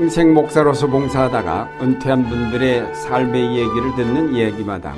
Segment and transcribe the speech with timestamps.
[0.00, 4.96] 평생 목사로서 봉사하다가 은퇴한 분들의 삶의 이야기를 듣는 이야기마당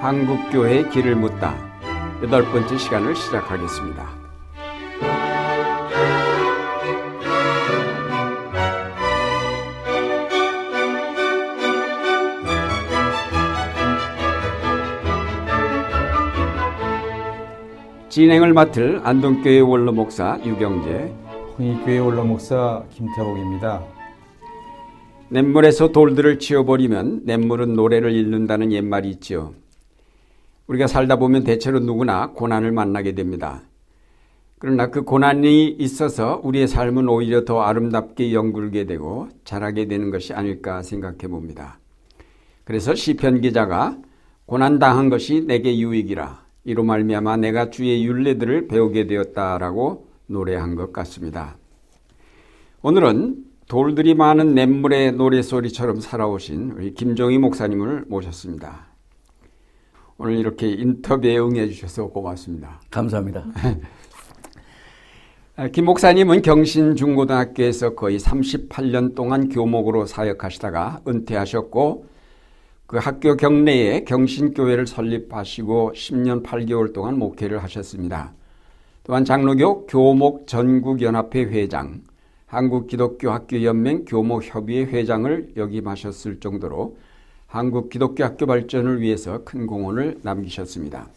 [0.00, 1.54] 한국교회의 길을 묻다
[2.22, 4.08] 여덟 번째 시간을 시작하겠습니다.
[18.08, 21.12] 진행을 맡을 안동교회 원로 목사 유경재,
[21.58, 23.93] 홍익교회 원로 목사 김태복입니다.
[25.34, 29.52] 냇물에서 돌들을 치워버리면 냇물은 노래를 잃는다는 옛말이 있죠.
[30.68, 33.62] 우리가 살다 보면 대체로 누구나 고난을 만나게 됩니다.
[34.60, 40.82] 그러나 그 고난이 있어서 우리의 삶은 오히려 더 아름답게 연굴게 되고 자라게 되는 것이 아닐까
[40.82, 41.80] 생각해 봅니다.
[42.62, 43.98] 그래서 시편 기자가
[44.46, 51.56] 고난 당한 것이 내게 유익이라 이로 말미암아 내가 주의 윤례들을 배우게 되었다라고 노래한 것 같습니다.
[52.82, 58.86] 오늘은 돌들이 많은 냇물의 노래소리처럼 살아오신 우리 김종희 목사님을 모셨습니다.
[60.18, 62.80] 오늘 이렇게 인터뷰에 응해 주셔서 고맙습니다.
[62.90, 63.44] 감사합니다.
[65.72, 72.06] 김 목사님은 경신중고등학교에서 거의 38년 동안 교목으로 사역하시다가 은퇴하셨고
[72.86, 78.34] 그 학교 경내에 경신교회를 설립하시고 10년 8개월 동안 목회를 하셨습니다.
[79.04, 82.02] 또한 장로교 교목 전국연합회 회장,
[82.54, 86.96] 한국기독교학교연맹 교목협의회 회장을 역임하셨을 정도로
[87.48, 91.08] 한국기독교학교 발전을 위해서 큰 공헌을 남기셨습니다.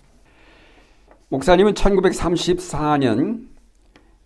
[1.30, 3.48] 목사님은 1934년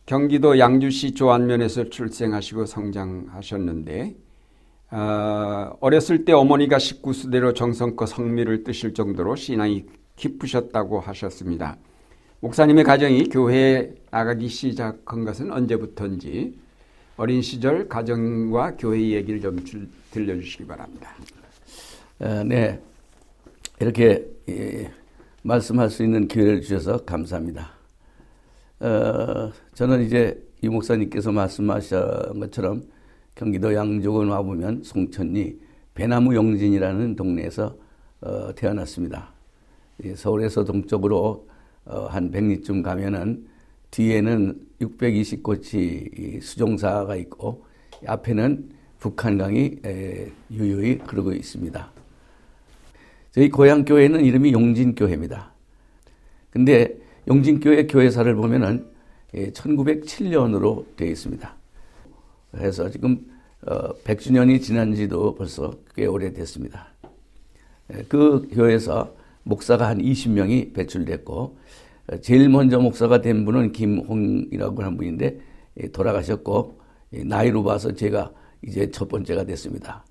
[0.06, 4.16] 경기도 양주시 조안면에서 출생하시고 성장하셨는데
[4.92, 9.86] 어, 어렸을 때 어머니가 식구수대로 정성껏 성미를 뜨실 정도로 신앙이
[10.18, 11.78] 깊으셨다고 하셨습니다.
[12.42, 16.61] 목사님의 가정이 교회에 나가기 시작한 것은 언제부터인지
[17.22, 21.12] 어린 시절 가정과 교회 얘기를 좀 줄, 들려주시기 바랍니다.
[22.18, 22.82] 어, 네,
[23.80, 24.92] 이렇게 예,
[25.44, 27.74] 말씀할 수 있는 기회를 주셔서 감사합니다.
[28.80, 32.82] 어, 저는 이제 이 목사님께서 말씀하신 것처럼
[33.36, 35.60] 경기도 양조군 와보면 송천리
[35.94, 37.78] 배나무 영진이라는 동네에서
[38.22, 39.32] 어, 태어났습니다.
[40.16, 41.48] 서울에서 동쪽으로
[41.86, 43.46] 어, 한 100리쯤 가면은
[43.92, 47.64] 뒤에는 620곳이 수종사가 있고
[48.06, 48.70] 앞에는
[49.00, 51.92] 북한강이 에, 유유히 흐르고 있습니다.
[53.32, 55.54] 저희 고향 교회는 이름이 용진교회입니다.
[56.50, 56.98] 근데
[57.28, 58.86] 용진교회 교회사를 보면은
[59.34, 61.56] 1907년으로 되어 있습니다.
[62.52, 63.26] 그래서 지금
[63.66, 66.88] 어, 100주년이 지난 지도 벌써 꽤 오래됐습니다.
[68.08, 71.58] 그 교회에서 목사가 한 20명이 배출됐고
[72.20, 75.40] 제일 먼저 목사가 된 분은 김홍이라고 하는 분인데
[75.94, 76.80] 돌아가셨고
[77.12, 78.32] 나이로 봐서 제가
[78.64, 80.06] 이제 첫 번째가 됐습니다.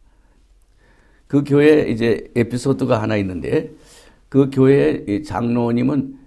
[1.26, 3.70] 그 교회 이제 에피소드가 하나 있는데
[4.28, 6.18] 그 교회 장로님은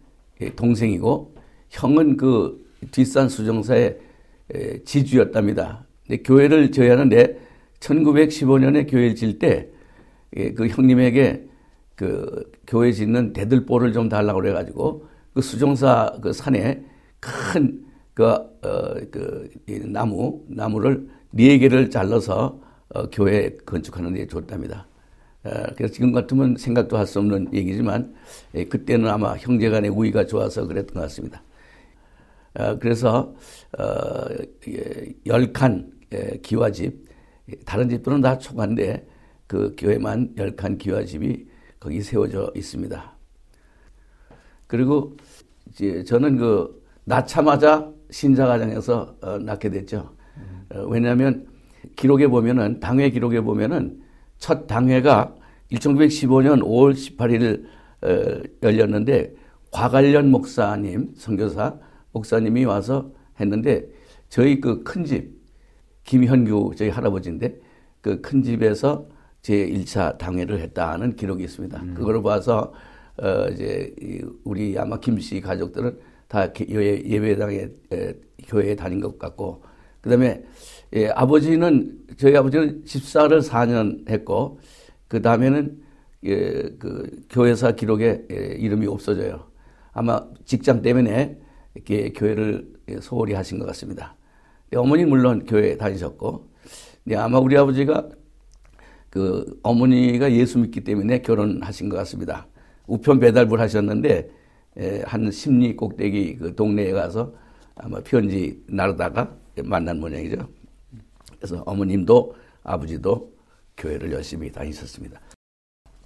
[0.55, 1.35] 동생이고
[1.69, 3.97] 형은 그 뒷산 수정사의
[4.85, 5.85] 지주였답니다.
[6.23, 7.39] 교회를 져야 하는데
[7.79, 9.73] 1915년에 교회를 질 때그
[10.37, 11.47] 예, 형님에게
[11.95, 16.83] 그 교회 짓는 대들보를 좀 달라고 그래가지고 그 수종사 그 산에
[17.19, 17.83] 큰
[18.13, 18.49] 그, 어,
[19.11, 19.49] 그
[19.85, 24.87] 나무, 나무를 네 개를 잘라서 어, 교회 건축하는 데 줬답니다.
[25.43, 28.13] 어, 그래서 지금 같으면 생각도 할 수 없는 얘기지만
[28.55, 31.43] 예, 그때는 아마 형제 간의 우위가 좋아서 그랬던 것 같습니다.
[32.55, 33.33] 어, 그래서
[33.77, 33.83] 어,
[34.67, 37.05] 예, 열칸 예, 기와집
[37.65, 39.07] 다른 집들은 다 초가인데
[39.47, 41.47] 그 교회만 열칸 기와집이
[41.79, 43.12] 거기 세워져 있습니다.
[44.73, 45.15] 그리고
[45.69, 50.09] 이제 저는 그 낳자마자 신자가정에서 어, 낳게 됐죠.
[50.73, 51.45] 어, 왜냐하면
[51.95, 54.01] 기록에 보면은 당회 기록에 보면은
[54.39, 55.35] 첫 당회가
[55.71, 57.65] 1915년 5월 18일
[58.01, 59.35] 어, 열렸는데
[59.69, 61.75] 과관련 목사님 선교사
[62.11, 63.85] 목사님이 와서 했는데
[64.29, 65.39] 저희 그 큰 집
[66.03, 67.59] 김현규 저희 할아버지인데
[68.01, 69.05] 그 큰 집에서
[69.43, 71.79] 제 1차 당회를 했다는 기록이 있습니다.
[71.79, 71.93] 음.
[71.93, 72.73] 그걸 봐서
[73.17, 73.93] 어 이제
[74.43, 77.69] 우리 아마 김 씨 가족들은 다 예배당에
[78.47, 79.63] 교회에 다닌 것 같고
[80.01, 80.43] 그다음에
[80.95, 84.59] 예, 아버지는 저희 아버지는 집사를 4년 했고
[85.07, 85.81] 그 다음에는
[86.25, 89.47] 예, 그 교회사 기록에 예, 이름이 없어져요.
[89.91, 91.37] 아마 직장 때문에
[91.75, 92.67] 이렇게 교회를
[93.01, 94.15] 소홀히 하신 것 같습니다.
[94.75, 96.49] 어머니 물론 교회 다니셨고,
[97.15, 98.09] 아마 우리 아버지가
[99.09, 102.47] 그 어머니가 예수 믿기 때문에 결혼하신 것 같습니다.
[102.93, 104.29] 우편 배달부를 하셨는데
[105.05, 107.33] 한 심리 꼭대기 그 동네에 가서
[107.75, 110.47] 아마 편지 나르다가 만난 모양이죠.
[111.37, 113.33] 그래서 어머님도 아버지도
[113.77, 115.19] 교회를 열심히 다니셨습니다.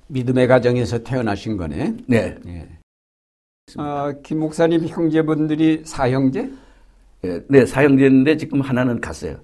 [0.07, 1.97] 믿음의 가정에서 태어나신 거네.
[2.07, 2.37] 네.
[2.47, 2.69] 예.
[3.75, 6.49] 아, 김 목사님 형제분들이 사형제?
[7.25, 9.41] 예, 네, 사형제인데 지금 하나는 갔어요.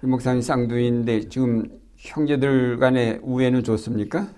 [0.00, 4.28] 김 목사님 쌍둥이인데 지금 형제들 간의 우애는 좋습니까?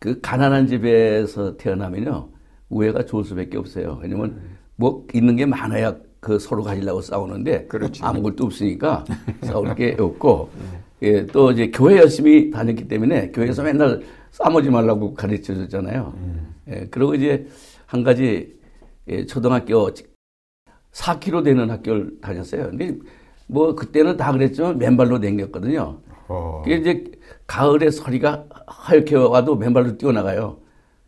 [0.00, 2.30] 그 가난한 집에서 태어나면요
[2.70, 4.00] 우애가 좋을 수밖에 없어요.
[4.02, 4.40] 왜냐면
[4.74, 8.04] 뭐 있는 게 많아야 그 서로 가지려고 싸우는데 그렇죠.
[8.04, 9.04] 아무것도 없으니까
[9.44, 10.50] 싸울 게 없고
[11.02, 14.02] 예, 또 이제 교회 열심히 다녔기 때문에 교회에서 맨날
[14.32, 16.14] 싸우지 말라고 가르쳐 줬잖아요.
[16.68, 17.46] 예, 그리고 이제
[17.86, 18.58] 한 가지
[19.08, 19.90] 예, 초등학교
[20.92, 22.70] 4km 되는 학교를 다녔어요.
[22.70, 22.96] 근데
[23.46, 26.00] 뭐 그때는 다 그랬지만 맨발로 댕겼거든요.
[26.30, 26.62] 어.
[26.64, 27.04] 그게 이제
[27.46, 30.58] 가을에 서리가 하얗게 와도 맨발로 뛰어나가요.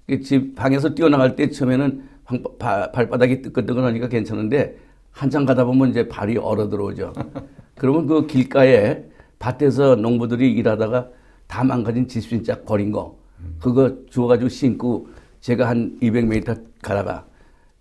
[0.08, 4.76] 그집 방에서 뛰어나갈 때 처음에는 방- 바- 발바닥이 뜨끈뜨끈하니까 괜찮은데
[5.12, 7.12] 한참 가다 보면 이제 발이 얼어 들어오죠.
[7.76, 9.04] 그러면 그 길가에
[9.38, 11.08] 밭에서 농부들이 일하다가
[11.46, 13.16] 다 망가진 집신짝 버린 거
[13.60, 15.08] 그거 주워가지고 신고
[15.40, 17.26] 제가 한 200m 가다가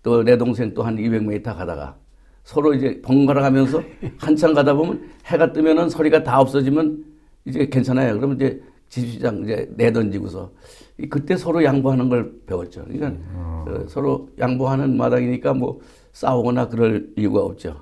[0.02, 1.96] 또 내 동생 또 한 200m 가다가
[2.44, 3.80] 서로 이제 번갈아 가면서
[4.18, 7.04] 한참 가다 보면 해가 뜨면은 소리가 다 없어지면
[7.44, 8.14] 이제 괜찮아요.
[8.16, 10.52] 그러면 이제 집시장 이제 내던지고서
[10.98, 12.84] 이- 그때 서로 양보하는 걸 배웠죠.
[12.84, 15.80] 그러니까 어, 서로 양보하는 마당이니까 뭐
[16.12, 17.80] 싸우거나 그럴 이유가 없죠.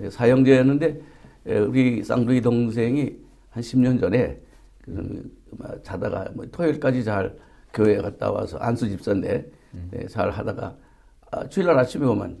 [0.00, 1.00] 예, 사형제였는데
[1.48, 3.16] 예, 우리 쌍둥이 동생이
[3.50, 4.40] 한 10년 전에
[4.82, 7.36] 그, 막 자다가 뭐 토요일까지 잘
[7.74, 9.50] 교회 갔다 와서 안수 집사인데
[9.94, 10.76] 예, 잘 하다가
[11.32, 12.38] 아, 주일날 아침에 오면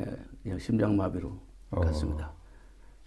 [0.00, 0.04] 예,
[0.42, 1.32] 그냥 심장마비로
[1.72, 1.80] 어.
[1.80, 2.32] 갔습니다.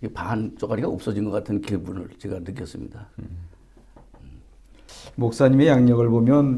[0.06, 3.10] 이반 쪼가리가 없어진 것 같은 기분을 제가 느꼈습니다.
[5.16, 6.58] 목사님의 양력을 보면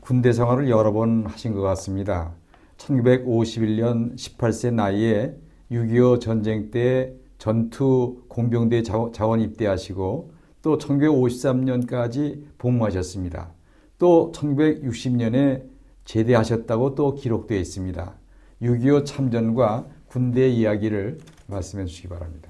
[0.00, 2.32] 군대 생활을 여러 번 하신 것 같습니다.
[2.76, 5.36] 1951년 18세 나이에
[5.70, 10.32] 6.25 전쟁 때 전투 공병대 자원 입대하시고
[10.62, 13.50] 또 1953년까지 복무하셨습니다.
[13.98, 15.64] 또 1960년에
[16.04, 18.14] 제대하셨다고 또 기록되어 있습니다.
[18.62, 22.43] 6.25 참전과 군대 이야기를 말씀해 주시기 바랍니다.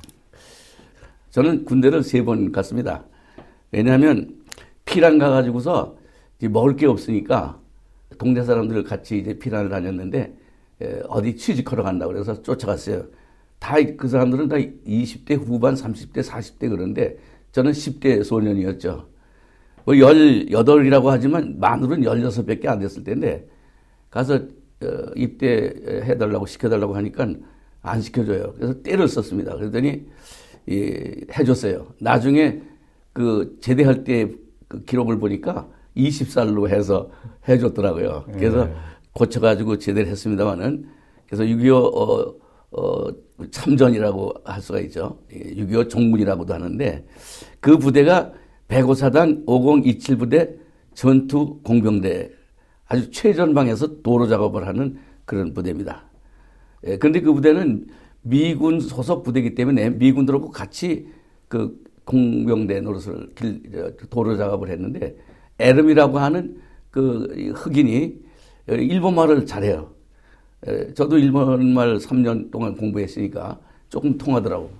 [1.34, 3.04] 저는 군대를 세 번 갔습니다.
[3.72, 4.36] 왜냐하면
[4.84, 5.96] 피란 가가지고서
[6.42, 7.58] 먹을 게 없으니까
[8.18, 10.32] 동네 사람들 같이 이제 피란을 다녔는데
[10.82, 13.06] 에, 어디 취직하러 간다고 그래서 쫓아갔어요.
[13.58, 17.16] 다 그 사람들은 다 20대 후반, 30대, 40대 그런데
[17.50, 19.08] 저는 10대 소년이었죠.
[19.86, 23.44] 뭐 18이라고 하지만 만으로는 16밖에 안 됐을 텐데
[24.08, 27.26] 가서 어, 입대해달라고 시켜달라고 하니까
[27.82, 28.54] 안 시켜줘요.
[28.56, 29.56] 그래서 때를 썼습니다.
[29.56, 30.06] 그랬더니
[30.66, 31.86] 이, 해줬어요.
[32.00, 32.60] 나중에
[33.12, 37.10] 그 제대할 때 그 기록을 보니까 20살로 해서
[37.48, 38.24] 해줬더라고요.
[38.32, 38.74] 그래서 네.
[39.12, 40.86] 고쳐가지고 제대를 했습니다만은
[41.26, 42.34] 그래서 6.25 어,
[42.72, 43.10] 어,
[43.50, 45.18] 참전이라고 할 수가 있죠.
[45.30, 47.06] 6.25 종군이라고도 하는데
[47.60, 48.32] 그 부대가
[48.68, 50.54] 105사단 5027 부대
[50.94, 52.30] 전투 공병대
[52.86, 56.04] 아주 최전방에서 도로 작업을 하는 그런 부대입니다.
[56.86, 57.86] 예, 그런데 그 부대는
[58.24, 61.06] 미군 소속 부대이기 때문에 미군들하고 같이
[61.48, 65.16] 그 공병대 노릇을 길, 저, 도로 작업을 했는데
[65.58, 68.14] 에름이라고 하는 그 흑인이
[68.68, 69.90] 일본 말을 잘해요.
[70.66, 73.58] 에, 저도 일본 말 3년 동안 공부했으니까
[73.90, 74.70] 조금 통하더라고.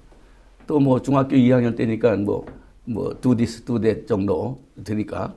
[0.66, 2.46] 또 뭐 중학교 2학년 때니까 뭐,
[2.86, 5.34] 뭐, 두디스, 두대 정도 되니까.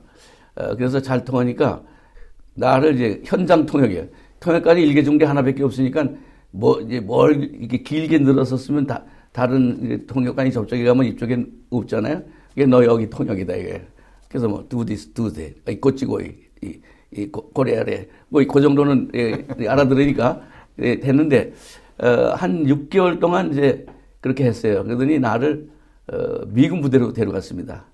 [0.54, 1.82] 어, 그래서 잘 통하니까
[2.54, 4.06] 나를 이제 현장 통역이에요.
[4.40, 6.08] 통역관이 일개 중대 하나밖에 없으니까
[6.50, 12.22] 뭐, 이제 뭘 이렇게 길게 늘었었으면 다, 다른 통역관이 저쪽에 가면 이쪽엔 없잖아요.
[12.56, 13.86] 이게 너 여기 통역이다, 이게.
[14.28, 16.80] 그래서 뭐, 두디스, 두대, 이 꼬치고, 이, 이,
[17.12, 20.42] 이 고- 고래아래, 뭐, 그 정도는 예, 알아들으니까
[20.80, 21.52] 예, 됐는데,
[21.98, 23.84] 어, 한 6개월 동안 이제
[24.20, 24.84] 그렇게 했어요.
[24.84, 25.68] 그러더니 나를
[26.10, 27.84] 어, 미군 부대로 데려갔습니다.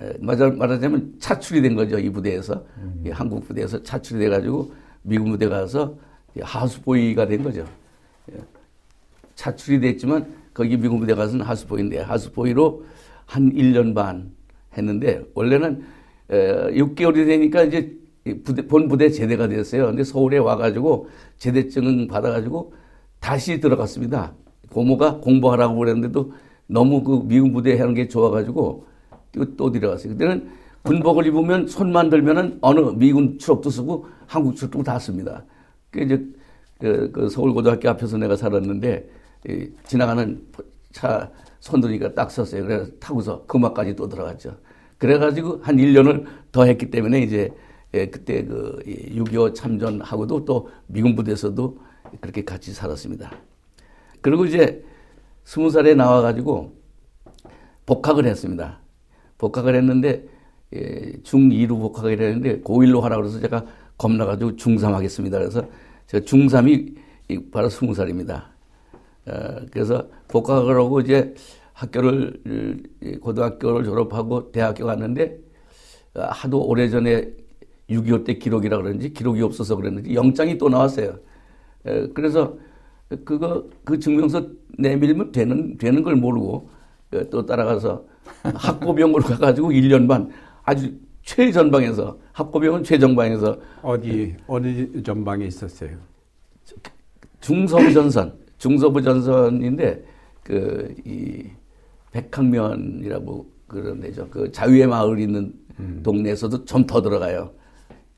[0.00, 2.64] 에, 말하- 말하자면 차출이 된 거죠 이 부대에서
[3.06, 4.72] 이 한국 부대에서 차출이 돼가지고
[5.02, 5.96] 미군 부대 가서
[6.36, 7.64] 이 하수보이가 된 거죠.
[9.34, 9.36] 예.
[9.36, 12.84] 차출이 됐지만 거기 미군 부대 가서는 하수보이인데 하수보이로
[13.26, 14.30] 한 1년 반
[14.76, 15.84] 했는데 원래는
[16.30, 19.86] 에, 6개월이 되니까 이제 이 부대, 본 부대 제대가 됐어요.
[19.86, 22.72] 근데 서울에 와가지고 제대증 받아가지고
[23.20, 24.34] 다시 들어갔습니다.
[24.70, 26.32] 고모가 공부하라고 그랬는데도
[26.66, 28.86] 너무 그 미군 부대 하는 게 좋아가지고
[29.32, 30.12] 또, 또 들어갔어요.
[30.12, 30.48] 그때는
[30.82, 35.44] 군복을 입으면 손만 들면은 어느 미군 추록도 쓰고 한국 추록도 다 씁니다.
[35.90, 36.26] 그 이제
[36.78, 39.23] 그, 그 서울고등학교 앞에서 내가 살았는데 이
[39.86, 40.46] 지나가는
[40.92, 42.64] 차 손들니까 딱 섰어요.
[42.64, 44.56] 그래서 타고서 금화까지 또 들어갔죠.
[44.98, 47.50] 그래가지고 한 1년을 더 했기 때문에 이제
[47.94, 51.78] 예, 그때 그 6.25 참전하고도 또 미군 부대에서도
[52.20, 53.30] 그렇게 같이 살았습니다.
[54.20, 54.84] 그리고 이제
[55.44, 56.76] 스무 살에 나와가지고
[57.86, 58.80] 복학을 했습니다.
[59.38, 60.26] 복학을 했는데
[60.74, 63.64] 예, 중2로 복학을 했는데 고1로 하라 그래서 제가
[63.96, 65.38] 겁나가지고 중3 하겠습니다.
[65.38, 65.66] 그래서
[66.06, 68.53] 제가 중3이 바로 20살입니다.
[69.26, 71.34] 어, 그래서 복학을 하고 이제
[71.72, 72.82] 학교를
[73.20, 75.38] 고등학교를 졸업하고 대학교 갔는데
[76.14, 77.32] 어, 하도 오래전에
[77.90, 81.18] 6.25 때 기록이라 그런지 기록이 없어서 그랬는지 영장이 또 나왔어요.
[82.14, 82.56] 그래서
[83.24, 84.46] 그거 그 증명서
[84.78, 86.70] 내밀면 되는 되는 걸 모르고
[87.12, 88.04] 어, 또 따라가서
[88.42, 90.30] 학고병으로 가가지고 1년 반
[90.62, 95.96] 아주 최전방에서 학고병은 최전방에서 어디 어느 전방에 있었어요?
[97.40, 100.04] 중서부 전선 중서부 전선인데
[100.42, 101.44] 그 이
[102.12, 104.28] 백학면이라고 그런 데죠.
[104.30, 106.00] 그 자유의 마을 있는 음.
[106.02, 107.50] 동네에서도 좀 더 들어가요.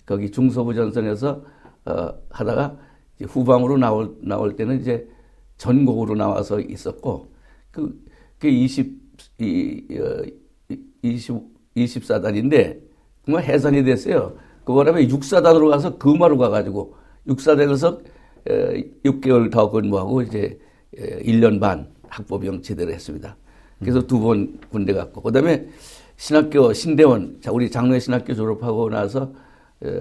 [0.05, 1.43] 거기 중서부 전선에서
[1.87, 2.77] 어, 하다가
[3.23, 5.09] 후방으로 나올 나올 때는 이제
[5.57, 7.33] 전곡으로 나와서 있었고
[7.73, 7.99] 그,
[8.39, 9.01] 그 20,
[9.41, 11.43] 이, 어, 20,
[11.77, 12.81] 24단인데
[13.25, 14.37] 정말 해산이 됐어요.
[14.65, 16.95] 그거라면 6사단으로 가서 금화로 가가지고
[17.29, 18.01] 6사단에서
[19.05, 20.59] 6개월 더 근무하고 이제
[20.97, 23.37] 1년 반 학보병 제대로 했습니다.
[23.81, 25.69] 그래서 두 번 군대 갔고 그다음에
[26.17, 29.33] 신학교 신대원 자 우리 장로의 신학교 졸업하고 나서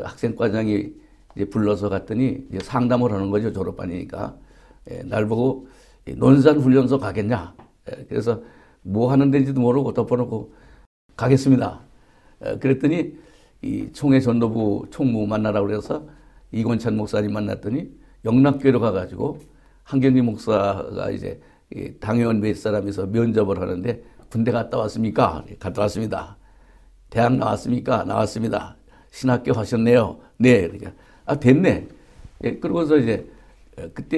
[0.03, 0.93] 학생과장이
[1.35, 4.37] 이제 불러서 갔더니 이제 상담을 하는 거죠 졸업반이니까
[4.91, 5.67] 예, 날 보고
[6.15, 7.53] 논산 훈련소 가겠냐
[7.91, 8.41] 예, 그래서
[8.81, 10.53] 뭐 하는 데인지도 모르고 덮어놓고
[11.17, 11.81] 가겠습니다.
[12.45, 13.17] 예, 그랬더니
[13.61, 16.07] 이 총회 전도부 총무 만나라고 그래서
[16.53, 17.89] 이권찬 목사님 만났더니
[18.25, 19.39] 영락교회로 가가지고
[19.83, 21.39] 한경리 목사가 이제
[21.99, 25.45] 당회원 몇 사람에서 면접을 하는데 군대 갔다 왔습니까?
[25.59, 26.37] 갔다 왔습니다.
[27.09, 28.03] 대학 나왔습니까?
[28.03, 28.75] 나왔습니다.
[29.11, 30.19] 신학교 하셨네요.
[30.37, 30.63] 네.
[30.63, 30.91] 그러니까
[31.25, 31.87] 아 됐네.
[32.43, 33.29] 예, 그러고서 이제
[33.93, 34.17] 그때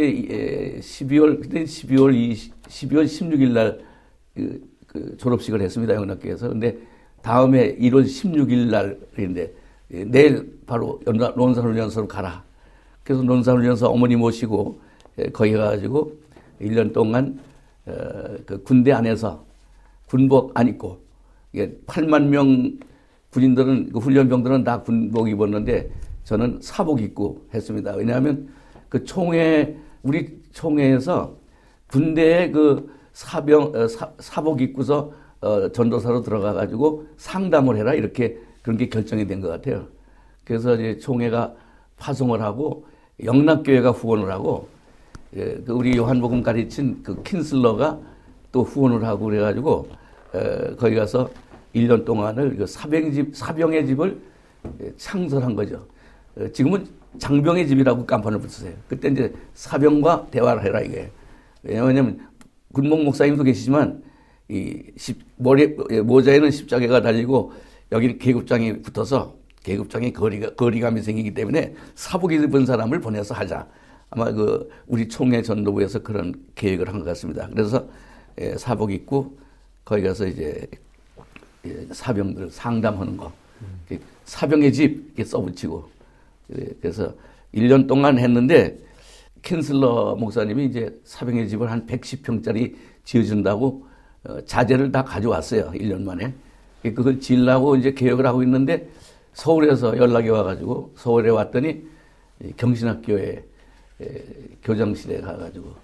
[0.80, 3.80] 12월 그때 12월 20, 12월 16일 날
[4.34, 5.94] 그, 그 졸업식을 했습니다.
[5.94, 6.50] 영락교에서.
[6.50, 6.78] 근데
[7.22, 9.54] 다음에 1월 16일 날인데
[9.92, 12.47] 예, 내일 바로 논산훈련소로 가라.
[13.08, 14.82] 그래서 논산훈련소 어머니 모시고
[15.20, 16.12] 예, 거기 가가지고
[16.60, 17.40] 1년 동안
[17.86, 17.94] 어,
[18.46, 19.46] 그 군대 안에서
[20.08, 21.00] 군복 안 입고
[21.56, 22.78] 8만 명
[23.32, 25.90] 군인들은 그 훈련병들은 다 군복 입었는데
[26.26, 27.94] 저는 사복 입고 했습니다.
[27.96, 28.50] 왜냐하면
[28.90, 31.38] 그 총회 우리 총회에서
[31.88, 38.76] 군대에 그 사병 어, 사, 복 입고서 어, 전도사로 들어가 가지고 상담을 해라 이렇게 그런
[38.76, 39.88] 게 결정이 된 것 같아요.
[40.44, 41.56] 그래서 이제 총회가
[41.96, 42.86] 파송을 하고
[43.24, 44.70] 영락교회가 후원을 하고
[45.36, 48.00] 예, 그 우리 요한복음 가르친 그 킨슬러가
[48.52, 49.90] 또 후원을 하고 그래가지고
[50.34, 51.30] 에, 거기 가서
[51.76, 54.20] 1년 동안을 그 사병의 집 사병의 집을
[54.98, 55.86] 창설한 거죠.
[56.38, 58.74] 어, 지금은 장병의 집이라고 깜판을 붙으세요.
[58.88, 61.12] 그때 이제 사병과 대화를 해라 이게.
[61.64, 62.20] 왜냐하면
[62.72, 64.04] 군목 목사님도 계시지만
[64.50, 67.52] 이 십, 머리 예, 모자에는 십자가가 달리고
[67.92, 69.36] 여기는 계급장이 붙어서
[69.72, 73.68] 계급장이 거리가 거리감이 생기기 때문에 사복 입은 사람을 보내서 하자.
[74.10, 77.50] 아마 그 우리 총회 전도부에서 그런 계획을 한 것 같습니다.
[77.52, 77.86] 그래서
[78.40, 79.38] 예, 사복 입고
[79.84, 80.66] 거기 가서 이제
[81.66, 83.32] 예, 사병들 상담하는 거.
[84.24, 85.90] 사병의 집 이렇게 써붙이고
[86.58, 87.14] 예, 그래서
[87.54, 88.78] 1년 동안 했는데
[89.42, 93.86] 캔슬러 목사님이 이제 사병의 집을 한 110평짜리 지어준다고
[94.24, 95.72] 어, 자재를 다 가져왔어요.
[95.72, 96.34] 1년 만에.
[96.84, 98.88] 그걸 지으려고 이제 계획을 하고 있는데
[99.38, 101.84] 서울에서 연락이 와가지고 서울에 왔더니
[102.58, 103.44] 경신학교에
[104.64, 105.76] 교장실에 가가지고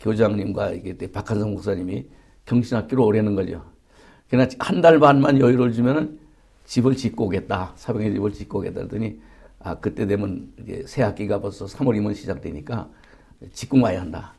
[0.00, 2.06] 교장님과 이게 박한성 목사님이
[2.46, 3.62] 경신학교로 오라는 거죠.
[4.30, 6.18] 그냥 한달 반만 여유를 주면은
[6.64, 7.74] 집을 짓고 오겠다.
[7.76, 8.86] 사병의 집을 짓고 오겠다.
[8.86, 9.20] 그랬더니
[9.60, 12.88] 아, 그때 되면 이제 새 학기가 벌써 3월이면 시작되니까
[13.52, 14.32] 직궁 와야 한다.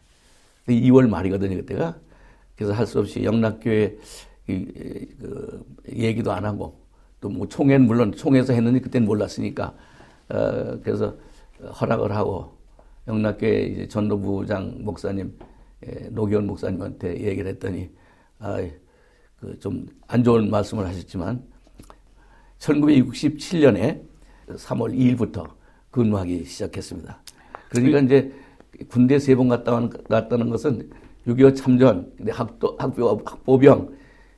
[0.68, 1.96] 2월 말이거든요, 그때가.
[2.56, 3.98] 그래서 할 수 없이 영락교회
[4.48, 4.66] 이,
[5.20, 6.87] 그, 얘기도 안 하고
[7.22, 9.74] 또 뭐 총회는 물론 총회에서 했는지 그때는 몰랐으니까
[10.30, 11.16] 어, 그래서
[11.82, 12.58] 허락을 하고
[13.08, 15.38] 영락교회 이제 전도부장 목사님
[15.88, 17.90] 예, 노기원 목사님한테 얘기를 했더니
[18.40, 18.58] 아,
[19.40, 21.44] 그 좀 안 좋은 말씀을 하셨지만
[22.60, 24.02] 1967년에
[24.50, 25.48] 3월 2일부터
[25.92, 27.22] 근무하기 시작했습니다.
[27.70, 28.32] 그러니까 이제
[28.90, 30.90] 군대 세 번 갔다 갔다는 것은
[31.28, 33.96] 6.25 참전, 학도, 학교, 학보병,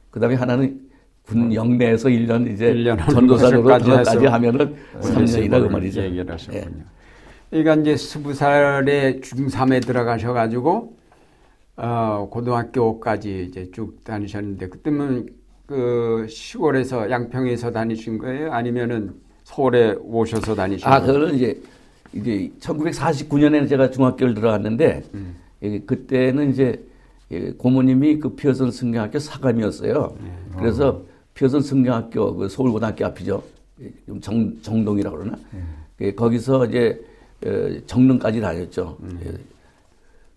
[0.10, 0.88] 그 다음에 하나는
[1.30, 6.02] 군 영내에서 1년 이제 1년 전도사로 들어까지 하면은 3년이다 그 말이죠.
[6.02, 6.62] 얘기를 하셨군요.
[6.62, 6.70] 예.
[7.52, 10.98] 그러니까 이제 스무 살에 중3에 들어가셔 가지고,
[11.76, 15.28] 어, 고등학교까지 이제 쭉 다니셨는데, 그때는
[15.68, 18.52] 그 시골에서 양평에서 다니신 거예요?
[18.52, 21.62] 아니면은 서울에 오셔서 다니신 아, 그거는 이제
[22.12, 25.36] 이제 1949년에 제가 중학교를 들어갔는데 음.
[25.86, 26.84] 그때는 이제
[27.32, 30.16] 예, 고모님이 그 피어선 성경학교 사감이었어요.
[30.58, 31.04] 그래서
[31.39, 33.41] 피어선 성경학교 그 서울고등학교 앞이죠.
[33.81, 35.38] 예, 정, 정동이라고 그러나
[36.01, 37.01] 예, 거기서 이제
[37.46, 38.98] 어, 정릉까지 다녔죠.
[39.25, 39.31] 예,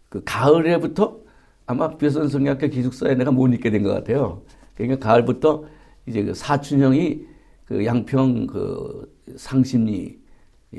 [0.08, 1.18] 그 가을에부터
[1.66, 4.42] 아마 비어선 성경학교 기숙사에 내가 못 있게 된 것 같아요.
[4.76, 5.64] 그러니까 가을부터
[6.06, 7.26] 이제 그 사촌 형이
[7.64, 10.20] 그 양평 그 상심리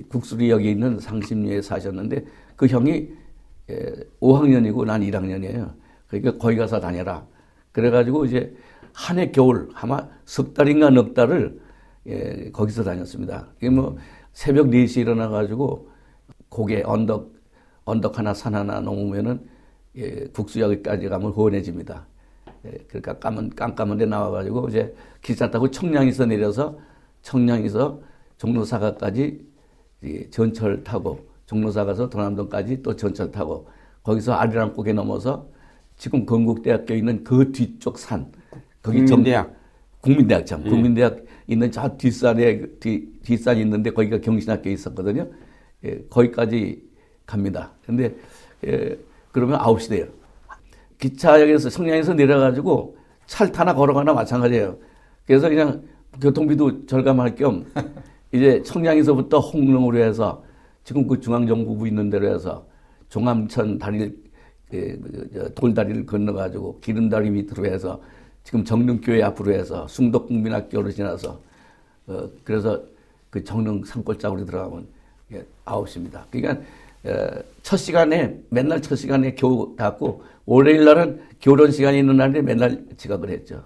[0.07, 2.23] 국수리역에 있는 상심리에 사셨는데
[2.55, 3.09] 그 형이
[4.21, 5.73] 5학년이고 난 1학년이에요.
[6.07, 7.25] 그러니까 거기 가서 다녀라.
[7.73, 8.55] 그래가지고 이제
[8.93, 11.59] 한 해 겨울 아마 석 달인가 넉 달을
[12.07, 13.47] 예, 거기서 다녔습니다.
[13.57, 13.97] 이게 뭐
[14.33, 15.89] 새벽 4시에 일어나 가지고
[16.49, 17.33] 고개 언덕
[17.85, 19.47] 언덕 하나 산 하나 넘으면은
[19.95, 22.05] 예, 국수역까지 가면 후원해집니다.
[22.65, 26.77] 예, 그러니까 까만 깜깜한 데 나와 가지고 이제 기차 타고 청량에서 내려서
[27.21, 28.01] 청량에서
[28.37, 29.45] 종로사가까지
[30.03, 33.67] 예, 전철 타고 종로사 가서 도남동까지 또 전철 타고
[34.03, 35.47] 거기서 아리랑곡에 넘어서
[35.97, 38.31] 지금 건국대학교 있는 그 뒤쪽 산
[38.83, 39.55] 거기 국민대학 정,
[40.01, 40.69] 국민대학장 예.
[40.69, 45.27] 국민대학 있는 저 뒷산에 뒤, 뒷산이 있는데 거기가 경신학교 있었거든요.
[45.85, 46.83] 예, 거기까지
[47.25, 47.71] 갑니다.
[47.85, 48.13] 근데
[48.67, 48.97] 예,
[49.31, 50.07] 그러면 9시 돼요.
[50.99, 54.77] 기차역에서 청량에서 내려가지고 차를 타나 걸어가나 마찬가지예요.
[55.25, 55.83] 그래서 그냥
[56.21, 57.65] 교통비도 절감할 겸
[58.31, 60.43] 이제 청량에서부터 홍릉으로 해서
[60.83, 62.67] 지금 그 중앙정부부 있는 데로 해서
[63.09, 64.15] 종암천 다리를
[64.69, 68.01] 그, 돌다리를 건너가지고 기름다리 밑으로 해서
[68.43, 71.39] 지금 정릉교회 앞으로 해서 숭덕국민학교로 지나서
[72.07, 72.83] 어, 그래서
[73.29, 74.87] 그 정릉 산골짜기로 들어가면
[75.31, 76.23] 예, 9시입니다.
[76.29, 76.61] 그러니까
[77.05, 82.85] 어, 첫 시간에 맨날 첫 시간에 겨우 닫고 월요일 날은 교련 시간이 있는 날에 맨날
[82.97, 83.63] 지각을 했죠.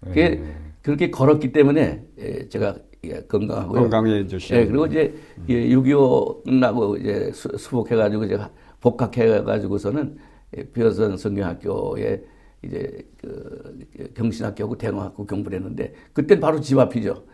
[0.00, 0.56] 그게 네.
[0.82, 3.82] 그렇게 걸었기 때문에 예, 제가 예, 건강하고요.
[3.82, 4.54] 건강해주시.
[4.54, 5.14] 예, 그리고 이제
[5.48, 8.38] 예, 6.25 끝나고 이제 수, 복해가지고 이제
[8.80, 10.18] 복학해가지고서는
[10.56, 12.22] 예, 비어선 성경학교에
[12.62, 17.24] 이제 그 경신학교하고 대학교 공부를 했는데 그땐 바로 집 앞이죠.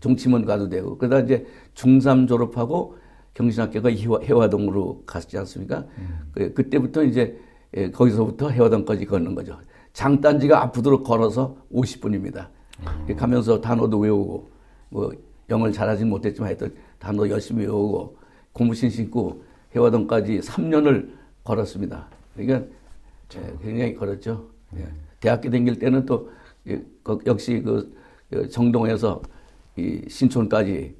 [0.00, 2.96] 정치문 가도 되고 그러다 이제 중3 졸업하고
[3.34, 5.84] 경신학교가 해화, 동으로 갔지 않습니까?
[5.98, 6.30] 음.
[6.32, 7.38] 그, 그때부터 이제
[7.76, 9.58] 예, 거기서부터 해화동까지 걷는 거죠.
[9.92, 12.48] 장단지가 앞으로 걸어서 50분입니다.
[13.08, 13.16] 음.
[13.16, 14.48] 가면서 단어도 외우고
[14.88, 15.12] 뭐
[15.50, 18.16] 영어를 잘하진 못했지만 하여튼 단어 열심히 외우고
[18.52, 19.42] 고무신 신고
[19.74, 21.10] 해화동까지 3년을
[21.44, 22.08] 걸었습니다.
[22.34, 22.66] 그러니까
[23.36, 24.55] 예, 굉장히 걸었죠.
[24.76, 24.86] 예.
[25.20, 26.30] 대학교 다닐 때는 또
[26.68, 26.82] 예,
[27.26, 29.22] 역시 그 정동에서
[29.76, 30.94] 이 신촌까지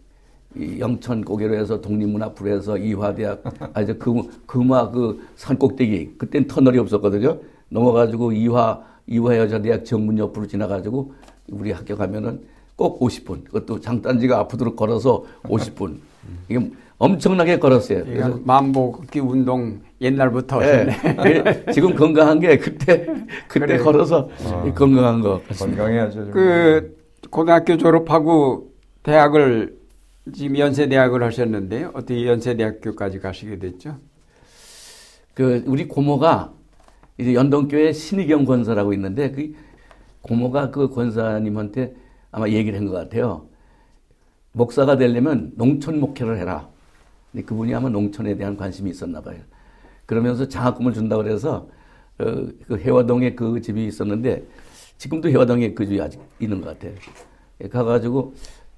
[0.56, 3.42] 이 영천 고개로 해서 독립문화부로 해서 이화대학
[3.74, 7.38] 아주 그 금화 그 산꼭대기 그땐 터널이 없었거든요.
[7.68, 11.12] 넘어가지고 이화 이화 여자대학 정문 옆으로 지나가지고
[11.48, 12.40] 우리 학교 가면은
[12.74, 13.44] 꼭 50분.
[13.44, 15.98] 그것도 장단지가 앞으로 걸어서 50분.
[16.48, 18.04] 이게 엄청나게 걸었어요.
[18.04, 20.86] 그래서 만보 걷기 운동 옛날부터 네.
[21.72, 23.06] 지금 건강한 게 그때
[23.48, 23.78] 그때 그래.
[23.78, 24.72] 걸어서 어.
[24.74, 25.42] 건강한 거.
[25.58, 26.30] 건강해야죠.
[26.30, 26.96] 그
[27.30, 29.76] 고등학교 졸업하고 대학을
[30.32, 31.90] 지금 연세대학을 하셨는데요.
[31.94, 33.98] 어떻게 연세대학교까지 가시게 됐죠?
[35.34, 36.52] 그 우리 고모가
[37.18, 39.52] 이제 연동교회 신의경 권사라고 있는데 그
[40.22, 41.94] 고모가 그 권사님한테
[42.30, 43.46] 아마 얘기를 한 것 같아요.
[44.52, 46.68] 목사가 되려면 농촌 목회를 해라.
[47.36, 49.36] 근데 그분이 아마 농촌에 대한 관심이 있었나 봐요.
[50.06, 51.68] 그러면서 장학금을 준다고 그래서
[52.18, 52.24] 어,
[52.66, 54.42] 그 해화동에 그 집이 있었는데
[54.96, 56.94] 지금도 해화동에 그 집이 아직 있는 것 같아요.
[57.60, 58.34] 예, 가가지고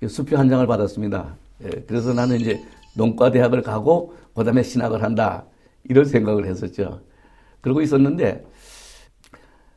[0.08, 1.36] 수표 한 장을 받았습니다.
[1.62, 2.60] 예, 그래서 나는 이제
[2.96, 5.44] 농과 대학을 가고 그다음에 신학을 한다
[5.84, 7.00] 이런 생각을 했었죠.
[7.60, 8.44] 그러고 있었는데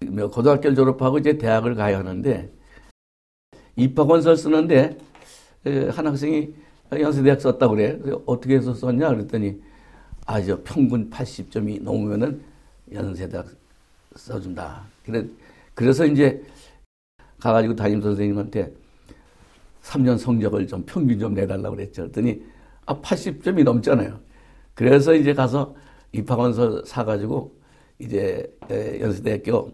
[0.08, 2.52] 뭐 고등학교를 졸업하고 이제 대학을 가야 하는데
[3.76, 4.98] 입학원서를 쓰는데
[5.92, 6.56] 한 학생이
[7.00, 8.00] 연세대학 썼다고 그래.
[8.26, 9.62] 어떻게 해서 썼냐 그랬더니
[10.26, 12.42] 아, 저 평균 80점이 넘으면은
[12.92, 13.48] 연세대학
[14.16, 14.84] 써준다.
[15.06, 15.26] 그래,
[15.74, 16.44] 그래서 이제
[17.40, 18.72] 가가지고 담임 선생님한테
[19.84, 22.04] 3년 성적을 좀 평균 좀 내달라고 그랬죠.
[22.04, 22.44] 그랬더니
[22.86, 24.20] 아, 80점이 넘잖아요.
[24.74, 25.76] 그래서 이제 가서
[26.12, 27.56] 입학원서 사가지고
[28.00, 29.72] 이제 연세대학교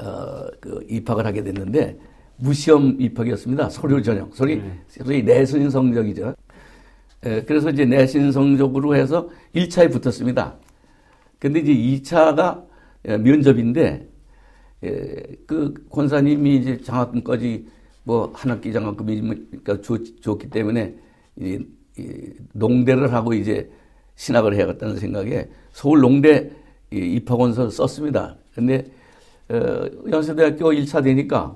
[0.00, 1.98] 어, 그 입학을 하게 됐는데
[2.38, 3.68] 무시험 입학이었습니다.
[3.70, 4.30] 서류 전형.
[4.32, 4.80] 소리, 네.
[4.88, 6.34] 소위 내신 성적이죠.
[7.24, 10.56] 에, 그래서 이제 내신 성적으로 해서 1차에 붙었습니다.
[11.38, 11.72] 근데 이제
[12.02, 12.64] 2차가
[13.02, 14.08] 면접인데,
[14.84, 17.66] 에, 그 권사님이 이제 장학금까지
[18.04, 19.80] 뭐 한 학기 장학금이 그러니까
[20.22, 20.94] 줬기 때문에
[21.36, 21.58] 이,
[21.98, 23.70] 이 농대를 하고 이제
[24.16, 26.50] 신학을 해야겠다는 생각에 서울 농대
[26.90, 28.36] 입학원서 썼습니다.
[28.54, 28.86] 근데
[29.50, 31.54] 어, 연세대학교 1차 되니까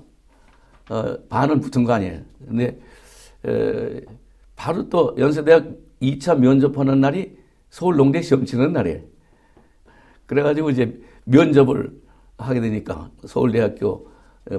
[0.90, 2.20] 어, 반은 붙은 거 아니에요.
[2.46, 2.78] 근데
[3.46, 4.00] 에,
[4.56, 5.66] 바로 또 연세대학
[6.00, 7.36] 2차 면접하는 날이
[7.70, 9.00] 서울 농대 시험 치는 날이에요.
[10.26, 11.92] 그래가지고 이제 면접을
[12.38, 14.08] 하게 되니까 서울대학교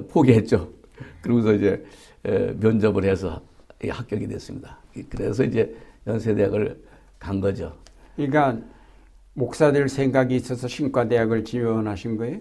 [0.08, 0.72] 포기했죠.
[1.20, 1.84] 그러고서 이제
[2.22, 3.42] 면접을 해서
[3.86, 4.78] 합격이 됐습니다.
[5.10, 6.82] 그래서 이제 연세대학을
[7.18, 7.76] 간 거죠.
[8.16, 8.58] 그러니까
[9.34, 12.38] 목사 될 생각이 있어서 신과대학을 지원하신 거예요?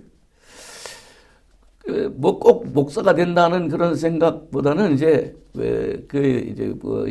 [1.84, 7.06] 그 뭐꼭 목사가 된다는 그런 생각보다는 이제 그 이제 뭐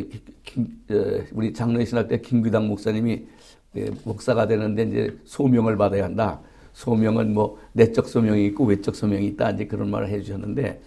[1.31, 3.25] 우리 장로신학대 김규당 목사님이
[4.03, 6.41] 목사가 되는데 이제 소명을 받아야 한다.
[6.73, 9.51] 소명은 뭐 내적 소명이 있고 외적 소명이 있다.
[9.51, 10.81] 이제 그런 말을 해주셨는데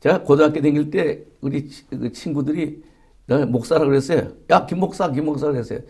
[0.00, 2.82] 제가 고등학교 다닐 때 우리 그 친구들이
[3.48, 4.32] 목사라 그랬어요.
[4.50, 5.80] 야, 김 목사, 김 목사 그랬어요.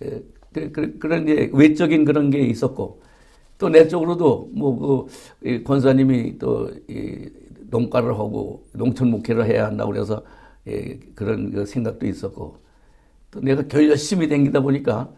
[0.00, 3.00] 그, 그, 그런 이제 외적인 그런 게 있었고
[3.58, 5.08] 또 내적으로도 뭐
[5.42, 7.28] 그 권사님이 또 이
[7.70, 10.22] 농가를 하고 농촌 목회를 해야 한다고 그래서
[10.66, 12.56] 예, 그런 그 생각도 있었고
[13.30, 15.10] 또 내가 교 열심히 다니다 보니까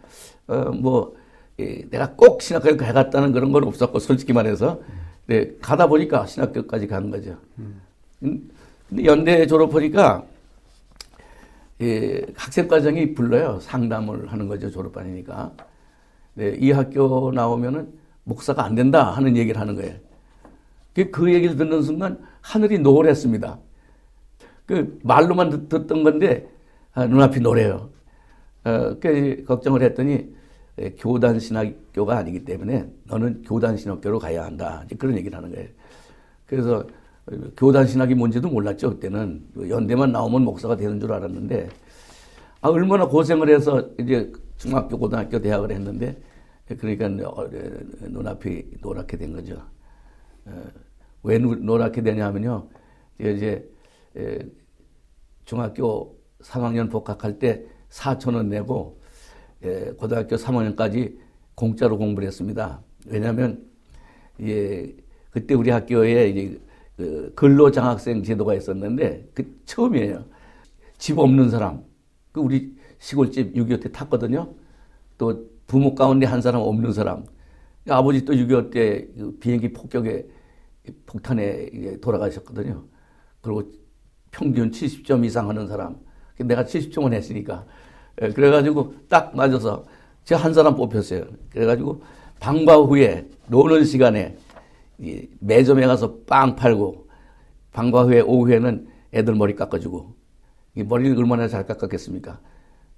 [0.49, 1.15] 어 뭐
[1.61, 4.81] 예, 내가 꼭 신학교에 가갔다는 그런 건 없었고 솔직히 말해서
[5.27, 7.37] 네, 가다 보니까 신학교까지 간 거죠.
[7.59, 7.81] 음.
[8.89, 10.25] 근데 연대 졸업하니까
[11.83, 13.59] 예, 학생과정이 불러요.
[13.61, 14.71] 상담을 하는 거죠.
[14.71, 15.53] 졸업반이니까.
[16.35, 17.93] 네, 이 학교 나오면은
[18.25, 19.95] 목사가 안 된다 하는 얘기를 하는 거예요.
[20.95, 23.59] 그, 그 얘기를 듣는 순간 하늘이 노랬습니다.
[24.67, 26.49] 그 말로만 듣, 던 건데
[26.93, 27.91] 아, 눈앞이 노래요.
[28.65, 30.33] 어, 그 걱정을 했더니
[30.79, 34.85] 예, 교단 신학교가 아니기 때문에 너는 교단 신학교로 가야 한다.
[34.99, 35.69] 그런 얘기를 하는 거예요.
[36.47, 36.85] 그래서
[37.57, 41.69] 교단 신학이 뭔지도 몰랐죠 그때는 연대만 나오면 목사가 되는 줄 알았는데
[42.61, 46.17] 아 얼마나 고생을 해서 이제 중학교 고등학교 대학을 했는데
[46.77, 47.49] 그러니까 어,
[48.03, 49.63] 눈앞이 노랗게 된 거죠.
[50.45, 50.63] 어,
[51.23, 52.69] 왜 노랗게 되냐면요.
[53.19, 53.69] 이제
[55.45, 58.99] 중학교 3학년 복학할 때 4천 원 내고
[59.99, 61.19] 고등학교 3학년까지
[61.55, 62.83] 공짜로 공부를 했습니다.
[63.07, 63.69] 왜냐하면
[64.41, 64.97] 예,
[65.31, 66.61] 그때 우리 학교에 이제
[66.97, 70.25] 그 근로 장학생 제도가 있었는데 그 처음이에요.
[70.99, 71.85] 집 없는 사람.
[72.33, 74.55] 그 우리 시골집 6.25 때 탔거든요.
[75.19, 77.25] 또 부모 가운데 한 사람 없는 사람.
[77.89, 80.27] 아버지 또 6.25때그 비행기 폭격에
[81.07, 82.85] 폭탄에 돌아가셨거든요.
[83.41, 83.63] 그리고
[84.33, 85.97] 평균 70점 이상 하는 사람.
[86.39, 87.67] 내가 70점을 했으니까.
[88.21, 89.85] 예, 그래가지고 딱 맞아서
[90.25, 91.27] 제가 한 사람 뽑혔어요.
[91.53, 92.03] 그래가지고
[92.41, 94.37] 방과 후에 노는 시간에
[95.39, 97.07] 매점에 가서 빵 팔고
[97.71, 100.17] 방과 후에 오후에는 애들 머리 깎아주고
[100.75, 102.41] 머리를 얼마나 잘 깎았겠습니까?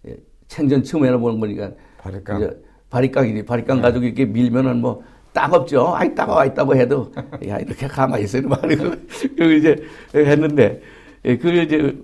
[0.09, 0.17] 예,
[0.49, 2.51] 생전 처음 해보는 거니까 바리깡
[2.91, 3.83] 바리깡이니 바리깡 네.
[3.83, 5.95] 가지고 이렇게 밀면은 뭐 따갑죠.
[5.95, 7.11] 아이 따가워 아이 따가워 해도
[7.49, 8.91] 야 이렇게 가만히 있어요 말이고
[9.37, 9.83] 그 이제
[10.15, 10.83] 했는데
[11.25, 11.99] 예, 그 이제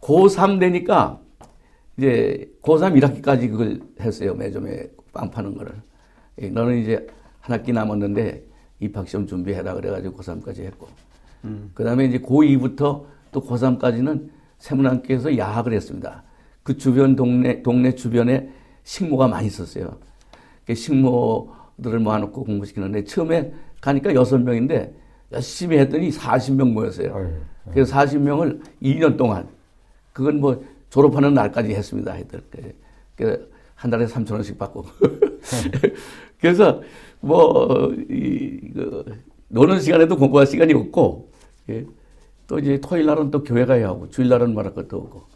[0.00, 1.18] 고3 되니까
[1.96, 5.72] 이제 고3 1학기까지 그걸 했어요 매점에 빵 파는 거를
[6.40, 7.06] 예, 너는 이제
[7.40, 8.44] 한 학기 남았는데
[8.78, 10.88] 입학시험 준비해라 그래가지고 고3까지 했고
[11.44, 11.70] 음.
[11.74, 16.22] 그 다음에 이제 고2부터 또 고3까지는 세문학교에서 야학을 했습니다.
[16.62, 18.50] 그 주변 동네, 동네 주변에
[18.84, 19.98] 식모가 많이 있었어요.
[20.66, 24.94] 그 식모들을 모아놓고 공부시키는데 처음에 가니까 여섯 명인데
[25.32, 27.32] 열심히 했더니 40명 모였어요.
[27.72, 29.48] 그래서 40명을 2년 동안
[30.12, 32.12] 그건 뭐 졸업하는 날까지 했습니다.
[32.12, 32.42] 하여튼.
[33.16, 34.84] 그, 한 달에 3천 원씩 받고.
[36.38, 36.82] 그래서
[37.20, 39.04] 뭐, 이, 그,
[39.48, 41.30] 노는 시간에도 공부할 시간이 없고,
[41.70, 41.86] 예.
[42.46, 45.29] 또 이제 토요일 날은 또 교회 가야 하고, 주일 날은 말할 것도 없고, 예,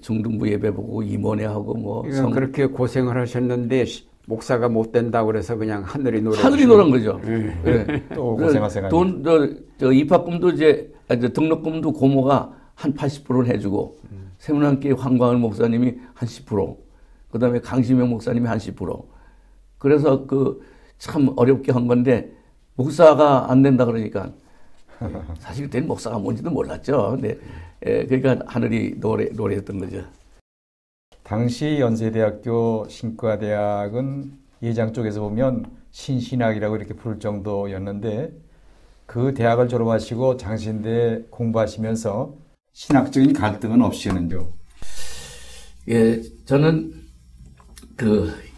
[0.00, 2.10] 중등부 예배 보고 임원회 하고 뭐.
[2.12, 2.30] 성...
[2.30, 3.84] 그렇게 고생을 하셨는데,
[4.26, 6.38] 목사가 못 된다고 그래서 그냥 하늘이 노래.
[6.38, 7.20] 하늘이 노란 거죠.
[7.26, 7.54] 예.
[7.66, 8.04] 예.
[8.14, 8.88] 또 고생하세요.
[8.88, 14.32] 돈, 저, 저 입학금도 이제, 아, 저 등록금도 고모가 한 80%를 해주고, 음.
[14.38, 16.76] 세문안교회 황광을 목사님이 한 10%,
[17.30, 19.02] 그 다음에 강시명 목사님이 한 10%.
[19.78, 20.60] 그래서 그
[20.98, 22.30] 참 어렵게 한 건데
[22.74, 24.32] 목사가 안 된다 그러니까
[25.38, 27.12] 사실 그때는 목사가 뭔지도 몰랐죠.
[27.12, 27.38] 근데
[27.86, 30.04] 예, 그러니까 하늘이 노래 노래했던 거죠.
[31.22, 34.32] 당시 연세대학교 신과대학은
[34.62, 38.32] 예장 쪽에서 보면 신신학이라고 이렇게 부를 정도였는데
[39.06, 42.34] 그 대학을 졸업하시고 장신대 공부하시면서
[42.72, 44.48] 신학적인 갈등은 없이는요.
[45.88, 46.92] 예, 저는
[47.96, 48.48] 그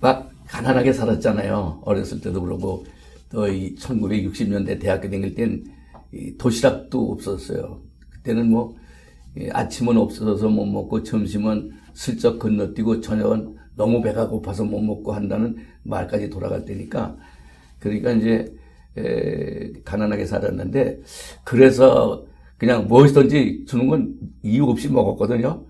[0.00, 1.82] 막 가난하게 살았잖아요.
[1.84, 2.84] 어렸을 때도 그러고
[3.30, 5.64] 또 이 1960년대 대학교 다닐 땐
[6.38, 7.80] 도시락도 없었어요.
[8.10, 8.74] 그때는 뭐
[9.52, 16.28] 아침은 없어서 못 먹고 점심은 슬쩍 건너뛰고 저녁은 너무 배가 고파서 못 먹고 한다는 말까지
[16.28, 17.16] 돌아갈 때니까
[17.78, 18.52] 그러니까 이제
[18.96, 21.00] 에, 가난하게 살았는데
[21.44, 22.26] 그래서
[22.58, 25.64] 그냥 무엇이든지 주는 건 이유 없이 먹었거든요.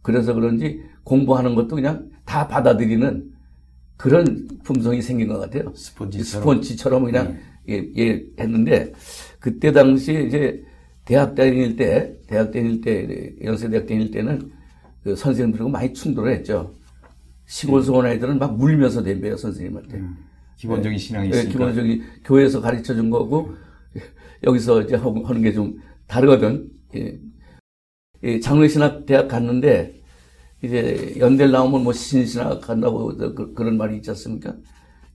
[0.00, 3.33] 그래서 그런지 공부하는 것도 그냥 다 받아들이는
[3.96, 5.72] 그런 품성이 생긴 것 같아요.
[5.74, 6.24] 스폰지처럼.
[6.42, 8.92] 스폰지처럼 그냥 예, 예, 했는데
[9.38, 10.64] 그때 당시에 이제
[11.04, 14.50] 대학 다닐 때, 대학 다닐 때, 연세 대학 다닐 때는
[15.02, 16.74] 그 선생님들하고 많이 충돌을 했죠.
[17.46, 20.02] 시골 소원 아이들은 막 물면서 댐벼요, 선생님한테.
[20.56, 21.52] 기본적인 신앙이 예, 있으니까.
[21.52, 23.54] 기본적인 교회에서 가르쳐 준 거고,
[24.44, 26.70] 여기서 이제 하는 게 좀 다르거든.
[26.96, 27.18] 예.
[28.22, 30.02] 예, 장로신학 대학 갔는데,
[30.64, 34.56] 이제 연대를 나오면 뭐 신신학 간다고 그, 그런 말이 있지 않습니까?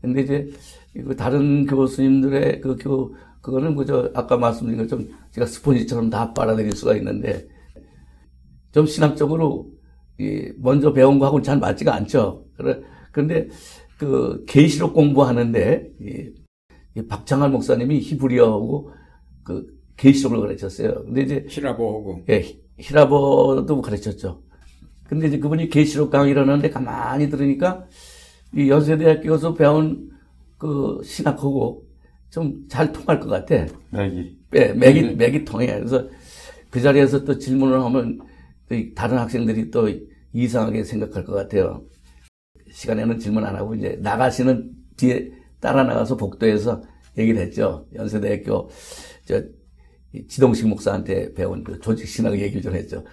[0.01, 0.49] 근데 이제
[0.93, 6.95] 그 다른 교수님들의 그 교, 그거는 그저 아까 말씀드린 것처럼 제가 스폰지처럼 다 빨아들일 수가
[6.97, 7.47] 있는데
[8.71, 9.71] 좀 신학적으로
[10.19, 12.45] 이 먼저 배운 거하고는 잘 맞지가 않죠.
[12.55, 12.81] 그래,
[13.11, 13.47] 그런데
[13.97, 15.91] 그 계시록 공부하는데
[17.07, 18.91] 박창환 목사님이 히브리어하고
[19.43, 19.65] 그
[19.97, 21.05] 계시록을 가르쳤어요.
[21.05, 22.43] 근데 이제 히라보하고 예,
[22.77, 24.43] 히라버도 가르쳤죠.
[25.09, 27.85] 근데 이제 그분이 계시록 강의를 하는데 가만히 들으니까
[28.55, 30.11] 이 연세대학교 에서 배운
[30.57, 31.89] 그 신학하고
[32.29, 33.65] 좀 잘 통할 것 같아.
[33.91, 34.37] 맥이.
[34.53, 35.65] 예, 맥이, 맥이 통해.
[35.65, 36.07] 그래서
[36.69, 38.19] 그 자리에서 또 질문을 하면
[38.69, 39.89] 또 다른 학생들이 또
[40.33, 41.83] 이상하게 생각할 것 같아요.
[42.71, 46.83] 시간에는 질문 안 하고 이제 나가시는 뒤에 따라 나가서 복도에서
[47.17, 47.87] 얘기를 했죠.
[47.95, 48.69] 연세대학교
[49.25, 49.41] 저
[50.27, 53.03] 지동식 목사한테 배운 그 조직신학 얘기를 좀 했죠.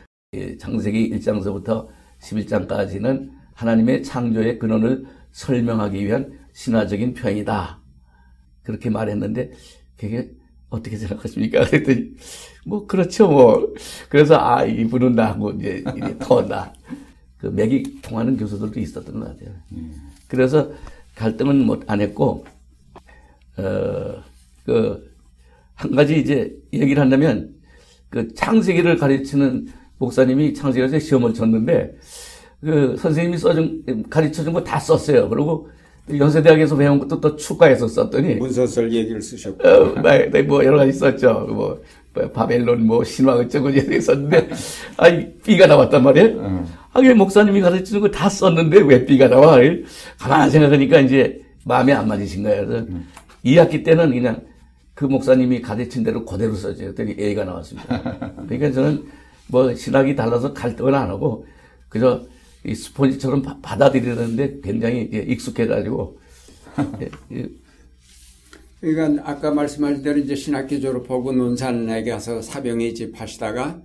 [0.59, 1.89] 창세기 1장서부터
[2.21, 7.81] 11장까지는 하나님의 창조의 근원을 설명하기 위한 신화적인 표현이다.
[8.63, 9.53] 그렇게 말했는데
[9.97, 10.31] 그게
[10.69, 11.65] 어떻게 생각하십니까?
[11.67, 12.15] 그랬더니
[12.67, 13.75] 뭐 그렇죠 뭐
[14.09, 15.85] 그래서 아 이분은 나하고 이제
[16.21, 16.73] 통한다.
[17.39, 19.55] 그 맥이 통하는 교수들도 있었던 것 같아요.
[20.29, 20.73] 그래서
[21.15, 22.45] 갈등은 못안 했고
[23.57, 25.15] 어그
[25.75, 27.55] 한 가지 이제 얘기를 한다면
[28.09, 31.95] 그 창세기를 가르치는 목사님이 창세기에서 시험을 쳤는데
[32.61, 35.29] 그 선생님이 써준 가르쳐 준 거 다 썼어요.
[35.29, 35.69] 그리고
[36.17, 40.93] 연세대학에서 배운 것도 또 추가해서 썼더니 문서설 얘기를 쓰셨고 어, 네, 네, 뭐 여러 가지
[40.93, 41.47] 썼죠.
[41.51, 41.81] 뭐
[42.33, 44.49] 바벨론 뭐 신화 어쩌고 저쩌고 썼는데
[44.97, 46.67] 아이 B가 나왔단 말이에요.
[46.91, 49.59] 하긴 목사님이 가르치는 거 다 썼는데 왜 B가 나와?
[50.19, 52.67] 가만히 생각하니까 이제 마음에 안 맞으신 거예요.
[52.67, 52.87] 그래서
[53.45, 54.43] 2학기 때는 그냥
[54.95, 56.95] 그 목사님이 가르친 대로 그대로 써줘요.
[56.95, 58.35] 그랬더니 A가 나왔습니다.
[58.49, 59.05] 그러니까 저는
[59.49, 61.47] 뭐 신학이 달라서 갈등을 안 하고
[61.89, 62.27] 그저
[62.65, 66.19] 이 스폰지처럼 바- 받아들이는데 굉장히 이제 익숙해가지고.
[67.01, 67.49] 예, 예,
[68.81, 73.81] 그러니까 아까 말씀하신 대로 이제 신학교 졸업하고 논산에 가서 사병에 집하시다가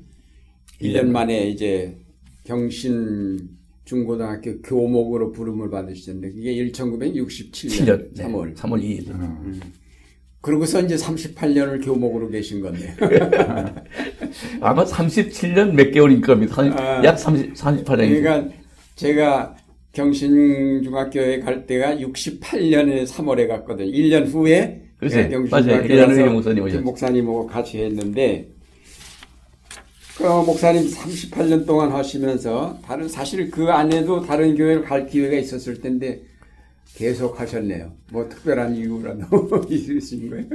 [0.81, 1.97] 1년 만에 이제
[2.43, 3.49] 경신
[3.85, 8.15] 중고등학교 교목으로 부름을 받으셨는데 그게 1967년 7년.
[8.15, 8.55] 3월.
[8.55, 9.07] 3월 2일
[10.41, 12.93] 그러고서 이제 38년을 교목으로 계신 건데요.
[14.59, 16.55] 아마 37년 몇 개월일 겁니다.
[16.57, 17.03] 한- 아.
[17.03, 18.21] 약 30, 38년이죠.
[18.21, 18.45] 그러니까
[18.95, 19.55] 제가
[19.93, 23.91] 경신중학교에 갈 때가 68년에 3월에 갔거든요.
[23.91, 25.47] 1년 후에 글쎄, 예, 맞아요.
[25.49, 26.83] 경신중학교 1년 후에 목사님.
[26.83, 28.49] 목사님하고 같이 했는데
[30.17, 36.21] 그 목사님 38년 동안 하시면서 다른 사실 그 안에도 다른 교회를 갈 기회가 있었을 텐데
[36.95, 37.91] 계속 하셨네요.
[38.11, 40.45] 뭐 특별한 이유라도 있으신 거예요?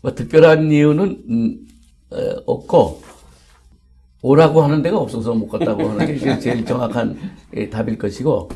[0.00, 1.68] 뭐 특별한 이유는 음,
[2.10, 2.16] 어,
[2.46, 3.02] 없고
[4.22, 7.16] 오라고 하는 데가 없어서 못 갔다고 하는 게 제일 정확한
[7.54, 8.48] 예, 답일 것이고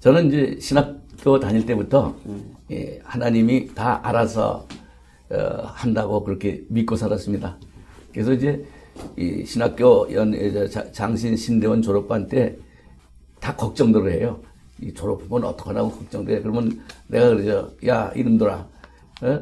[0.00, 2.16] 저는 이제 신학교 다닐 때부터
[2.70, 4.66] 예, 하나님이 다 알아서
[5.30, 7.58] 어, 한다고 그렇게 믿고 살았습니다.
[8.12, 8.64] 그래서 이제
[9.16, 10.34] 이 신학교 연
[10.92, 12.56] 장신 신대원 졸업반 때
[13.42, 14.40] 다 걱정들을 해요.
[14.82, 16.42] 이 졸업하면 어떡하라고 걱정돼.
[16.42, 17.72] 그러면 내가 그러죠.
[17.86, 18.68] 야, 이놈들아.
[19.22, 19.40] 어?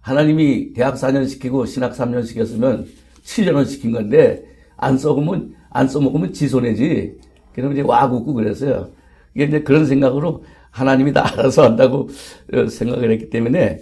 [0.00, 2.86] 하나님이 대학 4년 시키고 신학 3년 시켰으면
[3.24, 4.44] 7년을 시킨 건데
[4.76, 7.16] 안 써먹으면, 안 써먹으면 지 손해지.
[7.54, 8.90] 그러면 이제 와구고 그랬어요.
[9.34, 12.08] 이게 이제 그런 생각으로 하나님이 다 알아서 한다고
[12.52, 13.80] 어, 생각을 했기 때문에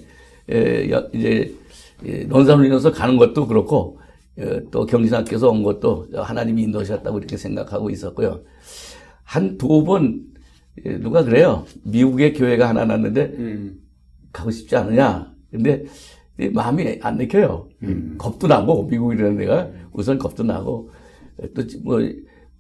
[0.50, 1.54] 에, 여- 이제
[2.04, 3.98] 예, 논산훈련소 가는 것도 그렇고
[4.38, 8.42] 어, 또 경신학교에서 온 것도 하나님이 인도하셨다고 이렇게 생각하고 있었고요.
[9.24, 10.20] 한 두 번
[11.00, 11.64] 누가 그래요.
[11.84, 13.80] 미국의 교회가 하나 났는데 음.
[14.32, 15.32] 가고 싶지 않느냐.
[15.50, 15.84] 근데
[16.40, 17.68] 이 마음이 안 내켜요.
[18.18, 20.90] 겁도 나고 미국이라는 데가 우선 겁도 나고
[21.54, 22.00] 또 뭐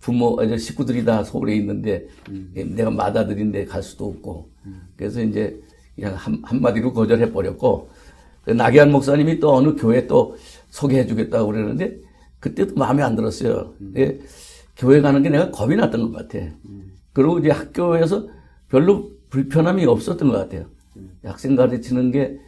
[0.02, 2.06] 부모 아니 식구들이 다 서울에 있는데
[2.52, 4.50] 내가 맏아들인데 갈 수도 없고
[4.96, 5.58] 그래서 이제
[5.94, 7.88] 그냥 한, 한마디로 거절해 버렸고
[8.44, 10.36] 그 나기한 목사님이 또 어느 교회 또
[10.70, 11.98] 소개해 주겠다고 그러는데
[12.40, 13.74] 그때도 마음에 안 들었어요.
[13.96, 14.18] 예,
[14.76, 16.44] 교회 가는 게 내가 겁이 났던 것 같아.
[17.12, 18.28] 그리고 이제 학교에서
[18.68, 20.66] 별로 불편함이 없었던 것 같아요.
[21.24, 22.38] 학생 가르치는 게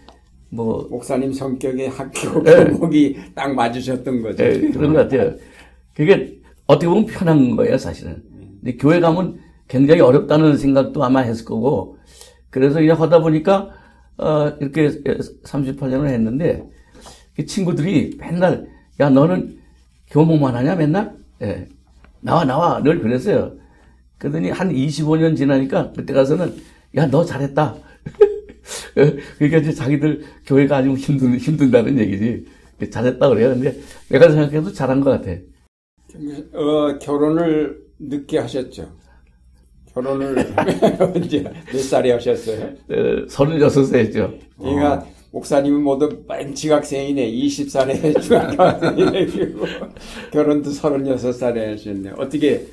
[0.54, 2.64] 뭐 목사님 성격에 학교 네.
[2.64, 4.44] 교목이 딱 맞으셨던 거죠.
[4.44, 5.34] 예, 그런 것 같아요.
[5.94, 8.22] 그게 어떻게 보면 편한 거예요, 사실은.
[8.60, 11.98] 근데 교회 가면 굉장히 어렵다는 생각도 아마 했을 거고
[12.50, 13.70] 그래서 이제 하다 보니까
[14.16, 14.88] 어, 이렇게
[15.42, 16.64] 38년을 했는데
[17.34, 18.68] 그 친구들이 맨날
[19.00, 19.58] 야 너는
[20.08, 21.66] 교목만 하냐 맨날 예.
[22.20, 23.56] 나와 나와 늘 그랬어요.
[24.24, 26.54] 그러더니 한 25년 지나니까 그때 가서는
[26.96, 27.76] 야 너 잘했다.
[29.38, 32.46] 그러니까 이제 자기들 교회가 아주 힘든 힘든다는 얘기지.
[32.90, 33.50] 잘했다 그래요.
[33.50, 35.30] 근데 내가 생각해도 잘한 것 같아.
[36.54, 38.90] 어, 결혼을 늦게 하셨죠.
[39.92, 40.36] 결혼을
[41.00, 42.64] 언제 몇 살에 하셨어요?
[42.88, 44.32] 어, 36세 했죠.
[44.58, 45.06] 그러니까 어.
[45.32, 47.30] 목사님은 모두 맨 지각생이네.
[47.30, 49.26] 20살에 중학교생이네.
[49.26, 49.66] 그리고
[50.32, 52.12] 결혼도 36살에 하셨네.
[52.16, 52.66] 어떻게 에,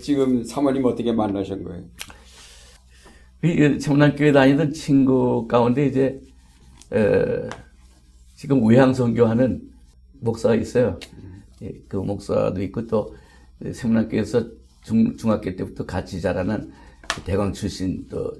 [0.00, 1.84] 지금 사모님 어떻게 만나신 거예요?
[3.78, 6.20] 청남교회 다니던 친구 가운데 이제
[6.92, 7.48] 에,
[8.34, 9.62] 지금 외향선교하는
[10.20, 10.98] 목사가 있어요.
[11.62, 13.14] 예, 그 목사도 있고 또
[13.72, 14.48] 세문학교에서
[14.82, 16.70] 중, 중학교 때부터 같이 자라는
[17.08, 18.32] 그 대광 출신 또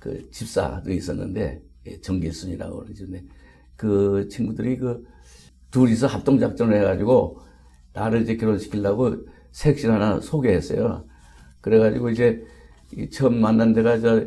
[0.00, 3.04] 그 집사도 있었는데 예, 정길순이라고 그러죠.
[3.76, 5.06] 그 친구들이 그
[5.70, 7.40] 둘이서 합동작전을 해가지고
[7.92, 9.14] 나를 이제 결혼시키려고
[9.52, 11.04] 색신 하나 소개했어요.
[11.60, 12.44] 그래가지고 이제
[13.12, 14.24] 처음 만난 데가 저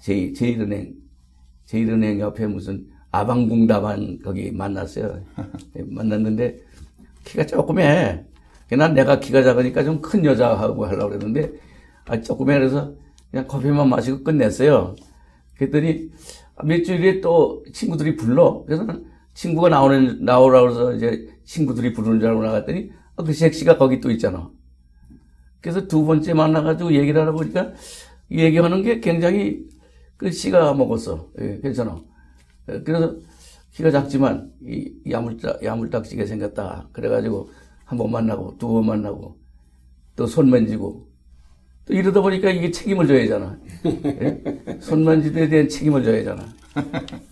[0.00, 0.94] 제, 제일은행,
[1.66, 5.22] 제일은행 옆에 무슨 아방궁다반 거기 만났어요.
[5.76, 6.58] 예, 만났는데
[7.24, 8.24] 키가 조금해.
[8.70, 11.52] 난 내가 키가 작으니까 좀 큰 여자하고 하려고 그랬는데
[12.06, 12.94] 아, 조금해 그래서
[13.30, 14.96] 그냥 커피만 마시고 끝냈어요.
[15.56, 16.10] 그랬더니
[16.64, 18.64] 며칠 에또 친구들이 불러.
[18.66, 18.86] 그래서
[19.34, 24.10] 친구가 나오는, 나오라고 해서 이제 친구들이 부르는 줄 알고 나갔더니 아, 그 섹시가 거기 또
[24.10, 24.50] 있잖아.
[25.60, 27.72] 그래서 두 번째 만나가지고 얘기를 하다 보니까
[28.30, 29.66] 얘기하는 게 굉장히
[30.16, 31.30] 그 씨가 먹었어.
[31.40, 32.02] 예, 괜찮아.
[32.70, 33.16] 예, 그래서
[33.72, 36.88] 키가 작지만 이 야물딱 야물딱지게 생겼다.
[36.92, 37.50] 그래가지고
[37.84, 39.38] 한 번 만나고 두 번 만나고
[40.16, 41.08] 또 손 만지고
[41.86, 43.58] 또 이러다 보니까 이게 책임을 져야 하잖아.
[44.06, 44.42] 예?
[44.80, 46.44] 손 만지에 대한 책임을 져야 하잖아.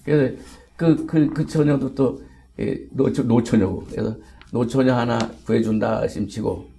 [0.04, 0.36] 그래서
[0.76, 2.22] 그, 그, 그 처녀도 또,
[2.60, 3.84] 예, 노처, 노처녀고.
[3.90, 4.16] 그래서
[4.54, 6.70] 노처녀 하나 구해준다 심치고,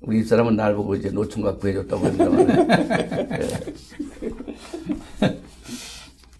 [0.00, 2.46] 우리 집사람은 날 보고 이제 노총각 구해줬다고 합니다만.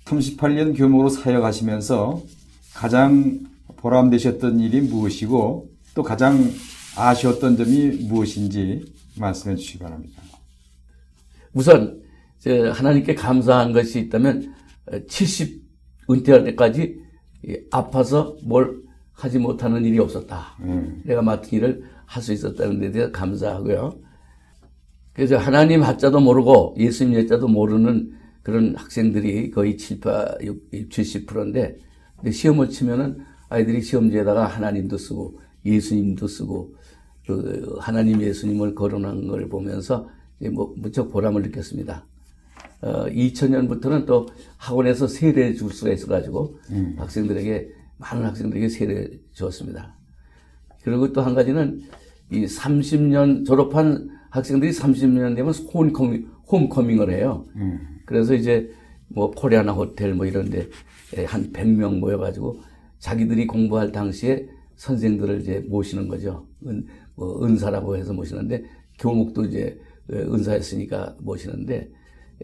[0.06, 2.22] 38년 규모로 사역하시면서
[2.72, 3.40] 가장
[3.76, 6.50] 보람되셨던 일이 무엇이고 또 가장
[6.96, 10.22] 아쉬웠던 점이 무엇인지 말씀해 주시기 바랍니다.
[11.52, 12.00] 우선
[12.46, 14.54] 하나님께 감사한 것이 있다면
[15.06, 15.62] 70
[16.08, 16.96] 은퇴할 때까지
[17.70, 18.81] 아파서 뭘
[19.22, 20.56] 하지 못하는 일이 없었다.
[20.62, 21.00] 음.
[21.04, 23.98] 내가 맡은 일을 할 수 있었다는 데 대해서 감사하고요.
[25.12, 31.78] 그래서 하나님 학자도 모르고 예수님 예자도 모르는 그런 학생들이 거의 7, 8, 6, 70%인데
[32.30, 36.74] 시험을 치면은 아이들이 시험지에다가 하나님도 쓰고 예수님도 쓰고
[37.24, 40.08] 그 하나님 예수님을 거론한 걸 보면서
[40.52, 42.06] 뭐 무척 보람을 느꼈습니다.
[42.80, 46.94] 어, 2000년부터는 또 학원에서 세례 줄 수가 있어가지고 음.
[46.98, 49.96] 학생들에게 많은 학생들에게 세례 주었습니다.
[50.82, 51.80] 그리고 또 한 가지는
[52.30, 57.46] 이 30년 졸업한 학생들이 30년 되면 홈커밍, 홈커밍을 해요.
[57.56, 57.78] 음.
[58.06, 58.70] 그래서 이제
[59.08, 60.68] 뭐 코리아나 호텔 뭐 이런데
[61.26, 62.60] 한 100명 모여가지고
[62.98, 66.46] 자기들이 공부할 당시에 선생들을 이제 모시는 거죠.
[66.66, 68.64] 은, 뭐 은사라고 해서 모시는데
[68.98, 69.78] 교목도 이제
[70.10, 71.90] 은사했으니까 모시는데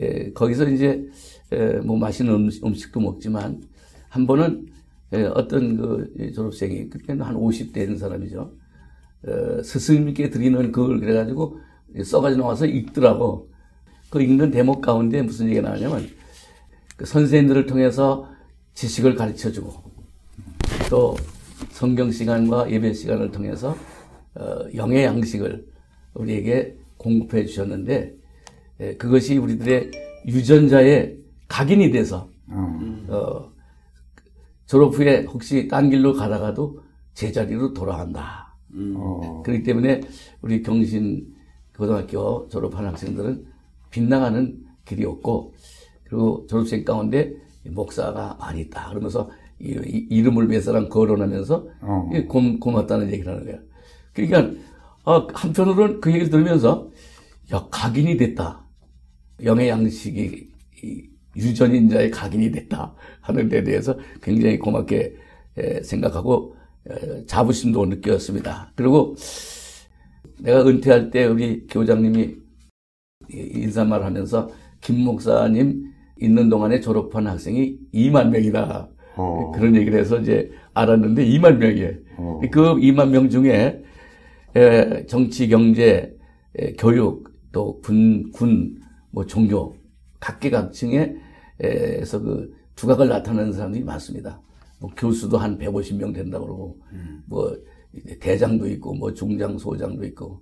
[0.01, 1.05] 에, 거기서 이제
[1.53, 3.63] 에, 뭐 맛있는 음식, 음식도 먹지만
[4.09, 4.78] 한 번은 에,
[5.35, 8.53] 어떤 그 졸업생이 그때는 한 50대 된 사람이죠.
[9.27, 11.61] 어, 스승님께 드리는 그걸 그래가지고
[12.05, 13.49] 써가지고 나와서 읽더라고.
[14.11, 16.09] 그 읽는 대목 가운데 무슨 얘기가 나오냐면
[16.97, 18.29] 그 선생님들을 통해서
[18.75, 19.75] 지식을 가르쳐 주고
[20.89, 21.17] 또
[21.71, 23.77] 성경 시간과 예배 시간을 통해서
[24.35, 25.67] 어, 영의 양식을
[26.15, 28.15] 우리에게 공급해 주셨는데
[28.81, 29.91] 예, 그것이 우리들의
[30.27, 31.19] 유전자의
[31.49, 33.07] 각인이 돼서 음.
[33.09, 33.51] 어,
[34.69, 36.79] 졸업 후에 혹시 딴 길로 가다가도
[37.15, 38.55] 제자리로 돌아간다.
[38.75, 38.95] 음.
[38.97, 39.43] 어.
[39.43, 40.03] 그렇기 때문에
[40.43, 41.35] 우리 경신
[41.75, 43.47] 고등학교 졸업한 학생들은
[43.91, 45.55] 빗나가는 길이 없고
[46.05, 48.91] 그리고 졸업생 가운데 목사가 많이 있다.
[48.91, 49.71] 그러면서 이,
[50.11, 52.11] 이름을 몇 사람 거론하면서 어.
[52.29, 53.59] 고, 고맙다는 얘기를 하는 거야.
[54.13, 54.61] 그러니까
[55.05, 56.91] 어, 한편으로는 그 얘기를 들으면서
[57.55, 58.67] 야 각인이 됐다.
[59.45, 60.51] 영의 양식이
[61.39, 65.15] 유전인자의 각인이 됐다 하는 데 대해서 굉장히 고맙게
[65.83, 66.55] 생각하고
[67.27, 68.73] 자부심도 느꼈습니다.
[68.75, 69.15] 그리고
[70.41, 72.37] 내가 은퇴할 때 우리 교장님이
[73.31, 74.49] 인사말 하면서
[74.81, 75.85] 김 목사님
[76.21, 78.89] 있는 동안에 졸업한 학생이 2만 명이다.
[79.17, 79.53] 어.
[79.55, 81.93] 그런 얘기를 해서 이제 알았는데 2만 명이에요.
[82.17, 82.41] 어.
[82.51, 83.83] 그 2만 명 중에
[85.09, 86.17] 정치, 경제,
[86.79, 88.77] 교육 또 군, 군,
[89.11, 89.77] 뭐 종교,
[90.21, 91.15] 각계각층에
[91.61, 94.41] 에서 그 두각을 나타내는 사람들이 많습니다.
[94.79, 96.79] 뭐 교수도 한 150명 된다고 그러고,
[97.27, 97.57] 뭐
[98.21, 100.41] 대장도 있고, 뭐 중장, 소장도 있고.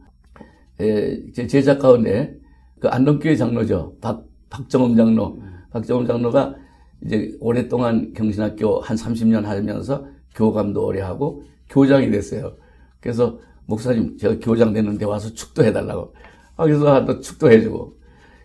[0.81, 2.37] 에, 제 제자 가운데
[2.79, 3.97] 그 안동교회 장로죠.
[4.01, 5.41] 박, 박정음 장로.
[5.71, 6.55] 박정음 장로가
[7.03, 12.57] 이제 오랫동안 경신학교 한 30년 하면서 교감도 오래 하고 교장이 됐어요.
[13.01, 16.15] 그래서 목사님, 제가 교장 됐는데 와서 축도 해달라고.
[16.57, 17.97] 아, 그래서 또 축도 해주고.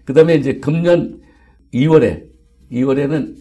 [0.06, 1.22] 그 다음에 이제 금년
[1.74, 2.31] 2월에,
[2.72, 3.36] 2월에는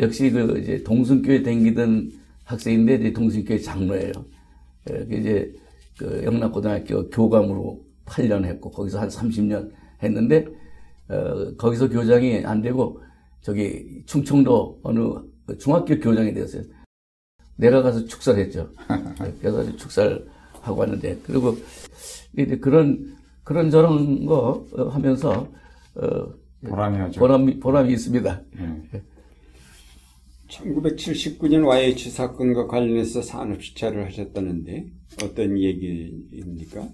[0.00, 2.12] 역시 그 이제 동순교회 댕기던
[2.44, 4.12] 학생인데 이제 동순교회 장로예요.
[4.90, 5.52] 예, 그 이제
[5.98, 9.70] 그 영락고등학교 교감으로 8년 했고 거기서 한 30년
[10.02, 10.46] 했는데
[11.08, 13.00] 어, 거기서 교장이 안 되고
[13.40, 15.00] 저기 충청도 어느
[15.58, 16.62] 중학교 교장이 되었어요.
[17.56, 18.70] 내가 가서 축사를 했죠.
[19.40, 20.26] 그래서 축사를
[20.60, 21.56] 하고 왔는데 그리고
[22.38, 25.48] 이제 그런 그런 저런 거 하면서
[25.96, 27.20] 어, 보람이 하죠.
[27.20, 28.42] 보람이 보람이 있습니다.
[28.58, 29.02] 예.
[30.48, 34.86] 1979년 YH 사건과 관련해서 산업시찰을 하셨다는데
[35.24, 36.88] 어떤 얘기입니까?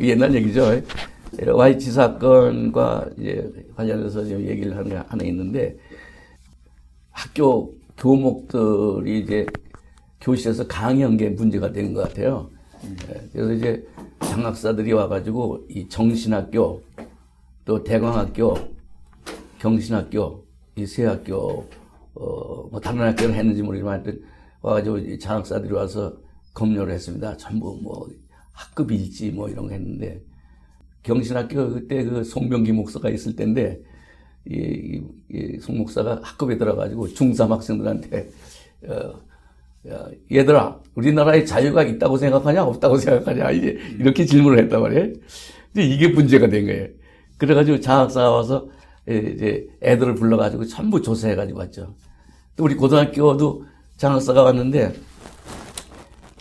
[0.00, 0.82] 옛날 얘기죠.
[1.46, 5.76] YH 사건과 이제 관련해서 지금 얘기를 하는 게 하나 있는데
[7.10, 9.46] 학교 교목들이 이제
[10.20, 12.50] 교실에서 강의한 게 문제가 되는 것 같아요.
[12.84, 13.86] 예, 그래서 이제
[14.20, 16.82] 장학사들이 와가지고 이 정신학교
[17.70, 18.56] 또 대광학교
[19.60, 20.44] 경신학교
[20.76, 21.68] 이 세 학교
[22.14, 24.20] 어 뭐 다른 학교는 했는지 모르지만 하여튼
[24.60, 26.16] 와가지고 이 장학사들이 와서
[26.54, 27.36] 검열을 했습니다.
[27.36, 28.08] 전부 뭐
[28.52, 30.20] 학급 일지 뭐 이런 거 했는데
[31.04, 33.80] 경신학교 그때 그 송병기 목사가 있을 때인데
[34.48, 38.30] 이, 이, 이 송 목사가 학급에 들어가지고 중3 학생들한테
[38.88, 39.12] 어,
[39.88, 45.12] 야, 얘들아 우리나라에 자유가 있다고 생각하냐 없다고 생각하냐 이제 이렇게 질문을 했단 말이에요.
[45.72, 46.99] 이제 이게 문제가 된 거예요.
[47.40, 48.68] 그래가지고 장학사가 와서
[49.08, 51.96] 이제 애들을 불러가지고 전부 조사해가지고 왔죠.
[52.54, 53.64] 또 우리 고등학교도
[53.96, 54.94] 장학사가 왔는데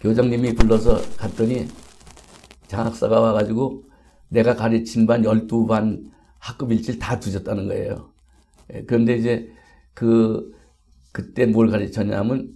[0.02, 1.68] 교장님이 불러서 갔더니
[2.68, 3.84] 장학사가 와가지고
[4.28, 8.12] 내가 가르친 반 12반 학급 일지를 다 뒤졌다는 거예요.
[8.74, 9.50] 예, 그런데 이제
[9.94, 10.54] 그,
[11.14, 12.52] 그때 뭘 가르쳤냐면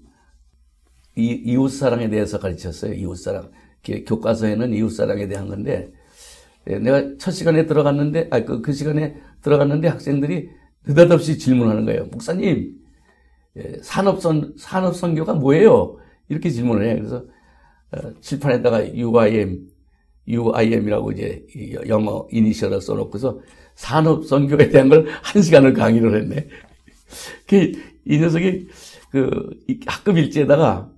[1.15, 2.93] 이, 이웃사랑에 대해서 가르쳤어요.
[2.93, 3.51] 이웃사랑.
[4.05, 6.02] 교과서에는 이웃사랑에 대한 건데 예,
[6.65, 10.49] 내가 첫 시간에 들어갔는데, 아, 그, 그 시간에 들어갔는데 학생들이
[10.85, 12.05] 느닷없이 질문하는 거예요.
[12.05, 12.75] 목사님,
[13.57, 15.97] 예, 산업선, 산업선교가 뭐예요?
[16.29, 16.95] 이렇게 질문을 해요.
[16.97, 17.25] 그래서
[17.91, 19.67] 어, 칠판에다가 UIM,
[20.27, 21.45] UIM이라고 이제
[21.87, 23.41] 영어 이니셜을 써놓고서
[23.75, 26.47] 산업선교에 대한 걸 한 시간을 강의를 했네.
[27.47, 27.71] 그,
[28.05, 28.67] 이 녀석이
[29.11, 29.49] 그
[29.85, 30.91] 학급 일지에다가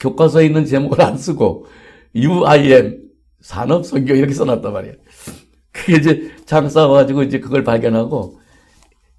[0.00, 1.66] 교과서에 있는 제목을 안 쓰고
[2.14, 3.09] UIM
[3.40, 4.92] 산업선교 이렇게 써놨단 말이야.
[5.72, 8.40] 그게 이제 장사 와가지고 이제 그걸 발견하고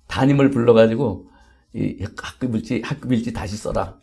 [0.07, 1.27] 담임을 불러가지고
[1.73, 3.97] 이 학급 일지, 학급 일지 다시 써라.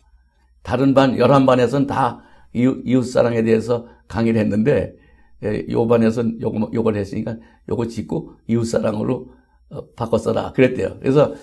[0.63, 4.95] 다른 반, 11반에서는 다 이웃, 이웃사랑에 대해서 강의를 했는데
[5.43, 7.37] 예, 요 반에서는 요거, 요걸 했으니까
[7.69, 9.33] 요거 짓고 이웃사랑으로
[9.69, 10.51] 어, 바꿔 써라.
[10.53, 10.97] 그랬대요.
[10.99, 11.33] 그래서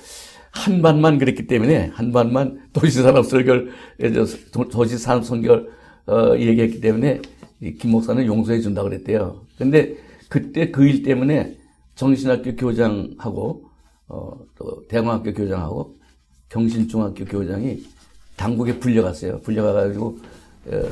[0.50, 3.70] 한 반만 그랬기 때문에 한 반만 도시산업 설결,
[4.70, 5.68] 도시산업 선결
[6.06, 7.20] 어, 얘기했기 때문에
[7.78, 9.42] 김 목사는 용서해 준다 그랬대요.
[9.58, 9.96] 근데
[10.28, 11.56] 그때 그 일 때문에
[11.94, 13.64] 정신학교 교장하고
[14.08, 15.96] 어, 또 대광학교 교장하고
[16.48, 17.82] 경신중학교 교장이
[18.36, 19.40] 당국에 불려갔어요.
[19.40, 20.18] 불려가가지고
[20.66, 20.82] 어,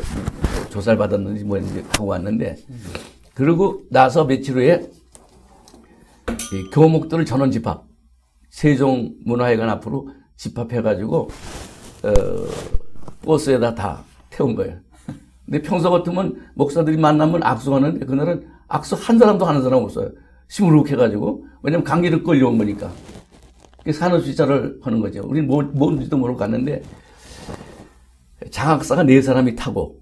[0.70, 2.56] 조사를 받았는지 뭐했는지 하고 왔는데
[3.34, 4.88] 그리고 나서 며칠 후에
[6.72, 7.84] 교목들을 전원 집합
[8.50, 11.16] 세종문화회관 앞으로 집합해가지고
[12.04, 12.10] 어,
[13.22, 14.78] 버스에다 다 태운 거예요.
[15.44, 20.10] 근데 평소 같으면 목사들이 만나면 악수하는데 그날은 악수 한 사람도 하는 사람 없어요.
[20.48, 22.90] 시무룩해가지고 왜냐면 감기를 끌려온 거니까.
[23.90, 25.22] 산업시찰을 하는 거죠.
[25.26, 26.82] 우리는 뭐, 뭔지도 모르고 갔는데
[28.50, 30.00] 장학사가 네 사람이 타고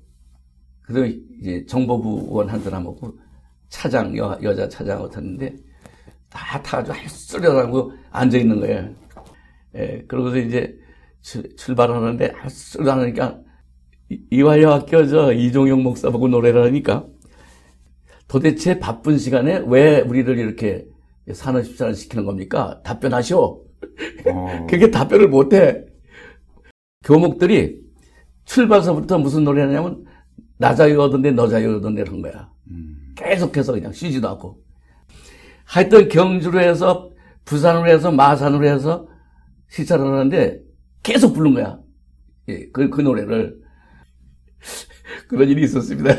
[0.82, 3.18] 그리고 이제 정보부원 한 사람하고
[3.68, 5.56] 차장 여, 여자 차장하고 탔는데
[6.28, 7.08] 다 타가지고 할
[8.10, 8.88] 앉아 있는 거예요.
[9.74, 10.76] 예, 그러고서 이제
[11.22, 13.40] 출 발하는데 할수하니까
[14.30, 17.06] 이화여학교 저 이종용 목사 보고 노래를 하니까
[18.28, 20.86] 도대체 바쁜 시간에 왜 우리를 이렇게
[21.30, 22.80] 산업시찰을 시키는 겁니까?
[22.82, 23.38] 답변하시오.
[24.26, 24.66] 어.
[24.70, 25.84] 그게 답변을 못해.
[27.04, 27.80] 교목들이
[28.44, 30.04] 출발서부터 무슨 노래 하냐면
[30.56, 32.50] 나 자유 얻은데 너 자유 얻은데 한 거야.
[32.70, 33.12] 음.
[33.16, 34.62] 계속해서 그냥 쉬지도 않고.
[35.64, 37.10] 하여튼 경주로 해서
[37.44, 39.08] 부산으로 해서 마산으로 해서
[39.68, 40.60] 시찰을 하는데
[41.02, 41.78] 계속 부른 거야.
[42.48, 43.61] 예, 그, 그 노래를.
[45.28, 46.10] 그런 일이 있었습니다.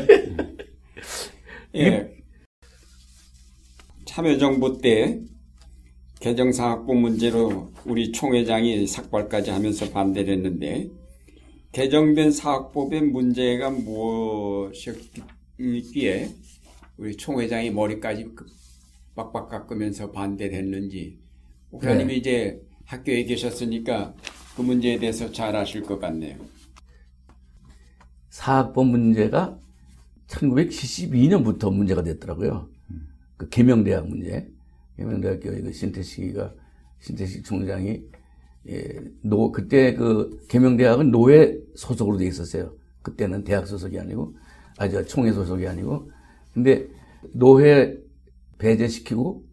[1.76, 2.14] 예.
[4.06, 5.20] 참여정부 때
[6.20, 10.88] 개정사학부 문제로 우리 총회장이 삭발까지 하면서 반대를 했는데
[11.72, 15.10] 개정된 사학법의 문제가 무엇이었기에
[16.96, 18.28] 우리 총회장이 머리까지
[19.16, 21.18] 빡빡 깎으면서 반대를 했는지
[21.70, 22.14] 목사님이 네.
[22.18, 24.14] 이제 학교에 계셨으니까
[24.56, 26.36] 그 문제에 대해서 잘 아실 것 같네요.
[28.34, 29.56] 사학법 문제가
[30.26, 32.68] 1972년부터 문제가 됐더라고요.
[33.36, 34.50] 그 개명대학 문제.
[34.96, 36.52] 개명대학교 그 신태식이가
[36.98, 38.02] 신태식 총장이
[38.70, 42.74] 예, 노 그때 그 개명대학은 노예 소속으로 돼 있었어요.
[43.02, 44.34] 그때는 대학 소속이 아니고
[44.78, 46.10] 아 저 총회 소속이 아니고
[46.52, 46.88] 근데
[47.32, 47.96] 노예
[48.58, 49.44] 배제시키고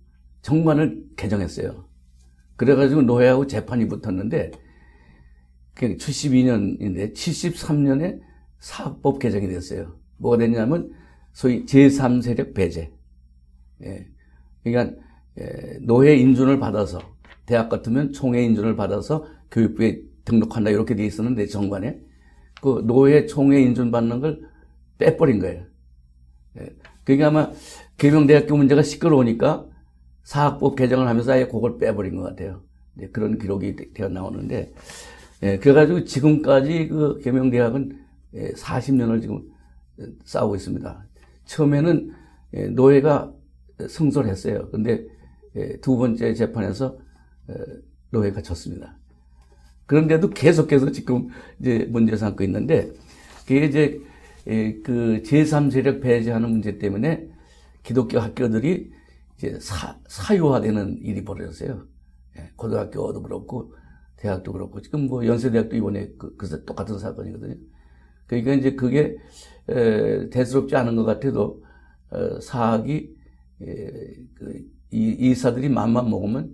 [0.42, 1.86] 정관을 개정했어요.
[2.56, 4.52] 그래가지고 노예하고 재판이 붙었는데
[5.76, 8.31] 72년인데 73년에
[8.62, 9.98] 사학법 개정이 됐어요.
[10.18, 10.94] 뭐가 됐냐면
[11.34, 12.94] 소위 제3세력 배제.
[13.84, 14.08] 예.
[14.64, 14.96] 그러니까
[15.40, 17.00] 예, 노예 인준을 받아서
[17.46, 22.00] 대학 같으면 총회 인준을 받아서 교육부에 등록한다 이렇게 돼 있었는데 정관에
[22.62, 24.42] 그 노예 총회 인준 받는 걸
[25.00, 25.66] 빼버린 거예요.
[26.60, 26.70] 예.
[27.04, 27.52] 그게 아마
[27.98, 29.68] 개명대학교 문제가 시끄러우니까
[30.24, 32.62] 사학법 개정을 하면서 아예 그걸 빼버린 것 같아요.
[32.94, 34.72] 네, 그런 기록이 되어 나오는데,
[35.42, 38.01] 예, 그래가지고 지금까지 그 개명대학은 예,
[38.34, 39.44] 40년을 지금
[40.24, 41.06] 싸우고 있습니다.
[41.46, 42.12] 처음에는
[42.54, 43.34] 예, 노예가
[43.88, 44.70] 승소했어요.
[44.70, 45.06] 근데
[45.56, 46.98] 예, 두 번째 재판에서
[47.48, 47.54] 어,
[48.12, 48.98] 노예가 졌습니다.
[49.86, 51.28] 그런데도 계속해서 지금
[51.60, 52.94] 이제 문제 삼고 있는데,
[53.46, 54.02] 그게 이제
[54.48, 57.30] 예, 그 제3세력 배제하는 문제 때문에
[57.84, 58.92] 기독교 학교들이
[59.38, 61.86] 이제 사, 사유화되는 일이 벌어졌어요.
[62.38, 63.74] 예, 고등학교도 그렇고
[64.18, 67.56] 대학도 그렇고 지금 뭐 연세대학도 이번에 그, 그 똑같은 사건이거든요.
[68.32, 69.18] 그러니까 이제 그게
[69.68, 71.64] 에, 대수롭지 않은 것 같아도
[72.10, 73.14] 어, 사학이
[73.62, 73.92] 에,
[74.36, 76.54] 그, 이, 이사들이 맘만 먹으면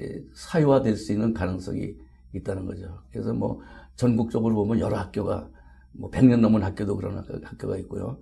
[0.00, 1.96] 에, 사유화될 수 있는 가능성이
[2.32, 3.02] 있다는 거죠.
[3.10, 3.60] 그래서 뭐
[3.96, 5.48] 전국적으로 보면 여러 학교가
[5.92, 8.18] 뭐 100년 넘은 학교도 그런 학교가 있고요.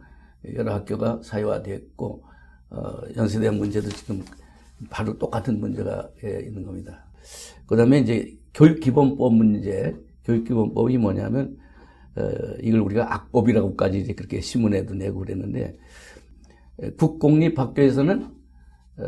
[0.55, 2.25] 여러 학교가 사유화됐고
[2.71, 4.25] 어, 연세대학 문제도 지금
[4.89, 7.05] 바로 똑같은 문제가 예, 있는 겁니다.
[7.67, 9.95] 그 다음에 이제 교육기본법 문제,
[10.25, 11.64] 교육기본법이 뭐냐면, 어,
[12.63, 15.77] 이걸 우리가 악법이라고까지 이제 그렇게 신문에도 내고 그랬는데,
[16.99, 18.23] 국공립 학교에서는,
[18.99, 19.05] 어,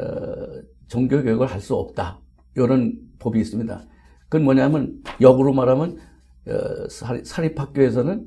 [0.88, 2.20] 종교 교육을 할 수 없다.
[2.54, 3.86] 이런 법이 있습니다.
[4.28, 5.98] 그건 뭐냐면, 역으로 말하면,
[6.46, 6.88] 어,
[7.24, 8.26] 사립학교에서는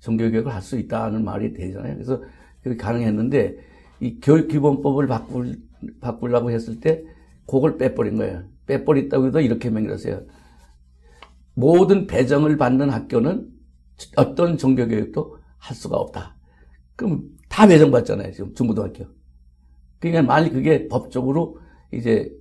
[0.00, 1.94] 종교 교육을 할 수 있다는 말이 되잖아요.
[1.94, 2.22] 그래서
[2.62, 3.56] 그게 가능했는데,
[4.00, 5.60] 이 교육기본법을 바꿀,
[6.00, 7.04] 바꾸려고 했을 때
[7.46, 8.44] 그걸 빼버린 거예요.
[8.66, 10.22] 빼버렸다고 해도 이렇게 명령했어요.
[11.54, 13.48] 모든 배정을 받는 학교는
[14.16, 16.36] 어떤 종교교육도 할 수가 없다.
[16.96, 18.32] 그럼 다 배정받잖아요.
[18.32, 19.06] 지금 중고등학교.
[19.98, 21.58] 그러니까 만약 그게 법적으로
[21.92, 22.32] 이제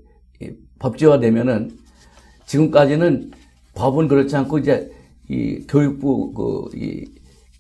[0.79, 1.77] 법제화되면은
[2.45, 3.31] 지금까지는
[3.73, 4.91] 법은 그렇지 않고 이제
[5.29, 6.69] 이 교육부 그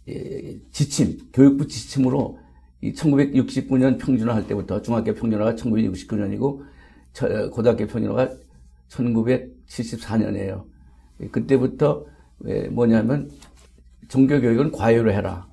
[0.09, 2.39] 이 지침, 교육부 지침으로
[2.79, 6.61] 이 1969년 평준화 할 때부터 중학교 평준화가 1969년이고
[7.51, 8.29] 고등학교 평준화가
[8.87, 10.63] 1974년이에요.
[11.31, 12.05] 그때부터
[12.71, 13.29] 뭐냐면
[14.07, 15.47] 종교 교육은 과외로 해라.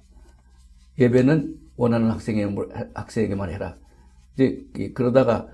[0.99, 2.55] 예배는 원하는 학생에게,
[2.95, 3.77] 학생에게만 해라.
[4.35, 5.49] 이제 그러다가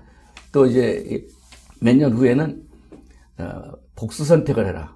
[0.51, 1.27] 또 이제
[1.81, 2.63] 몇 년 후에는
[3.39, 3.61] 어,
[3.95, 4.95] 복수 선택을 해라.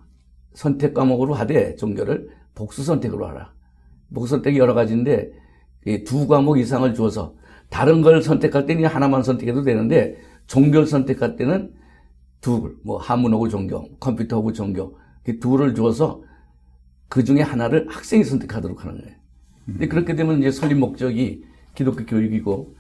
[0.54, 3.54] 선택 과목으로 하되 종교를 복수 선택으로 하라.
[4.14, 5.32] 복수 선택이 여러 가지인데
[6.06, 7.36] 두 과목 이상을 줘서
[7.70, 11.74] 다른 걸 선택할 때는 하나만 선택해도 되는데 종교를 선택할 때는
[12.42, 14.98] 두, 뭐 한문하고 종교, 컴퓨터하고 종교
[15.28, 16.22] 이 둘을 줘서
[17.10, 19.16] 그 중에 하나를 학생이 선택하도록 하는 거예요.
[19.66, 21.44] 근데 그렇게 되면 이제 설립 목적이
[21.74, 22.76] 기독교 교육이고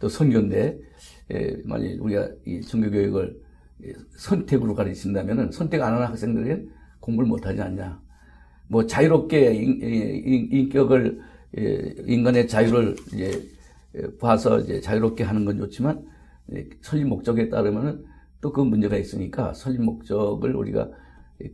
[0.00, 0.78] 또 선교인데
[1.30, 3.40] 에, 만약 우리가 이 종교 교육을
[4.16, 6.70] 선택으로 가르친다면은 선택 안 하는 학생들은
[7.00, 8.00] 공부를 못 하지 않냐.
[8.68, 11.20] 뭐 자유롭게 인, 인, 인격을
[11.58, 13.48] 예, 인간의 자유를 이제
[14.18, 16.04] 봐서 이제 자유롭게 하는 건 좋지만
[16.82, 18.04] 설립 목적에 따르면은
[18.40, 20.90] 또 그 문제가 있으니까 설립 목적을 우리가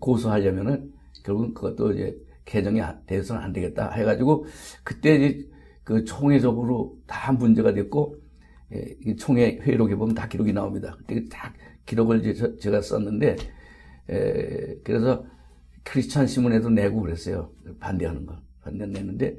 [0.00, 0.92] 고수하려면은
[1.22, 4.46] 결국은 그것도 이제 개정이 돼서는 안 되겠다 해가지고
[4.82, 5.48] 그때 이제
[5.84, 8.16] 그 총회적으로 다 문제가 됐고
[8.72, 10.96] 예, 총회 회의록에 보면 다 기록이 나옵니다.
[10.98, 11.52] 그때 다
[11.86, 13.36] 기록을 이제 제가 썼는데
[14.10, 15.24] 에, 그래서
[15.82, 17.52] 크리스찬 신문에도 내고 그랬어요.
[17.80, 19.36] 반대하는 거 반대 냈는데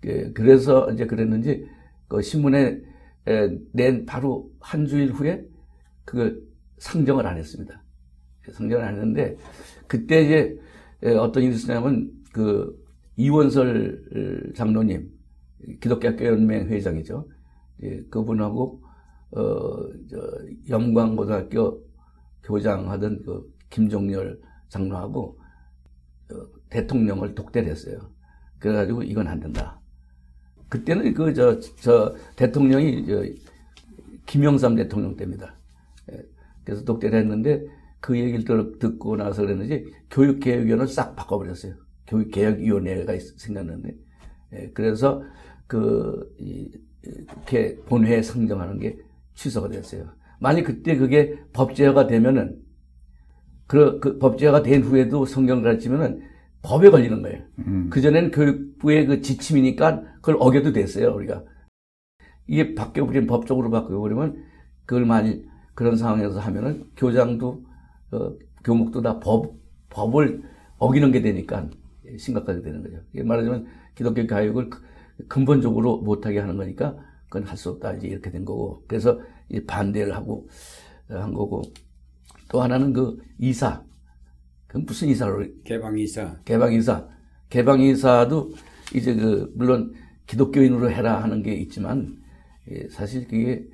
[0.00, 1.66] 그, 그래서 이제 그랬는지
[2.08, 2.80] 그 신문에
[3.72, 5.44] 낸 바로 한 주일 후에
[6.04, 6.48] 그
[6.78, 7.82] 상정을 안 했습니다.
[8.52, 9.36] 상정을 안 했는데
[9.86, 10.58] 그때 이제
[11.02, 12.78] 어떤 일이 있었냐면 그
[13.16, 15.10] 이원설 장로님
[15.80, 17.28] 기독교학교 연맹 회장이죠.
[18.10, 18.82] 그분하고
[19.32, 20.18] 어, 저,
[20.68, 21.82] 영광고등학교
[22.42, 25.38] 교장하던 그 김종렬 장로하고
[26.32, 26.34] 어,
[26.68, 28.10] 대통령을 독대를 했어요.
[28.58, 29.80] 그래가지고 이건 안 된다.
[30.68, 33.24] 그때는 그, 저, 저, 대통령이, 저,
[34.26, 35.56] 김영삼 대통령 때입니다.
[36.12, 36.22] 예.
[36.64, 37.64] 그래서 독대를 했는데
[38.00, 38.44] 그 얘기를
[38.78, 41.74] 듣고 나서 그랬는지 교육개혁위원회를 싹 바꿔버렸어요.
[42.06, 43.94] 교육개혁위원회가 생겼는데.
[44.54, 44.70] 예.
[44.74, 45.22] 그래서
[45.66, 46.70] 그, 이,
[47.28, 48.98] 국회 본회에 상정하는 게
[49.34, 50.06] 취소가 됐어요.
[50.40, 52.60] 만약 그때 그게 법제화가 되면은
[53.66, 56.22] 그, 그 법제화가 된 후에도 성경을 가르치면은
[56.62, 57.42] 법에 걸리는 거예요.
[57.60, 57.88] 음.
[57.90, 61.44] 그전에는 교육부의 그 지침이니까 그걸 어겨도 됐어요, 우리가.
[62.46, 64.44] 이게 바뀌어버리면, 법적으로 바뀌어버리면,
[64.84, 67.64] 그걸 만일 그런 상황에서 하면은 교장도,
[68.12, 68.34] 어,
[68.64, 69.54] 교목도 다 법,
[69.90, 70.42] 법을
[70.78, 71.68] 어기는 게 되니까
[72.18, 72.98] 심각하게 되는 거죠.
[73.24, 74.70] 말하자면 기독교 교육을
[75.28, 76.96] 근본적으로 못하게 하는 거니까
[77.28, 77.94] 그건 할 수 없다.
[77.94, 78.84] 이제 이렇게 된 거고.
[78.88, 79.20] 그래서
[79.66, 80.48] 반대를 하고
[81.10, 81.62] 어, 한 거고.
[82.48, 83.84] 또 하나는 그 이사.
[84.66, 85.46] 그건 무슨 이사로?
[85.64, 86.40] 개방이사.
[86.44, 87.08] 개방이사.
[87.48, 88.50] 개방이사도
[88.94, 89.92] 이제 그, 물론
[90.26, 92.16] 기독교인으로 해라 하는 게 있지만,
[92.70, 93.64] 예, 사실 그게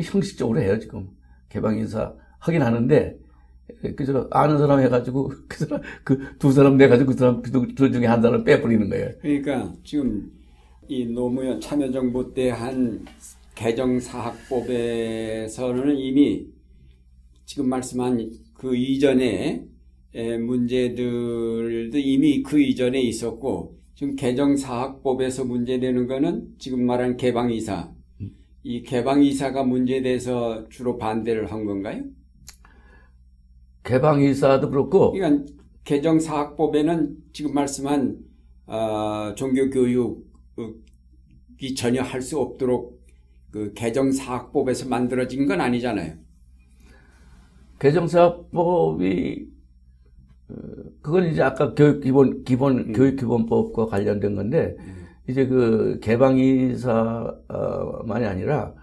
[0.00, 1.08] 형식적으로 해요, 지금.
[1.48, 3.18] 개방이사 하긴 하는데,
[3.84, 7.92] 예, 그저 아는 사람 해가지고 그 사람 그 두 사람 내 가지고 그 사람 둘
[7.92, 9.10] 중에 한 사람 빼버리는 거예요.
[9.20, 10.30] 그러니까 지금
[10.88, 13.04] 이 노무현 참여정부 때 한
[13.54, 16.46] 개정 사학법에서는 이미
[17.46, 19.64] 지금 말씀한 그 이전에
[20.40, 27.92] 문제들도 이미 그 이전에 있었고 지금 개정 사학법에서 문제되는 거는 지금 말한 개방 이사
[28.62, 32.04] 이 개방 이사가 문제돼서 주로 반대를 한 건가요?
[33.86, 35.52] 개방이사도 그렇고 그러니까
[35.84, 38.18] 개정사학법에는 지금 말씀한
[38.66, 40.26] 어, 종교교육
[41.60, 43.00] 이 전혀 할 수 없도록
[43.50, 46.14] 그 개정사학법에서 만들어진 건 아니잖아요.
[47.78, 49.48] 개정사학법이
[50.48, 50.54] 어,
[51.00, 52.92] 그건 이제 아까 교육 기본 기본 음.
[52.92, 55.06] 교육 기본법과 관련된 건데 음.
[55.28, 57.06] 이제 그 개방이사만이
[58.26, 58.74] 아니라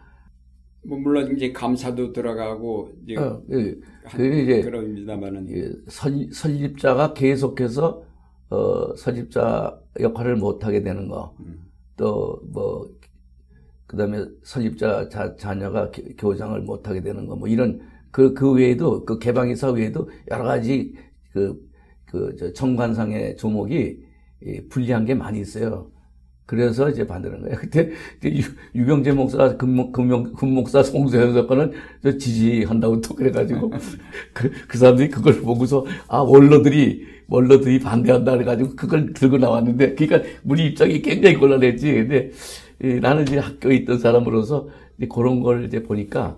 [0.86, 5.48] 뭐 물론 이제 감사도 들어가고 이제 어, 그, 그 이제 그럽니다만은
[5.88, 8.04] 설, 설립자가 계속해서
[8.50, 11.36] 어, 설립자 역할을 못 하게 되는 거.
[11.40, 11.64] 음.
[11.98, 12.90] 또뭐
[13.88, 17.82] 그다음에 설립자 자, 자녀가 교장을 못 하게 되는 거 뭐 이런
[18.12, 20.96] 그그 그 외에도 그 개방이사 외에도 여러 가지
[21.34, 21.74] 그
[22.14, 24.06] 그 정관상의 조목이
[24.70, 25.92] 불리한 게 많이 있어요.
[26.46, 27.56] 그래서 이제 반대는 거예요.
[27.60, 27.92] 그때
[28.76, 31.72] 유경재 목사, 금목, 금목, 금목사 송세현 사건은
[32.04, 33.72] 지지한다고 또 그래가지고
[34.34, 40.68] 그, 그 사람들이 그걸 보고서 아, 원로들이 원로들이 반대한다 그래가지고 그걸 들고 나왔는데 그러니까 우리
[40.68, 41.94] 입장이 굉장히 곤란했지.
[41.94, 42.32] 근데
[42.84, 44.68] 예, 나는 이제 학교에 있던 사람으로서
[44.98, 46.38] 이제 그런 걸 이제 보니까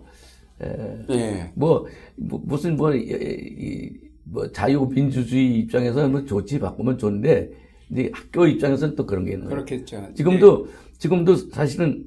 [0.62, 1.52] 에, 네.
[1.56, 1.86] 뭐,
[2.16, 3.92] 뭐, 무슨 뭐, 이,
[4.24, 7.52] 뭐 자유민주주의 입장에서는 뭐 좋지 바꾸면 좋은데
[7.92, 9.66] 이제 학교 입장에서는 또 그런 게 있는 거예요.
[9.66, 10.14] 그렇겠죠.
[10.16, 10.72] 지금도 네.
[10.98, 12.06] 지금도 사실은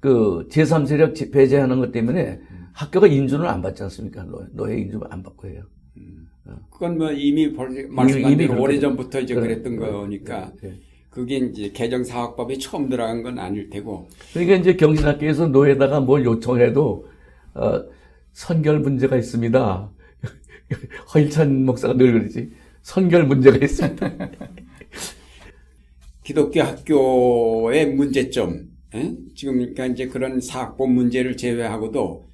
[0.00, 2.66] 그 제3세력 배제하는 것 때문에 음.
[2.72, 4.26] 학교가 인준을 안 받지 않습니까?
[4.52, 5.62] 노예 인준을 안 받고 해요.
[6.70, 7.48] 그건 뭐 이미
[7.88, 10.80] 말씀한 대로 오래전부터 이제 그랬던 거니까 네.
[11.10, 14.08] 그게 이제 개정사학법에 처음 들어간 건 아닐 테고.
[14.32, 17.06] 그러니까 이제 경신학교에서 노예다가 뭘 요청해도
[17.54, 17.84] 어,
[18.32, 19.90] 선결 문제가 있습니다.
[21.14, 22.50] 허일찬 목사가 늘 그러지.
[22.82, 24.08] 선결 문제가 있습니다.
[26.30, 29.16] 기독교 학교의 문제점, 에?
[29.34, 32.30] 지금 그러니까 이제 그런 사학법 문제를 제외하고도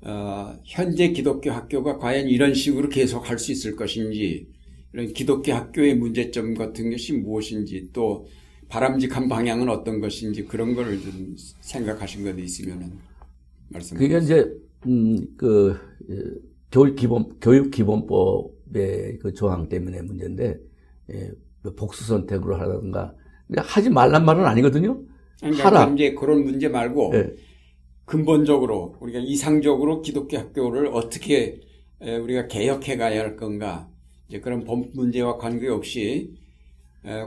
[0.00, 4.48] 어, 현재 기독교 학교가 과연 이런 식으로 계속 할 수 있을 것인지,
[4.94, 8.26] 이런 기독교 학교의 문제점 같은 것이 무엇인지, 또
[8.70, 12.92] 바람직한 방향은 어떤 것인지 그런 거를 좀 생각하신 것도 있으면
[13.68, 13.98] 말씀.
[13.98, 14.50] 그게 이제
[14.86, 15.76] 음, 그
[16.08, 16.16] 예,
[16.72, 20.58] 교육 기본 교육 기본법의 그 조항 때문에 문제인데
[21.12, 21.30] 예,
[21.62, 23.14] 뭐 복수 선택으로 하라든가
[23.56, 25.00] 하지 말란 말은 아니거든요.
[25.40, 25.92] 그러니까 하라.
[25.94, 27.32] 이제 그런 문제 말고 예.
[28.04, 31.60] 근본적으로 우리가 이상적으로 기독교 학교를 어떻게
[32.00, 33.88] 우리가 개혁해 가야 할 건가
[34.28, 36.34] 이제 그런 법 문제와 관계없이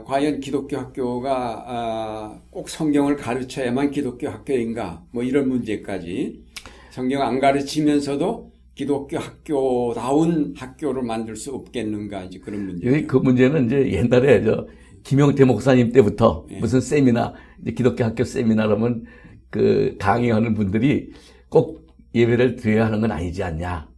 [0.06, 6.42] 과연 기독교 학교가 아, 꼭 성경을 가르쳐야만 기독교 학교인가 뭐 이런 문제까지
[6.90, 13.02] 성경 안 가르치면서도 기독교 학교다운 학교를 만들 수 없겠는가 이제 그런 문제.
[13.02, 14.66] 그 문제는 이제 옛날에 저
[15.02, 16.58] 김용태 목사님 때부터 네.
[16.60, 19.04] 무슨 세미나 이제 기독교 학교 세미나라면
[19.50, 21.10] 그 강의하는 분들이
[21.48, 23.88] 꼭 예배를 드려야 하는 건 아니지 않냐.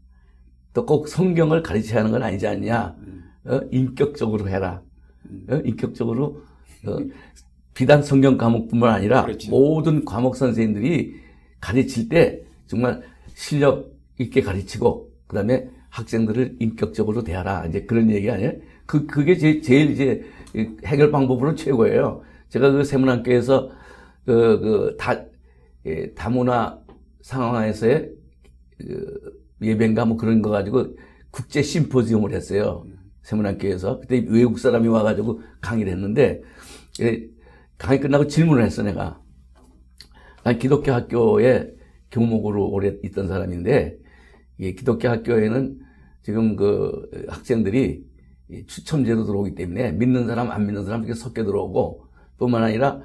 [0.73, 2.97] 또 꼭 성경을 가르쳐야 하는 건 아니지 않냐.
[3.45, 3.61] 어?
[3.73, 4.83] 인격적으로 해라.
[5.49, 5.61] 어?
[5.65, 6.43] 인격적으로
[6.87, 6.97] 어?
[7.75, 9.51] 비단 성경 과목뿐만 아니라 그렇지.
[9.51, 11.15] 모든 과목 선생님들이
[11.61, 13.03] 가르칠 때 정말
[13.35, 18.53] 실력 있게 가르치고 그다음에 학생들을 인격적으로 대하라 이제 그런 얘기 아니에요?
[18.87, 20.23] 그 그게 제, 제일 이제
[20.85, 22.23] 해결 방법으로 최고예요.
[22.49, 23.71] 제가 그 세문학교에서
[24.27, 25.25] 그 그 다
[25.87, 26.79] 예, 다문화
[27.23, 28.11] 상황에서의
[28.79, 30.97] 그 예배인가 뭐 그런 거 가지고
[31.31, 32.85] 국제 심포지움을 했어요.
[33.23, 36.43] 세문학교에서 그때 외국 사람이 와가지고 강의를 했는데
[37.01, 37.27] 예,
[37.79, 39.21] 강의 끝나고 질문을 했어 내가.
[40.45, 41.71] 난 기독교 학교에
[42.11, 43.99] 교목으로 오래 있던 사람인데
[44.59, 45.79] 이 기독교 학교에는
[46.23, 48.05] 지금 그 학생들이
[48.67, 52.05] 추첨제로 들어오기 때문에 믿는 사람 안 믿는 사람 이렇게 섞여 들어오고
[52.39, 53.01] 뿐만 아니라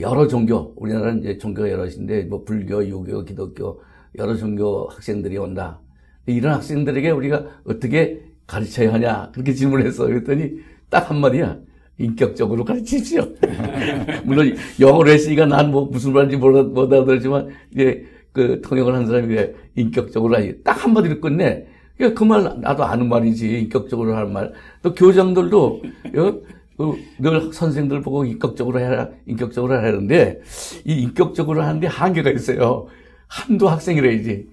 [0.00, 3.80] 여러 종교 우리나라는 이제 종교가 여럿인데 뭐 불교, 유교, 기독교
[4.18, 5.80] 여러 종교 학생들이 온다.
[6.26, 10.06] 이런 학생들에게 우리가 어떻게 가르쳐야 하냐 그렇게 질문했어.
[10.06, 11.58] 그랬더니 딱 한마디야.
[11.98, 13.26] 인격적으로 가르치십시오.
[14.24, 19.54] 물론 영어로 했으니까 난 뭐 무슨 말인지 못 알아들었지만 이제 그 통역을 한 사람이 왜
[19.74, 21.66] 인격적으로 딱 한마디로 끝내.
[21.98, 24.52] 그 말 나도 아는 말이지 인격적으로 하는 말.
[24.82, 25.82] 또 교장들도
[26.16, 26.94] 어?
[27.20, 30.40] 그늘 선생들 보고 인격적으로 해라, 인격적으로 하는데
[30.84, 32.86] 이 인격적으로 하는데 한계가 있어요.
[33.26, 34.48] 한두 학생이라야지.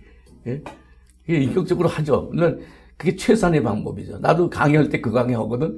[0.48, 0.62] 예?
[1.28, 2.30] 인격적으로 하죠.
[2.34, 2.62] 물론
[2.98, 4.20] 그게 최선의 방법이죠.
[4.20, 5.78] 나도 강의할 때 그 강의 하거든.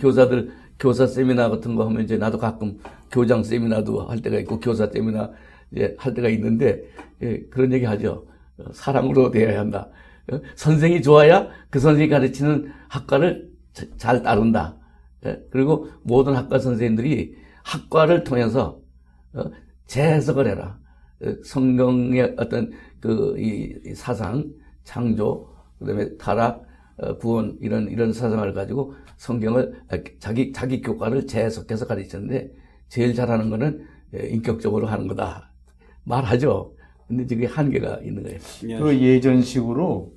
[0.00, 2.78] 교사들 교사 세미나 같은 거 하면 이제 나도 가끔
[3.10, 5.30] 교장 세미나도 할 때가 있고 교사 세미나
[5.72, 6.82] 이제 할 때가 있는데
[7.22, 8.24] 예, 그런 얘기 하죠.
[8.58, 9.88] 어, 사랑으로 대해야 한다.
[10.30, 13.50] 어, 선생이 좋아야 그 선생이 가르치는 학과를
[13.96, 14.78] 잘 따른다.
[15.26, 18.80] 예, 그리고 모든 학과 선생님들이 학과를 통해서
[19.34, 19.44] 어,
[19.86, 20.78] 재해석을 해라.
[21.44, 22.70] 성경의 어떤
[23.00, 24.44] 그 이 사상,
[24.84, 26.64] 창조, 그다음에 타락,
[27.20, 29.82] 구원 이런 이런 사상을 가지고 성경을
[30.20, 32.50] 자기 자기 교과를 재해석해서 가르치는데
[32.88, 35.52] 제일 잘하는 거는 인격적으로 하는 거다
[36.04, 36.74] 말하죠.
[37.12, 38.82] 근데 지금 한계가 있는 거예요.
[38.82, 40.14] 그 예전식으로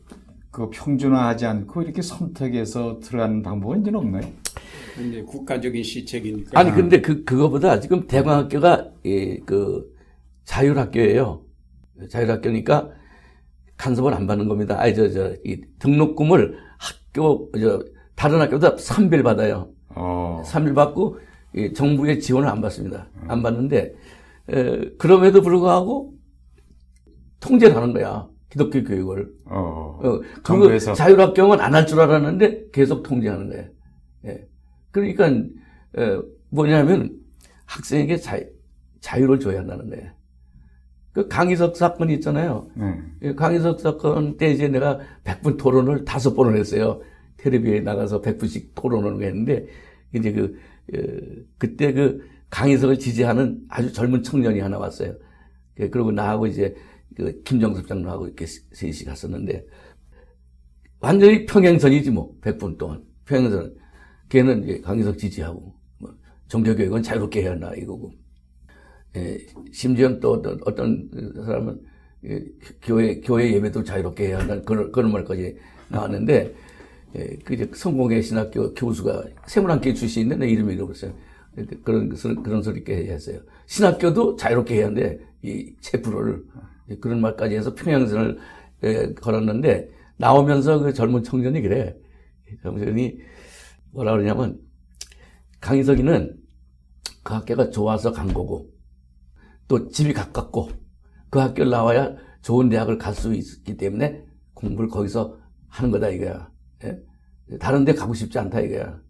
[0.49, 4.25] 그 평준화하지 않고 이렇게 선택해서 들어가는 방법은 이제 없나요?
[4.95, 6.57] 근데 국가적인 시책이니까.
[6.57, 9.93] 아니 근데 그 그거보다 지금 대광학교가 예, 그
[10.45, 11.41] 자율학교예요.
[12.09, 12.91] 자율학교니까
[13.75, 14.79] 간섭을 안 받는 겁니다.
[14.79, 17.83] 아니 저저 이 등록금을 학교 저
[18.15, 19.67] 다른 학교보다 3배를 받아요.
[19.89, 20.41] 어.
[20.45, 21.19] 3일 받고
[21.57, 23.09] 이 정부의 지원을 안 받습니다.
[23.27, 23.93] 안 받는데
[24.47, 26.14] 에, 그럼에도 불구하고
[27.45, 28.27] 통제를 하는 거야.
[28.49, 29.29] 기독교 교육을.
[29.45, 29.99] 어.
[30.03, 33.65] 어 그거 자율학교는 안할 줄 알았는데 계속 통제하는 거예요.
[34.25, 34.47] 예.
[34.91, 37.19] 그러니까 에, 뭐냐면
[37.65, 38.39] 학생에게 자,
[39.01, 40.11] 자유를 줘야 한다는 거예요.
[41.11, 42.67] 그 강희석 사건 있잖아요.
[42.75, 43.33] 네.
[43.35, 47.01] 강희석 사건 때 이제 내가 100분 토론을 다섯 번을 했어요.
[47.37, 49.67] 텔레비에 나가서 100분씩 토론을 했는데
[50.13, 50.57] 이제 그
[50.93, 55.13] 어, 그때 그 강희석을 지지하는 아주 젊은 청년이 하나 왔어요.
[55.79, 56.75] 예, 그리고 나하고 이제
[57.15, 59.65] 그 김정섭 장로하고 이렇게 셋이 갔었는데
[60.99, 63.75] 완전히 평행선이지 뭐 100분 동안 평행선.
[64.29, 66.11] 걔는 이제 강희석 지지하고 뭐
[66.47, 68.11] 종교교육은 자유롭게 해야 한다 이거고.
[69.17, 69.37] 예,
[69.71, 71.09] 심지어 또 어떤, 어떤
[71.45, 71.81] 사람은
[72.25, 72.43] 예,
[72.81, 75.55] 교회 교회 예배도 자유롭게 해야 한다는 그런 그런 말까지
[75.89, 76.53] 나왔는데
[77.15, 81.13] 예, 그 이제 성공회 신학교 교수가 세문학교 출신인데 내 이름이 잃어버렸어요.
[81.83, 82.09] 그런,
[82.43, 83.39] 그런 소리 게 했어요.
[83.67, 86.43] 신학교도 자유롭게 해야 하는데, 이 체프를,
[87.01, 88.37] 그런 말까지 해서 평양선을
[88.83, 91.95] 예, 걸었는데, 나오면서 그 젊은 청년이 그래.
[92.63, 93.19] 청년이
[93.91, 94.59] 뭐라 그러냐면,
[95.61, 96.37] 강희석이는
[97.23, 98.69] 그 학교가 좋아서 간 거고,
[99.67, 100.69] 또 집이 가깝고,
[101.29, 104.23] 그 학교를 나와야 좋은 대학을 갈 수 있기 때문에
[104.53, 106.51] 공부를 거기서 하는 거다 이거야.
[106.83, 106.99] 예?
[107.59, 109.01] 다른 데 가고 싶지 않다 이거야.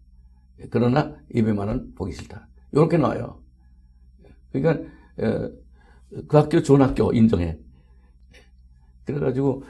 [0.70, 2.48] 그러나 200만 원 보기 싫다.
[2.72, 3.42] 이렇게 나와요.
[4.50, 7.58] 그러니까 그 학교 좋은 학교 인정해.
[9.06, 9.62] 그래가지고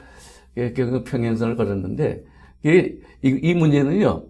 [0.55, 2.25] 그 평행선을 걸었는데
[2.65, 4.25] 이, 이 문제는요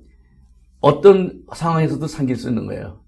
[0.79, 3.01] 어떤 상황에서도 생길 수 있는 거예요.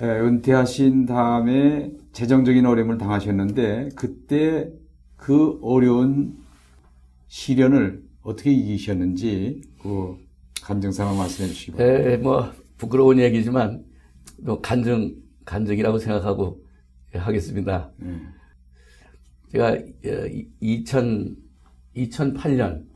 [0.00, 4.70] 은퇴하신 다음에 재정적인 어려움을 당하셨는데 그때
[5.16, 6.38] 그 어려운
[7.26, 10.16] 시련을 어떻게 이기셨는지 그
[10.62, 12.08] 간증 상황 말씀해 주시기 바랍니다.
[12.10, 13.84] 네, 뭐 부끄러운 얘기지만
[14.46, 16.62] 또 간증 간증이라고 생각하고
[17.12, 17.90] 하겠습니다.
[18.00, 18.32] 음.
[19.48, 19.78] 제가
[20.60, 21.48] 2000
[21.96, 22.86] 2008년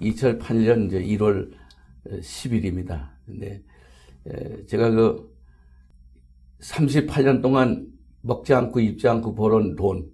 [0.00, 1.50] 2008년 이제 1월
[2.06, 3.10] 10일입니다.
[3.24, 3.62] 근데
[4.66, 5.36] 제가 그
[6.60, 7.86] 38년 동안
[8.22, 10.10] 먹지 않고 입지 않고 벌은 돈,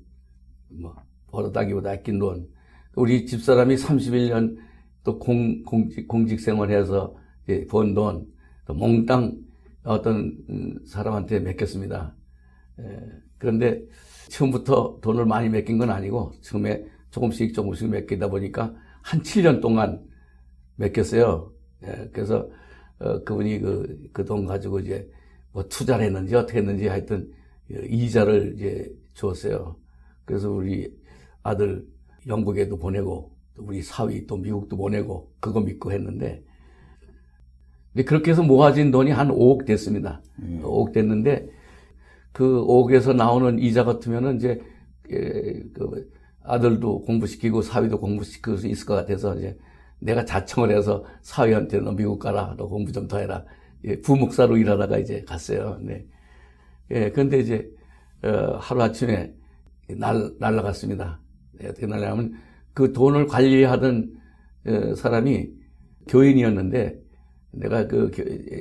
[0.69, 0.95] 뭐
[1.29, 2.49] 벌었다기보다 아낀 돈,
[2.95, 4.57] 우리 집사람이 31년
[5.03, 7.17] 또 공, 공직, 공직 생활해서
[7.69, 8.27] 번 돈,
[8.67, 9.41] 또 몽땅
[9.85, 12.15] 어떤 음, 사람한테 맡겼습니다.
[13.39, 13.83] 그런데
[14.33, 20.03] 처음부터 돈을 많이 맡긴 건 아니고 처음에 조금씩 조금씩 맡기다 보니까 한 7년 동안
[20.77, 21.53] 맡겼어요.
[21.85, 22.49] 예, 그래서
[22.99, 25.11] 어, 그분이 그, 그 돈 가지고 이제
[25.53, 27.31] 뭐 투자를 했는지 어떻게 했는지 하여튼
[27.69, 29.77] 이자를 이제 줬어요.
[30.25, 30.91] 그래서 우리
[31.43, 31.87] 아들
[32.27, 36.43] 영국에도 보내고 우리 사위 또 미국도 보내고 그거 믿고 했는데
[37.93, 40.23] 근데 그렇게 해서 모아진 돈이 한 5억 됐습니다.
[40.39, 40.63] 음.
[40.63, 41.51] 5억 됐는데
[42.33, 44.61] 그 5억에서 나오는 이자 같으면은 이제
[45.11, 46.11] 예, 그
[46.43, 49.57] 아들도 공부시키고 사위도 공부시킬 수 있을 것 같아서 이제
[50.01, 53.45] 내가 자청을 해서 사위한테 너 미국 가라 너 공부 좀 더 해라
[53.85, 55.79] 예, 부목사로 일하다가 이제 갔어요.
[55.83, 56.07] 네.
[56.91, 57.69] 예, 근데 이제
[58.23, 59.35] 어, 하루 아침에
[59.99, 61.21] 날 날라갔습니다.
[61.53, 62.35] 네, 어떻게 날라가면
[62.75, 64.15] 그 돈을 관리하던
[64.67, 65.51] 어, 사람이
[66.09, 67.01] 교인이었는데
[67.53, 68.11] 내가 그,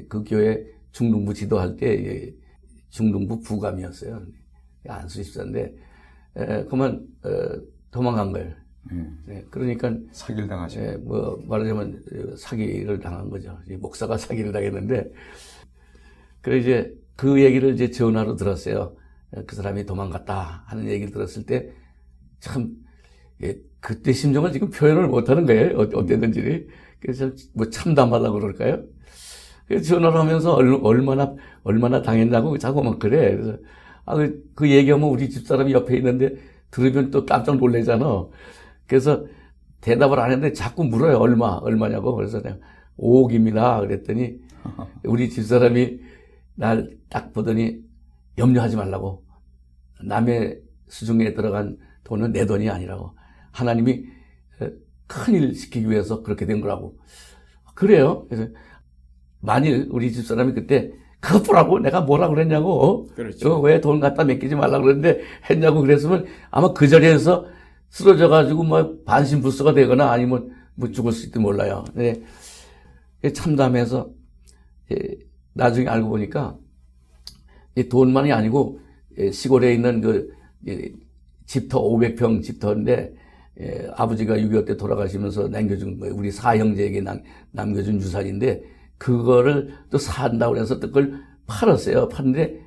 [0.10, 2.34] 그 교회 중등부 지도할 때
[2.92, 4.22] 중등부 부감이었어요.
[4.88, 5.76] 안수 집사인데
[6.70, 7.30] 그만 어,
[7.90, 8.54] 도망간 거예요.
[8.92, 9.24] 음.
[9.28, 10.80] 네, 그러니까 사기를 당하죠.
[10.82, 13.58] 예, 뭐 말하자면 사기를 당한 거죠.
[13.80, 15.12] 목사가 사기를 당했는데
[16.42, 18.96] 그래 이제 그 얘기를 이제 전화로 들었어요.
[19.48, 22.76] 그 사람이 도망갔다 하는 얘기를 들었을 때참
[23.44, 25.80] 예, 그때 심정을 지금 표현을 못하는 거예요.
[25.80, 26.68] 어, 어땠는지.
[27.00, 28.84] 그래서 뭐 참담하다고 그럴까요?
[29.80, 33.36] 전화를 하면서 얼마나 얼마나 당했냐고 자꾸 막 그래.
[33.36, 33.58] 그래서
[34.06, 36.36] 아, 그, 그 얘기하면 우리 집사람이 옆에 있는데
[36.72, 38.28] 들으면 또 깜짝 놀래잖아.
[38.88, 39.26] 그래서
[39.82, 41.18] 대답을 안 했는데 자꾸 물어요.
[41.18, 42.16] 얼마, 얼마냐고.
[42.16, 42.58] 그래서 내가
[42.98, 43.80] 5억입니다.
[43.82, 44.38] 그랬더니
[45.06, 46.00] 우리 집사람이
[46.56, 47.82] 날 딱 보더니
[48.38, 49.24] 염려하지 말라고.
[50.04, 53.12] 남의 수중에 들어간 돈은 내 돈이 아니라고.
[53.52, 54.06] 하나님이
[55.08, 56.98] 큰일 시키기 위해서 그렇게 된 거라고.
[57.76, 58.26] 그래요.
[58.30, 58.50] 그래서
[59.42, 63.08] 만일 우리 집 사람이 그때 그것 보라고 내가 뭐라 그랬냐고.
[63.16, 63.54] 그렇죠.
[63.54, 67.46] 어, 왜돈 갖다 맡기지 말라 그랬는데 했냐고 그랬으면 아마 그 자리에서
[67.90, 71.84] 쓰러져 가지고 뭐 반신불수가 되거나 아니면 뭐 죽을 수도 몰라요.
[71.94, 72.22] 네.
[73.34, 74.10] 참담해서
[75.54, 76.58] 나중에 알고 보니까
[77.90, 78.80] 돈만이 아니고
[79.32, 80.30] 시골에 있는 그
[81.46, 83.14] 집터 500평 집터인데
[83.96, 86.16] 아버지가 6.25 때 돌아가시면서 남겨준 거예요.
[86.16, 87.22] 우리 사형제에게 남,
[87.52, 88.64] 남겨준 유산인데
[89.02, 92.08] 그거를 또 산다고 해서 그걸 팔았어요.
[92.08, 92.62] 팔는데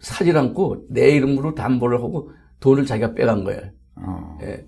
[0.00, 3.60] 사질 않고 내 이름으로 담보를 하고 돈을 자기가 빼간 거예요.
[3.94, 4.38] 어.
[4.42, 4.66] 예.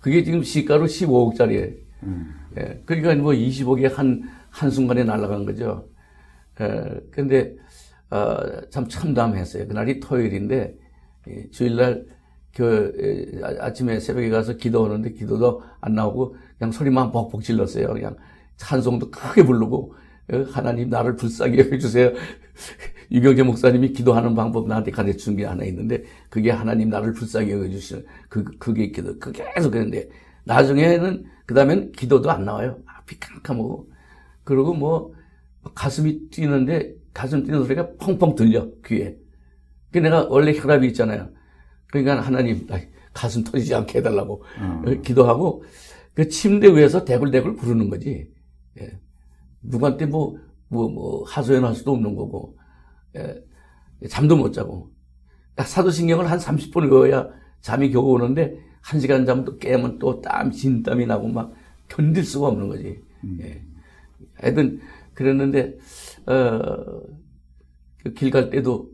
[0.00, 1.74] 그게 지금 시가로 15억짜리예요.
[2.02, 2.34] 음.
[2.58, 2.82] 예.
[2.84, 5.88] 그러니까 뭐 20억이 한, 한순간에 날아간 거죠.
[6.60, 7.00] 예.
[7.10, 7.56] 근데,
[8.10, 8.36] 어,
[8.68, 9.66] 참 참담했어요.
[9.66, 10.76] 그날이 토요일인데,
[11.28, 12.04] 예, 주일날
[12.54, 17.94] 그, 예, 아침에 새벽에 가서 기도하는데 기도도 안 나오고 그냥 소리만 벅벅 질렀어요.
[17.94, 18.16] 그냥
[18.60, 19.94] 찬송도 크게 부르고,
[20.32, 22.12] 어, 하나님 나를 불쌍히 여겨주세요.
[23.10, 28.04] 유경재 목사님이 기도하는 방법 나한테 가르쳐 준 게 하나 있는데 그게 하나님 나를 불쌍히 여겨주시는
[28.28, 29.18] 그, 그게 기도.
[29.18, 30.08] 그게 계속 그랬는데
[30.44, 32.78] 나중에는 그 다음엔 기도도 안 나와요.
[32.86, 33.90] 앞이 캄캄하고.
[34.44, 35.12] 그리고 뭐
[35.74, 39.16] 가슴이 뛰는데 가슴 뛰는 소리가 펑펑 들려 귀에.
[39.90, 41.30] 그 내가 원래 혈압이 있잖아요.
[41.88, 42.66] 그러니까 하나님
[43.12, 45.02] 가슴 터지지 않게 해달라고 음.
[45.02, 45.64] 기도하고
[46.14, 48.30] 그 침대 위에서 대굴대굴 부르는 거지.
[48.78, 48.98] 예.
[49.62, 50.36] 누구한테 뭐,
[50.68, 52.56] 뭐, 뭐, 하소연할 수도 없는 거고.
[53.16, 53.42] 예,
[54.08, 54.90] 잠도 못 자고.
[55.58, 57.28] 사도신경을 한 30분을 외워야
[57.60, 61.52] 잠이 겨우 오는데, 한 시간 잠도 깨면 또 땀, 진땀이 나고 막
[61.88, 63.02] 견딜 수가 없는 거지.
[63.24, 63.38] 음.
[63.42, 63.62] 예.
[64.34, 64.80] 하여튼,
[65.14, 65.76] 그랬는데,
[66.26, 67.02] 어,
[67.98, 68.90] 그길갈 때도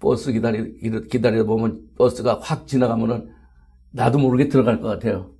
[0.00, 3.32] 버스 기다리, 기다리다 보면 버스가 확 지나가면은
[3.90, 5.32] 나도 모르게 들어갈 것 같아요.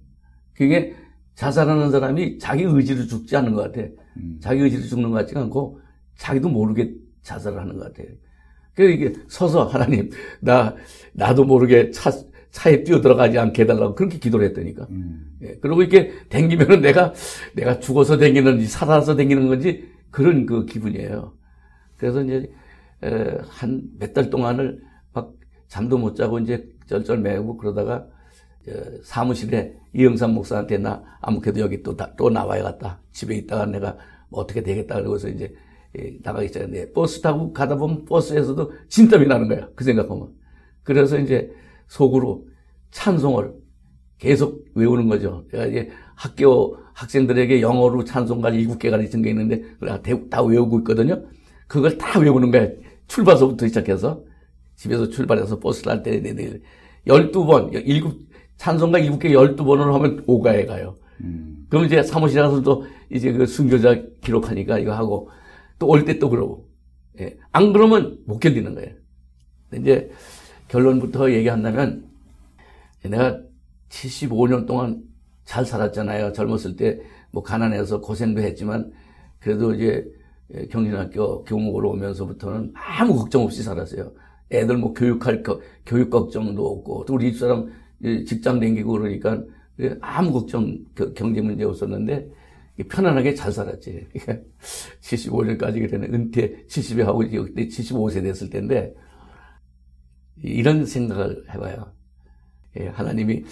[0.55, 0.95] 그게
[1.35, 3.87] 자살하는 사람이 자기 의지로 죽지 않는 것 같아.
[4.16, 4.39] 음.
[4.41, 5.80] 자기 의지로 죽는 것 같지 않고
[6.16, 8.14] 자기도 모르게 자살을 하는 것 같아요.
[8.74, 10.11] 그래서 이게 서서 하나님,
[10.41, 10.74] 나,
[11.12, 12.11] 나도 모르게 차,
[12.51, 14.87] 차에 뛰어 들어가지 않게 해달라고 그렇게 기도를 했다니까.
[14.91, 15.37] 음.
[15.43, 17.12] 예, 그리고 이렇게 댕기면은 내가,
[17.55, 21.35] 내가 죽어서 댕기는지 살아서 댕기는 건지 그런 그 기분이에요.
[21.97, 22.51] 그래서 이제,
[23.49, 24.80] 한 몇 달 동안을
[25.12, 25.32] 막
[25.68, 28.07] 잠도 못 자고 이제 쩔쩔매고 그러다가
[29.03, 33.01] 사무실에 이영삼 목사한테 나 아무래도 여기 또, 또 나와야겠다.
[33.12, 33.97] 집에 있다가 내가
[34.29, 34.97] 뭐 어떻게 되겠다.
[34.97, 35.55] 그러고서 이제
[35.99, 39.69] 예, 나가기 시작했는데 버스 타고 가다 보면 버스에서도 진땀이 나는 거야.
[39.75, 40.33] 그 생각하면.
[40.83, 41.53] 그래서 이제
[41.89, 42.47] 속으로
[42.91, 43.53] 찬송을
[44.19, 45.45] 계속 외우는 거죠.
[45.51, 49.62] 제가 이제 학교 학생들에게 영어로 찬송가 일곱 개가 있는 게 있는데
[50.31, 51.25] 다 외우고 있거든요.
[51.67, 52.69] 그걸 다 외우는 거야.
[53.09, 54.25] 출발서부터 시작해서
[54.77, 56.21] 집에서 출발해서 버스를 할때
[57.07, 58.19] 12번, 일곱,
[58.57, 60.97] 찬송가 개 12번을 하면 오가에 가요.
[61.21, 61.67] 음.
[61.69, 65.29] 그럼 이제 사무실에 가서 또 이제 그 순교자 기록하니까 이거 하고
[65.79, 66.69] 또 올 때 또 그러고.
[67.21, 67.37] 예.
[67.53, 68.91] 안 그러면 못 견디는 거예요.
[69.77, 70.11] 이제
[70.69, 72.05] 결론부터 얘기한다면
[73.05, 73.41] 내가
[73.89, 75.03] 75년 동안
[75.45, 76.33] 잘 살았잖아요.
[76.33, 77.01] 젊었을 때
[77.35, 78.93] 뭐 가난해서 고생도 했지만
[79.41, 80.07] 그래도 이제
[80.71, 84.13] 경진학교 교목으로 오면서부터는 아무 걱정 없이 살았어요.
[84.53, 87.73] 애들 뭐 교육할 거, 교육 걱정도 없고 또 우리 집사람
[88.27, 89.43] 직장 다니고 그러니까
[90.01, 90.79] 아무 걱정
[91.15, 92.29] 경제 문제 없었는데
[92.89, 94.09] 편안하게 잘 살았지.
[95.01, 98.93] 75년까지 그때는 은퇴 70에 하고 그때 75세 됐을 텐데
[100.43, 101.93] 이런 생각을 해봐요.
[102.81, 103.45] 예, 하나님이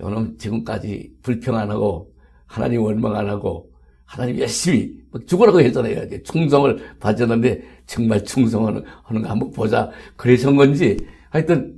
[0.00, 2.14] 여놈 지금까지 불평 안 하고
[2.46, 3.72] 하나님 원망 안 하고
[4.04, 4.96] 하나님 열심히
[5.26, 6.22] 죽으라고 했잖아요.
[6.22, 9.90] 충성을 받았는데 정말 충성하는 하는 거 한번 보자.
[10.16, 10.96] 그래서 건지
[11.30, 11.77] 하여튼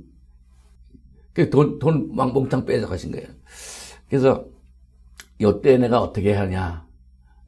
[1.33, 3.27] 그 돈, 돈 망봉탕 빼져가신 거예요.
[4.09, 4.45] 그래서
[5.39, 6.87] 이때 내가 어떻게 하냐.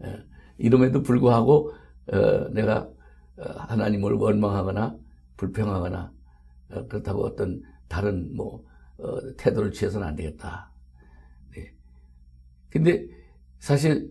[0.05, 0.23] 예,
[0.57, 1.73] 이름에도 불구하고
[2.11, 2.89] 어, 내가
[3.37, 4.97] 어, 하나님을 원망하거나
[5.37, 6.11] 불평하거나
[6.71, 8.63] 어, 그렇다고 어떤 다른 뭐
[9.37, 10.71] 태도를 취해서는 안 되겠다.
[12.73, 13.07] 근데
[13.59, 14.09] 사실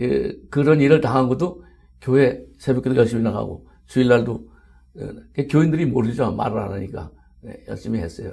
[0.00, 1.64] 예, 그런 일을 당한 것도
[2.00, 4.50] 교회 새벽기도 열심히 나가고 주일날도
[4.96, 7.12] 어, 교인들이 모르죠 말을 안 하니까
[7.42, 8.32] 네, 열심히 했어요.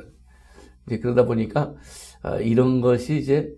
[0.87, 1.73] 이제 그러다 보니까
[2.23, 3.53] 아, 이런 것이 이제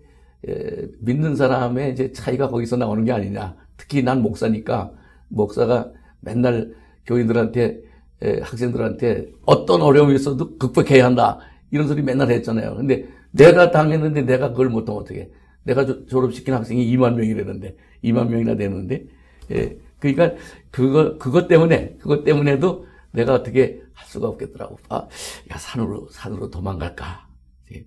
[0.48, 3.56] 예, 믿는 사람의 이제 차이가 거기서 나오는 게 아니냐.
[3.76, 4.92] 특히 난 목사니까
[5.28, 6.74] 목사가 맨날
[7.06, 7.80] 교인들한테
[8.22, 11.38] 예, 학생들한테 어떤 어려움이 있어도 극복해야 한다
[11.70, 12.76] 이런 소리 맨날 했잖아요.
[12.76, 15.30] 근데 내가 당했는데 내가 그걸 못하면 어떻게?
[15.62, 19.04] 내가 졸업시킨 학생이 2만 명이라는데 2만 명이나 되는데
[19.50, 20.34] 예 그러니까
[20.70, 24.78] 그거 그것 때문에 그것 때문에도 내가 어떻게 할 수가 없겠더라고.
[24.88, 25.06] 아,
[25.52, 27.28] 야 산으로 산으로 도망갈까?
[27.72, 27.84] 예.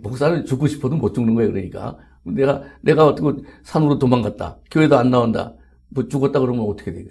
[0.00, 1.52] 목사는 죽고 싶어도 못 죽는 거예요.
[1.52, 4.58] 그러니까 내가 내가 어떻게 산으로 도망갔다.
[4.70, 5.54] 교회도 안 나온다.
[5.88, 7.06] 뭐 죽었다 그러면 어떻게 돼요?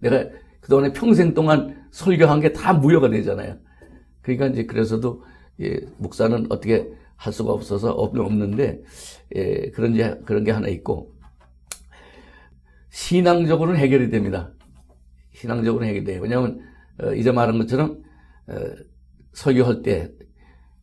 [0.00, 0.24] 내가
[0.60, 3.56] 그동안에 평생 동안 설교한 게 다 무효가 되잖아요.
[4.22, 5.22] 그러니까 이제 그래서도
[5.60, 8.82] 예, 목사는 어떻게 할 수가 없어서 없는데
[9.36, 11.14] 예, 그런 게 그런 게 하나 있고
[12.90, 14.52] 신앙적으로는 해결이 됩니다.
[15.34, 16.20] 신앙적으로는 해결이 돼요.
[16.22, 16.60] 왜냐하면
[17.02, 18.02] 어, 이제 말한 것처럼
[18.48, 18.54] 어,
[19.32, 20.12] 설교할 때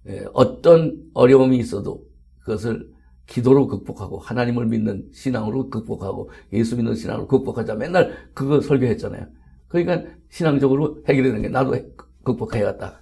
[0.07, 2.05] 예, 어떤 어려움이 있어도
[2.41, 2.91] 그것을
[3.25, 9.27] 기도로 극복하고 하나님을 믿는 신앙으로 극복하고 예수 믿는 신앙으로 극복하자 맨날 그거 설교했잖아요.
[9.69, 11.75] 그러니까 신앙적으로 해결이 되는 게 나도
[12.23, 13.01] 극복해야겠다.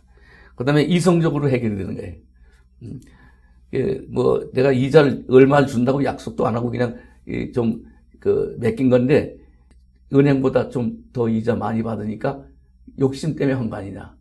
[0.56, 2.16] 그 다음에 이성적으로 해결이 되는 거예요.
[2.84, 3.00] 음.
[3.74, 6.98] 예, 뭐 내가 이자를 얼마를 준다고 약속도 안 하고 그냥
[7.28, 9.38] 예, 좀그 맡긴 건데
[10.14, 12.46] 은행보다 좀 더 이자 많이 받으니까
[13.00, 14.16] 욕심 때문에 한 거 아니냐.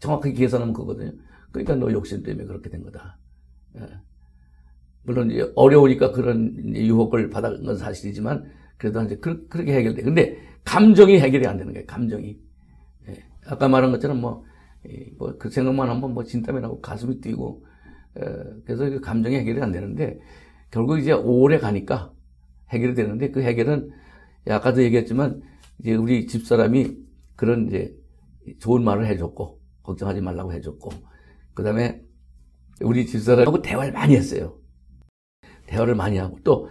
[0.00, 1.12] 정확하게 계산하면 그거거든요.
[1.50, 3.18] 그러니까 너 욕심 때문에 그렇게 된 거다.
[3.78, 3.86] 예.
[5.02, 8.44] 물론 이제 어려우니까 그런 유혹을 받은 건 사실이지만
[8.76, 10.02] 그래도 이제 그, 렇게 해결돼.
[10.02, 11.86] 근데 감정이 해결이 안 되는 거예요.
[11.86, 12.38] 감정이.
[13.08, 13.24] 예.
[13.46, 14.44] 아까 말한 것처럼 뭐,
[15.18, 17.64] 뭐 그 생각만 하면 뭐 진땀이 나고 가슴이 뛰고
[18.64, 20.20] 그래서 그 감정이 해결이 안 되는데
[20.70, 22.12] 결국 이제 오래 가니까
[22.70, 23.90] 해결이 되는데 그 해결은
[24.48, 25.42] 아까도 얘기했지만
[25.80, 26.96] 이제 우리 집사람이
[27.36, 27.94] 그런 이제
[28.58, 30.90] 좋은 말을 해줬고 걱정하지 말라고 해줬고
[31.54, 32.02] 그 다음에
[32.80, 34.58] 우리 집사람하고 대화를 많이 했어요.
[35.66, 36.68] 대화를 많이 하고 또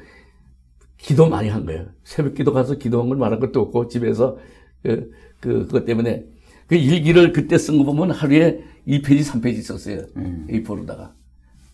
[0.97, 1.87] 기도 많이 한 거예요.
[2.03, 4.37] 새벽 기도 가서 기도한 걸 말한 것도 없고 집에서
[4.81, 6.25] 그, 그, 그것 때문에
[6.67, 10.05] 그 일기를 그때 쓴 거 보면 하루에 2페이지, 3페이지 썼어요.
[10.17, 10.47] 음.
[10.49, 11.11] A4로다가.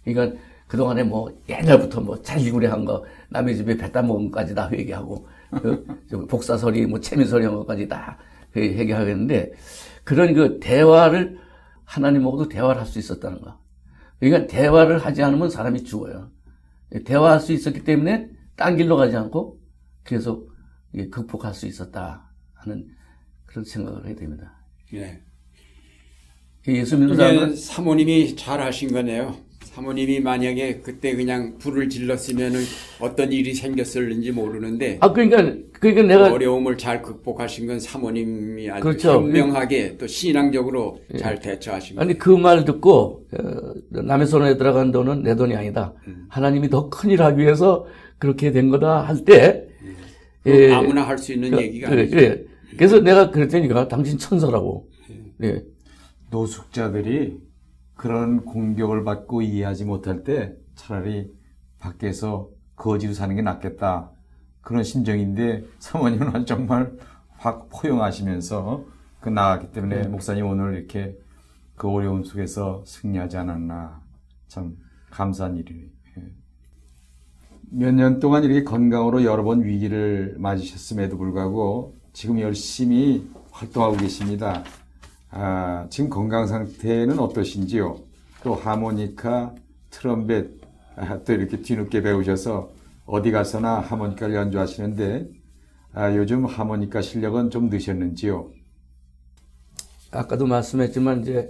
[0.03, 5.15] 그러니까 그동안에 뭐 옛날부터 뭐 잘리구리 한 거, 남의 집에 뱉다 먹은 것까지 다 회개하고,
[5.15, 5.29] 그
[6.30, 8.18] 복사설이 뭐 채미설이 한 것까지 다
[8.56, 9.54] 회개하겠는데,
[10.04, 11.39] 그런 그 대화를
[11.86, 13.60] 하나님하고도 대화를 할 수 있었다는 거.
[14.20, 16.32] 그러니까 대화를 하지 않으면 사람이 죽어요.
[17.06, 19.60] 대화할 수 있었기 때문에 딴 길로 가지 않고
[20.04, 20.51] 계속
[21.12, 22.88] 극복할 수 있었다 하는
[23.45, 24.54] 그런 생각을 해야 됩니다.
[24.93, 25.22] 예.
[26.68, 29.36] 예수 믿는 사람은 사모님이 잘 하신 거네요.
[29.78, 32.53] 사모님이 만약에 그때 그냥 불을 질렀으면
[32.99, 34.99] 어떤 일이 생겼을는지 모르는데.
[35.01, 35.38] 아, 그러니까,
[35.80, 36.32] 그러니까 내가.
[36.32, 39.13] 어려움을 잘 극복하신 건 사모님이 아주 그렇죠.
[39.13, 41.17] 현명하게 또 신앙적으로 예.
[41.17, 42.05] 잘 대처하신 거예요.
[42.07, 45.95] 아니, 그 말 듣고, 어, 남의 손에 들어간 돈은 내 돈이 아니다.
[46.07, 46.28] 음.
[46.30, 47.88] 하나님이 더 큰 일 하기 위해서
[48.19, 49.65] 그렇게 된 거다 할 때.
[49.82, 49.95] 음.
[50.45, 52.15] 예, 아무나 할 수 있는 그, 얘기가 그래, 아니죠.
[52.15, 52.43] 그래.
[52.78, 54.88] 그래서 내가 그랬더니까 당신 천사라고.
[55.41, 55.47] 예.
[55.47, 55.63] 예.
[56.30, 57.38] 노숙자들이
[57.96, 61.32] 그런 공격을 받고 이해하지 못할 때 차라리
[61.80, 64.12] 밖에서 거지로 사는 게 낫겠다.
[64.62, 66.98] 그런 심정인데 사모님은 정말
[67.30, 68.86] 확 포용하시면서
[69.20, 70.08] 그 나았기 때문에 네.
[70.08, 71.18] 목사님 오늘 이렇게
[71.76, 74.02] 그 어려움 속에서 승리하지 않았나.
[74.48, 74.76] 참
[75.10, 75.88] 감사한 일이에요.
[76.18, 76.24] 예.
[77.72, 84.64] 몇년 동안 이렇게 건강으로 여러 번 위기를 맞으셨음에도 불구하고 지금 열심히 활동하고 계십니다.
[85.36, 87.97] 아, 지금 건강 상태는 어떠신지요?
[88.43, 89.55] 또 하모니카,
[89.89, 90.61] 트럼펫
[90.95, 92.69] 아, 또 이렇게 뒤늦게 배우셔서
[93.07, 95.27] 어디 가서나 하모니카를 연주하시는데
[95.93, 98.51] 아, 요즘 하모니카 실력은 좀 느셨는지요?
[100.11, 101.49] 아까도 말씀했지만 이제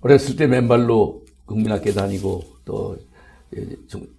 [0.00, 2.96] 어렸을 때 맨발로 국민학교 다니고 또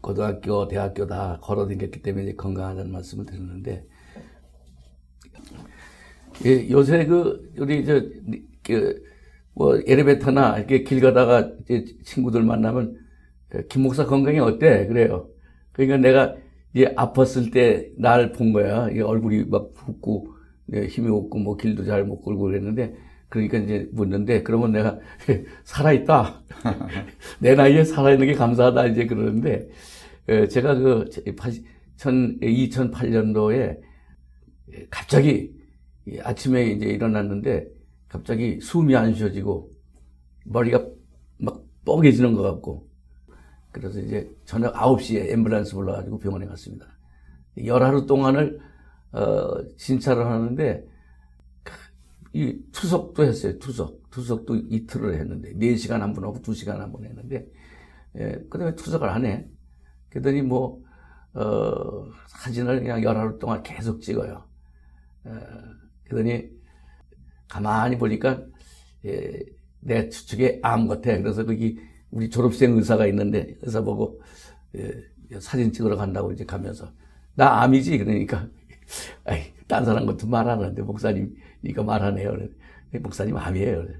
[0.02, 3.86] 고등학교, 대학교 다 걸어 다녔기 때문에 건강하다는 말씀을 드렸는데
[6.46, 8.02] 예, 요새 그 우리 저
[9.54, 12.98] 뭐 엘리베이터나 이렇게 길 가다가 이제 친구들 만나면
[13.50, 14.88] 그김 목사 건강이 어때?
[14.88, 15.30] 그래요.
[15.72, 16.36] 그러니까 내가
[16.74, 18.90] 이제 아팠을 때 날 본 거야.
[18.92, 20.34] 이 얼굴이 막 붓고
[20.68, 22.96] 네, 힘이 없고 뭐 길도 잘 못 걸고 그랬는데
[23.30, 25.00] 그러니까 이제 묻는데 그러면 내가
[25.64, 26.44] 살아 있다.
[27.40, 29.70] 내 나이에 살아 있는 게 감사하다 이제 그러는데
[30.30, 31.06] 에, 제가 그
[31.98, 33.80] 2008년도에
[34.90, 35.54] 갑자기
[36.08, 37.68] 이 아침에 이제 일어났는데
[38.08, 39.72] 갑자기 숨이 안 쉬어지고
[40.46, 40.86] 머리가
[41.38, 42.88] 막 뻐개지는 것 같고
[43.72, 46.88] 그래서 이제 저녁 9시에 앰뷸런스 불러가지고 병원에 갔습니다.
[47.66, 48.60] 열하루 동안을
[49.12, 50.86] 어, 진찰을 하는데
[52.34, 53.58] 이 투석도 했어요.
[53.60, 54.10] 투석.
[54.12, 57.46] 투석도 이틀을 했는데 4시간 한 번 하고 2시간 한 번 했는데
[58.18, 59.48] 예, 그다음에 투석을 안 해.
[60.10, 60.82] 그러더니 뭐
[61.34, 64.48] 어, 사진을 그냥 열하루 동안 계속 찍어요.
[65.26, 65.32] 어,
[66.06, 66.50] 그러더니
[67.48, 68.42] 가만히 보니까
[69.06, 69.40] 예,
[69.80, 71.18] 내 추측에 암 같아.
[71.18, 71.80] 그래서 거기
[72.12, 74.22] 우리 졸업생 의사가 있는데 의사 보고
[74.76, 76.92] 예, 사진 찍으러 간다고 이제 가면서
[77.36, 78.48] 나 암이지 그러니까
[79.26, 82.32] 아이 딴 사람 같은 말 하는데 목사님 이거 말하네요.
[82.32, 82.50] 그래.
[83.00, 83.84] 목사님 암이에요.
[83.84, 83.96] 그래.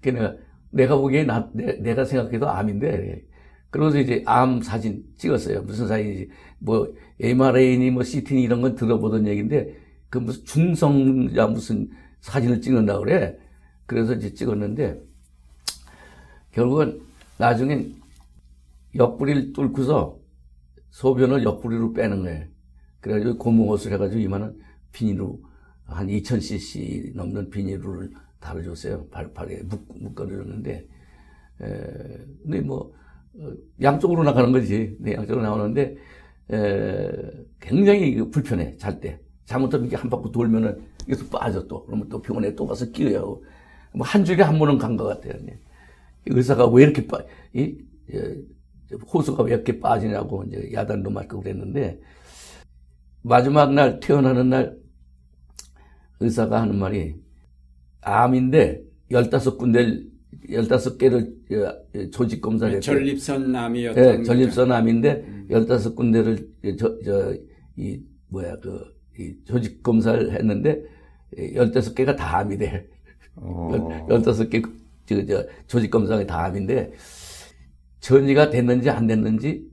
[0.00, 0.36] 그 내가
[0.70, 3.22] 내가 보기에 나 내, 가 생각해도 암인데 그래.
[3.70, 5.62] 그러면서 이제 암 사진 찍었어요.
[5.62, 9.76] 무슨 사진이지 뭐 MRA니 뭐 CT니 이런 건 들어보던 얘기인데
[10.08, 11.90] 그 무슨 중성자 무슨
[12.20, 13.38] 사진을 찍는다 그래.
[13.86, 15.00] 그래서 이제 찍었는데
[16.52, 17.00] 결국은
[17.38, 17.94] 나중엔
[18.94, 20.18] 옆구리를 뚫고서
[20.90, 22.46] 소변을 옆구리로 빼는 거예요.
[23.00, 24.58] 그래가지고 고무옷을 해가지고 이만한
[24.92, 25.40] 비닐로
[25.84, 28.10] 한 2000cc 넘는 비닐을
[28.40, 29.08] 달아줬어요.
[29.08, 30.86] 발, 발에 묶, 묶어줬는데,
[31.60, 31.66] 에,
[32.42, 32.92] 근데 뭐,
[33.38, 34.96] 어, 양쪽으로 나가는 거지.
[35.00, 35.96] 네, 양쪽으로 나오는데,
[36.52, 37.10] 에,
[37.60, 39.20] 굉장히 그 불편해, 잘 때.
[39.48, 41.84] 잘못하면 이게 한 바퀴 돌면은 이게 또 빠져 또.
[41.86, 43.40] 그러면 또 병원에 또 가서 끼어요.
[43.94, 45.32] 뭐한 주일에 한 번은 간 것 같아요.
[45.42, 45.58] 네.
[46.26, 47.18] 의사가 왜 이렇게 빠,
[47.54, 47.78] 이,
[48.12, 48.36] 예,
[49.12, 51.98] 호수가 왜 이렇게 빠지냐고 이제 야단도 맞고 그랬는데,
[53.22, 54.76] 마지막 날, 태어나는 날,
[56.20, 57.14] 의사가 하는 말이,
[58.02, 60.10] 암인데, 15군데를,
[60.50, 62.94] 15개를 조직 검사를 했대요.
[62.98, 67.34] 전립선 암이었던 예, 전립선 암인데, 15군데를, 저, 저,
[67.76, 68.97] 이, 뭐야, 그, 이
[69.44, 70.84] 조직 검사를 했는데,
[71.36, 72.86] 15개가 다 암이래.
[73.36, 74.62] 어, 15개,
[75.06, 76.92] 저, 저, 조직 검사가 다 암인데,
[78.00, 79.68] 전이가 됐는지 안 됐는지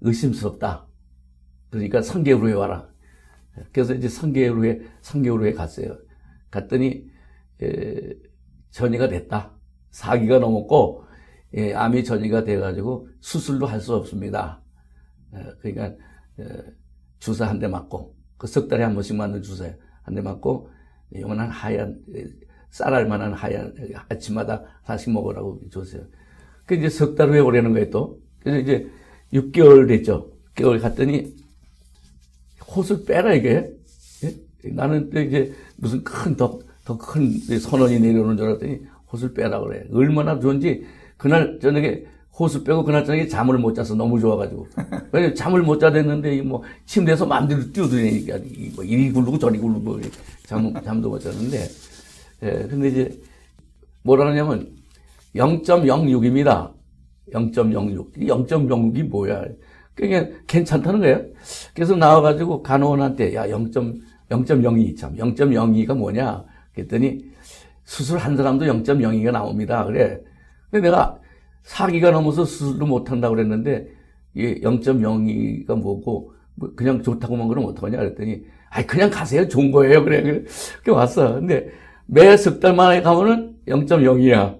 [0.00, 0.88] 의심스럽다.
[1.70, 2.90] 그러니까 3개월 후에 와라.
[3.72, 5.98] 그래서 이제 3개월 후에, 3개월 후에 갔어요.
[6.50, 7.06] 갔더니,
[7.62, 8.14] 에,
[8.70, 9.58] 전이가 됐다.
[9.90, 11.04] 4기가 넘었고,
[11.54, 14.62] 예, 암이 전이가 돼가지고 수술도 할 수 없습니다.
[15.34, 15.86] 에, 그러니까,
[16.40, 16.44] 에,
[17.18, 18.11] 주사 한 대 맞고,
[18.42, 20.68] 그 석 달에 한 번씩 맞는 주사에 한대 맞고,
[21.16, 22.24] 요만한 하얀, 에,
[22.70, 23.72] 쌀알 만한 하얀,
[24.08, 26.02] 아침마다 하나씩 먹으라고 줬어요.
[26.66, 28.18] 그 이제 석 달 후에 오려는 거예요, 또.
[28.40, 28.90] 그래서 이제
[29.32, 30.32] 6개월 됐죠.
[30.56, 31.36] 6개월 갔더니,
[32.66, 33.70] 호수 빼라, 이게.
[34.24, 34.70] 예?
[34.72, 38.80] 나는 또 이제 무슨 큰, 더, 더 큰 선언이 내려오는 줄 알았더니
[39.12, 39.84] 호수를 빼라 그래.
[39.92, 40.84] 얼마나 좋은지
[41.16, 42.04] 그날 저녁에
[42.38, 44.66] 호수 빼고 그날 저녁에 잠을 못 자서 너무 좋아가지고.
[45.12, 48.38] 왜냐면 잠을 못 자댔는데 뭐 침대에서 마음대로 뛰어들으니까
[48.74, 50.00] 뭐 이리 굴르고 저리 굴르고
[50.44, 51.68] 잠, 잠도 못 잤는데.
[52.44, 53.20] 예, 근데 이제
[54.02, 54.68] 뭐라 하냐면
[55.34, 56.72] 0.06입니다.
[57.32, 58.16] 0.06.
[58.16, 59.44] 0.06이 뭐야.
[59.94, 61.24] 그게 괜찮다는 거예요.
[61.74, 63.70] 그래서 나와가지고 간호원한테 야 0.
[63.70, 65.14] 0.02 참.
[65.16, 66.44] 0.02가 뭐냐?
[66.74, 67.30] 그랬더니
[67.84, 69.84] 수술 한 사람도 0.02가 나옵니다.
[69.84, 70.18] 그래.
[70.70, 71.18] 근데 내가
[71.62, 73.88] 사기가 넘어서 수술도 못 한다고 그랬는데
[74.34, 79.46] 이 0.02가 뭐고 뭐 그냥 좋다고만 그러면 어떡하냐 그랬더니 아이 그냥 가세요.
[79.48, 80.04] 좋은 거예요.
[80.04, 80.22] 그래.
[80.22, 80.44] 그래.
[80.92, 81.34] 왔어.
[81.34, 81.70] 근데
[82.06, 84.58] 매 석 달 만에 가면은 0.02야.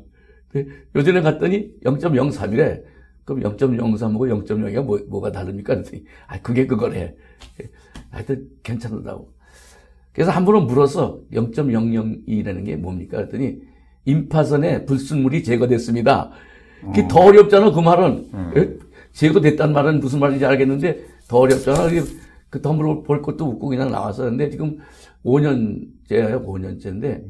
[0.94, 2.82] 요즘에 갔더니 0.03이래.
[3.24, 5.74] 그럼 0.03하고 0.02가 뭐, 뭐가 다릅니까?
[5.74, 7.14] 그랬더니, 아, 그게 그거래.
[8.10, 9.32] 하여튼 괜찮다고.
[10.12, 13.16] 그래서 한 번은 물어서 0.002라는 게 뭡니까?
[13.18, 13.60] 그랬더니,
[14.04, 16.32] 임파선에 불순물이 제거됐습니다.
[16.86, 18.30] 그게 더 어렵잖아, 그 말은.
[18.56, 18.76] 예?
[19.12, 21.88] 제거됐다는 말은 무슨 말인지 알겠는데, 더 어렵잖아.
[22.50, 24.24] 그 덤으로 볼 것도 없고 그냥 나와서.
[24.24, 24.78] 근데 지금
[25.24, 27.24] 5년째예요, 5년째인데,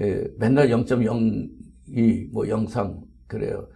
[0.00, 1.48] 예, 맨날 0.0
[1.88, 3.68] 2, 뭐 영상 그래요.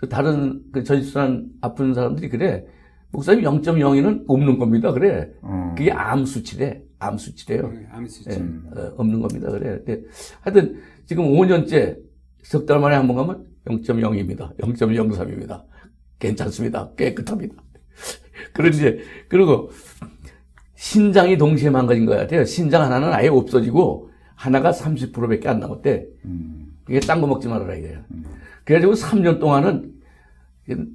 [0.00, 2.64] 또 다른 그 저지순환 아픈 사람들이 그래.
[3.10, 4.92] 목사님 0.02는 없는 겁니다.
[4.92, 5.30] 그래.
[5.42, 5.74] 어.
[5.76, 6.82] 그게 암 수치래.
[6.98, 7.72] 암 수치래요.
[7.90, 8.30] 암 수치.
[8.30, 8.34] 예,
[8.80, 9.50] 어, 없는 겁니다.
[9.50, 9.78] 그래.
[9.84, 10.02] 근데
[10.42, 10.76] 하여튼
[11.06, 11.98] 지금 5년째
[12.42, 14.56] 석 달 만에 한 번 가면 0.0입니다.
[14.58, 15.64] 0.03입니다.
[16.18, 16.94] 괜찮습니다.
[16.94, 17.54] 깨끗합니다.
[18.52, 19.70] 그런데 이제 그리고
[20.74, 22.44] 신장이 동시에 망가진 것 같아요.
[22.44, 26.06] 신장 하나는 아예 없어지고 하나가 30%밖에 안 남았대.
[26.24, 26.76] 음.
[26.88, 28.04] 이게 딴 거 먹지 말아라 이거야.
[28.64, 29.92] 그래가지고 3년 동안은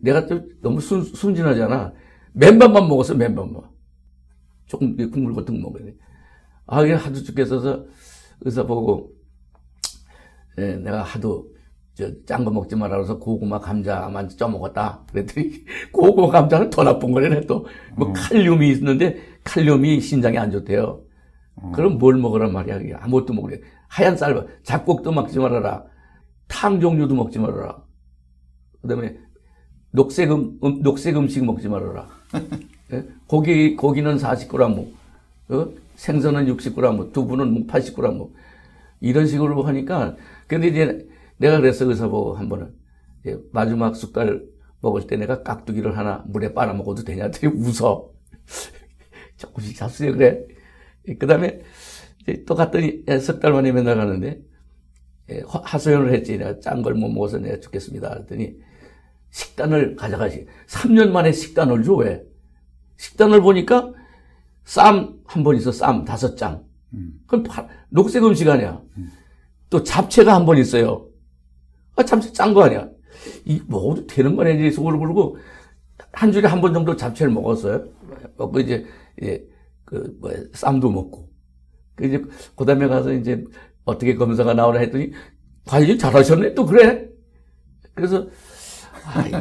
[0.02, 1.94] 내가 좀 너무 순, 순진하잖아.
[2.34, 3.62] 맨밥만 먹었어, 맨밥만.
[4.66, 5.96] 조금 국물 같은 거 먹어야 돼.
[6.66, 7.86] 아, 이게 하도 죽겠어서
[8.42, 9.14] 의사 보고,
[10.58, 11.50] 예, 내가 하도
[12.26, 15.04] 짠 거 먹지 마라 그래서 고구마 감자만 쪄먹었다.
[15.12, 17.42] 그랬더니 고구마 감자는 더 나쁜 거래.
[17.42, 21.02] 또뭐 칼륨이 있는데 칼륨이 신장에 안 좋대요.
[21.74, 23.00] 그럼 뭘 먹으란 말이야.
[23.02, 23.60] 아무것도 먹으래.
[23.88, 25.86] 하얀 쌀, 잡곡도 먹지 말아라.
[26.48, 27.84] 탕 종류도 먹지 말아라.
[28.82, 29.18] 그 다음에
[29.92, 32.08] 녹색, 음, 음, 녹색 음식 먹지 말아라.
[32.94, 33.04] 예?
[33.26, 34.88] 고기, 고기는 40g,
[35.50, 35.70] 어?
[35.96, 38.30] 생선은 60g, 두부는 80g.
[39.02, 40.16] 이런 식으로 하니까,
[40.48, 41.08] 근데 이제
[41.38, 42.74] 내가 그래서 의사 보고 한 번은,
[43.52, 44.44] 마지막 숟갈
[44.82, 47.30] 먹을 때 내가 깍두기를 하나 물에 빨아 먹어도 되냐?
[47.32, 48.12] 되게 웃어.
[49.38, 50.44] 조금씩 잡수요, 그래.
[51.20, 51.62] 그 다음에
[52.46, 54.42] 또 갔더니 예, 석달 만에 맨날 가는데
[55.30, 56.38] 예, 화- 하소연을 했지.
[56.38, 58.10] 내가 짠 걸 못 먹어서 내가 죽겠습니다.
[58.10, 58.56] 그랬더니
[59.30, 60.46] 식단을 가져가시.
[60.68, 62.24] 3년 만에 식단을 줘, 왜?
[62.98, 63.94] 식단을 보니까
[64.66, 66.66] 쌈 한 번 있어, 쌈 다섯 장.
[67.28, 68.82] 그럼 파- 녹색 음식 아니야.
[69.70, 71.07] 또 잡채가 한 번 있어요.
[71.98, 72.90] 아, 잡채 짠거 아니야.
[73.46, 75.38] 이, 먹어도 되는 거냐, 이제 속을 굴고,
[76.14, 77.86] 한 주에 한 번 정도 잡채를 먹었어요.
[78.38, 78.86] 먹고 이제,
[79.24, 79.44] 예,
[79.86, 81.30] 그, 뭐, 쌈도 먹고.
[81.96, 82.24] 그 이제,
[82.56, 83.44] 그 다음에 가서 이제,
[83.86, 85.12] 어떻게 검사가 나오나 했더니,
[85.66, 87.08] 관리 잘하셨네, 또 그래.
[87.96, 88.28] 그래서,
[89.06, 89.32] 아이,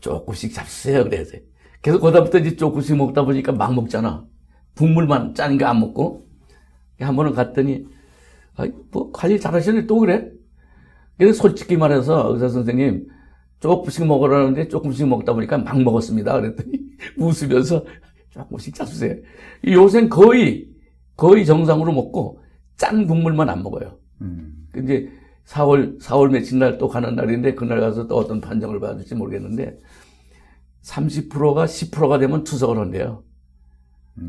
[0.00, 1.38] 조금씩 잡수세요, 그래서.
[1.82, 4.26] 계속 그다음부터 이제 조금씩 먹다 보니까 막 먹잖아.
[4.76, 6.28] 국물만 짠 거 안 먹고.
[7.00, 7.86] 한 번은 갔더니,
[8.56, 10.30] 아이, 뭐, 관리 잘하셨네, 또 그래?
[11.20, 13.06] 그래서 솔직히 말해서, 의사 선생님,
[13.60, 16.40] 조금씩 먹으라는데 조금씩 먹다 보니까 막 먹었습니다.
[16.40, 16.80] 그랬더니,
[17.18, 17.84] 웃으면서
[18.30, 19.16] 조금씩 잡수세요.
[19.66, 20.68] 요새는 거의,
[21.16, 22.40] 거의 정상으로 먹고,
[22.76, 23.98] 짠 국물만 안 먹어요.
[24.22, 24.66] 음.
[24.78, 25.10] 이제
[25.46, 29.76] 4월, 4월 며칠 날 또 가는 날인데 그날 가서 또 어떤 판정을 받을지 모르겠는데
[30.82, 33.24] 30%가 10%가 되면 투석을 한대요.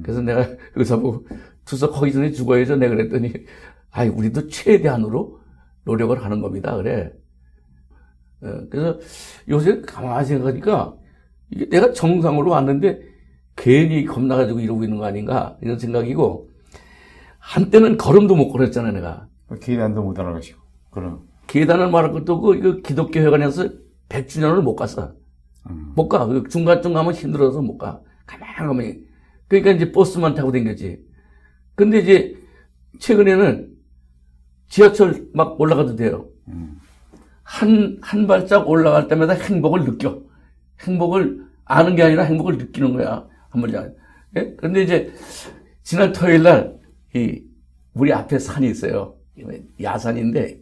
[0.04, 1.26] 그래서 내가 의사 보고
[1.66, 2.76] 투석하기 전에 죽어야죠.
[2.76, 3.32] 내가 그랬더니
[3.92, 5.41] 아이, 우리도 최대한으로
[5.86, 6.76] 노력을 하는 겁니다.
[6.76, 7.12] 그래.
[8.42, 9.00] 어, 그래서
[9.50, 10.96] 요새 가만히 생각하니까
[11.50, 13.02] 이게 내가 정상으로 왔는데
[13.56, 16.50] 괜히 겁나가지고 이러고 있는 거 아닌가 이런 생각이고
[17.42, 19.28] 한때는 걸음도 못 걸었잖아 내가.
[19.60, 20.62] 계단도 못 올라가시고.
[20.92, 21.28] 그럼.
[21.48, 23.70] 계단을 말할 것도 없고, 이거 기독교 회관에서
[24.08, 25.14] 100주년을 못 갔어.
[25.70, 25.92] 음.
[25.96, 26.26] 못 가.
[26.28, 28.02] 그 중간쯤 가면 힘들어서 못 가.
[28.26, 29.00] 가만히 가만히.
[29.48, 31.04] 그러니까 이제 버스만 타고 댕겼지.
[31.76, 32.38] 근데 이제,
[33.00, 33.71] 최근에는
[34.82, 36.30] 지하철 막 올라가도 돼요.
[36.48, 36.80] 음.
[37.44, 40.22] 한, 한 발짝 올라갈 때마다 행복을 느껴.
[40.80, 43.28] 행복을 아는 게 아니라 행복을 느끼는 거야.
[43.50, 43.94] 한 발짝.
[44.38, 44.56] 예?
[44.56, 45.12] 근데 이제,
[45.84, 46.80] 지난 토요일 날,
[47.14, 47.44] 이,
[47.94, 49.16] 우리 앞에 산이 있어요.
[49.82, 50.62] 야산인데,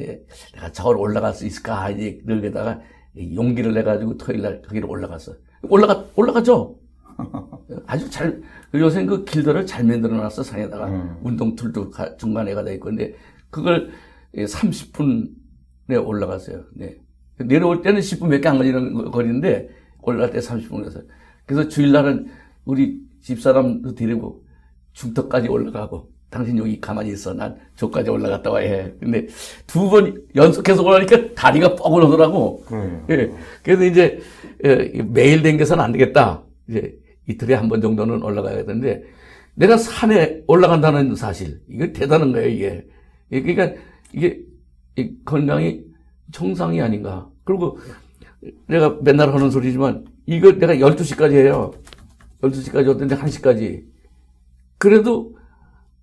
[0.00, 0.20] 예,
[0.54, 1.88] 내가 저걸 올라갈 수 있을까?
[1.88, 2.80] 이제 늘게다가
[3.34, 5.32] 용기를 내가지고 토요일 날 거기로 올라갔어.
[5.62, 6.76] 올라가, 올라가죠?
[7.86, 8.42] 아주 잘,
[8.74, 10.86] 요새 그 길들을 잘 만들어 놨어, 산에다가.
[10.88, 11.16] 음.
[11.22, 12.86] 운동툴도 가- 중간에 가다 있고.
[12.90, 13.14] 근데
[13.50, 13.90] 그걸
[14.34, 16.64] 30분에 올라갔어요.
[16.74, 16.96] 네.
[17.38, 19.68] 내려올 때는 10분 몇 개 안 걸리는 거- 거리인데
[20.02, 21.04] 올라갈 때 30분에서.
[21.46, 22.26] 그래서 주일날은
[22.64, 24.44] 우리 집사람도 데리고
[24.92, 27.32] 중턱까지 올라가고 당신 여기 가만히 있어.
[27.32, 28.92] 난 저까지 올라갔다 와야 해.
[29.00, 29.26] 근데
[29.66, 32.64] 두 번 연속해서 올라가니까 다리가 뻐근하더라고.
[33.10, 33.32] 예.
[33.62, 34.18] 그래서 이제
[34.64, 36.44] 예, 매일 댕겨서는 안 되겠다.
[36.68, 36.94] 이제
[37.28, 39.02] 이틀에 한 번 정도는 올라가야 되는데
[39.54, 42.86] 내가 산에 올라간다는 사실 이거 대단한 거예요 이게.
[43.32, 43.80] 예, 그러니까
[44.12, 44.42] 이게
[44.96, 45.82] 이 건강이
[46.32, 47.30] 정상이 아닌가.
[47.44, 47.78] 그리고
[48.66, 51.72] 내가 맨날 하는 소리지만 이거 내가 12시까지 해요.
[52.42, 53.84] 12시까지 어떤데 1시까지.
[54.78, 55.36] 그래도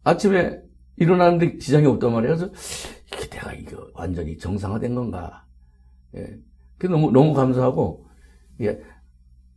[0.03, 0.59] 아침에
[0.97, 2.35] 일어나는데 지장이 없단 말이에요.
[2.35, 2.53] 그래서
[3.13, 5.45] 이게 내가 이거 완전히 정상화된 건가.
[6.15, 6.37] 예.
[6.77, 8.05] 그 너무, 너무 감사하고,
[8.61, 8.79] 예,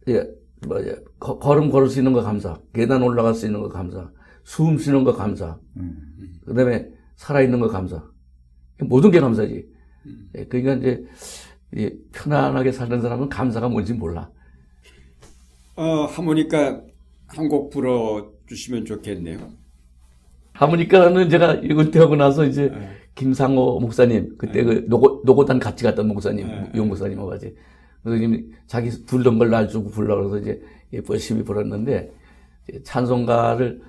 [0.09, 0.25] 예,
[0.67, 2.61] 뭐야, 거- 걸음 걸을 수 있는 거 감사.
[2.73, 4.11] 계단 올라갈 수 있는 거 감사.
[4.45, 5.59] 숨 쉬는 거 감사.
[5.77, 6.01] 음.
[6.47, 6.89] 그 다음에
[7.19, 8.03] 살아있는 거 감사.
[8.81, 9.69] 모든 게 감사지.
[10.37, 11.05] 예, 그러니까 이제,
[11.75, 14.31] 이 편안하게 사는 사람은 감사가 뭔지 몰라.
[15.77, 16.81] 어, 하모니카
[17.27, 19.39] 한 곡 불어 주시면 좋겠네요.
[20.55, 22.89] 하모니카는 제가 은퇴하고 나서 이제 네.
[23.15, 27.55] 김상호 목사님 그때 그 노고 노고단 같이 갔던 목사님 용 목사님하고 같이
[28.03, 30.63] 그래서 지금 자기 불던 걸 날 주고 불러 그래서 이제
[31.11, 32.11] 열심히 불었는데
[32.85, 33.83] 찬송가를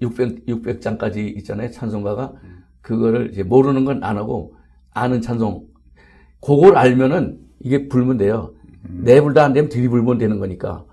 [0.00, 2.32] 600 600장까지 있잖아요 찬송가가
[2.80, 4.54] 그거를 이제 모르는 건 안 하고
[4.92, 5.66] 아는 찬송
[6.40, 8.52] 그걸 알면은 이게 불면 돼요.
[8.82, 10.84] 내 불도 안 되면 들이불면 되는 거니까.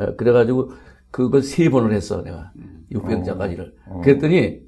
[0.00, 0.70] 예, 그래가지고
[1.10, 2.52] 그걸 세 번을 했어 내가
[2.92, 3.72] 600장까지를.
[4.02, 4.60] 그랬더니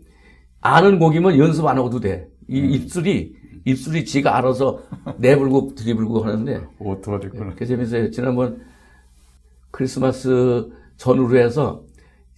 [0.61, 2.29] 아는 곡이면 연습 안 하고도 돼.
[2.49, 4.83] 이 입술이 입술이 지가 알아서
[5.19, 7.55] 내불고 들이불고 하는데 어떡하겠구나.
[7.55, 8.11] 그 재밌어요.
[8.11, 8.61] 지난번
[9.71, 11.85] 크리스마스 전후로 해서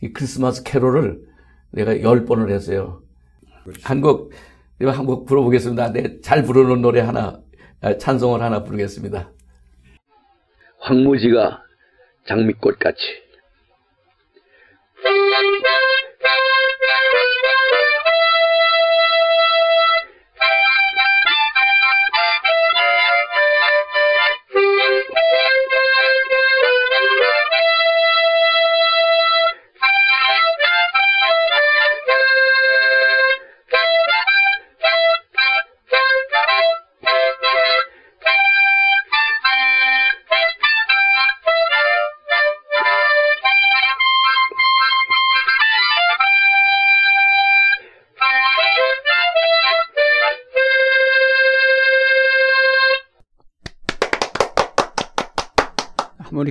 [0.04, 1.22] 이 크리스마스 캐롤을
[1.70, 3.02] 내가 열 번을 했어요.
[3.82, 4.32] 한곡
[4.78, 5.92] 내가 한곡 불러보겠습니다.
[5.92, 7.40] 내잘 부르는 노래 하나
[7.80, 9.32] 아, 찬송을 하나 부르겠습니다.
[10.78, 11.62] 황무지가
[12.28, 13.23] 장미꽃같이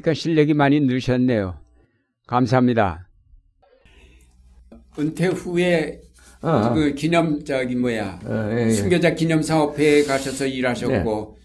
[0.04, 1.58] 하모니카 실력이 많이 늘으셨네요.
[2.28, 3.08] 감사합니다.
[5.00, 6.02] 은퇴 후에
[6.42, 8.70] 어, 그 기념 저기 뭐야 어, 예, 예.
[8.70, 11.38] 순교자 기념 사업회에 가셔서 일하셨고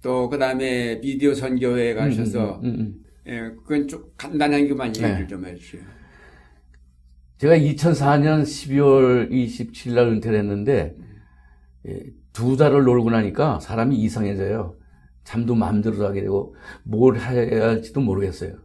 [0.00, 2.94] 또 그다음에 비디오 선교회에 가셔서 음, 음.
[3.26, 5.08] 예, 그건 좀 간단한 것만 네.
[5.08, 5.82] 얘기를 좀 해주세요.
[7.38, 10.94] 제가 2004년 12월 27일 날 은퇴를 했는데
[11.88, 12.00] 예,
[12.32, 14.76] 두 달을 놀고 나니까 사람이 이상해져요.
[15.24, 18.56] 잠도 마음대로 하게 되고 뭘 해야 할지도 모르겠어요.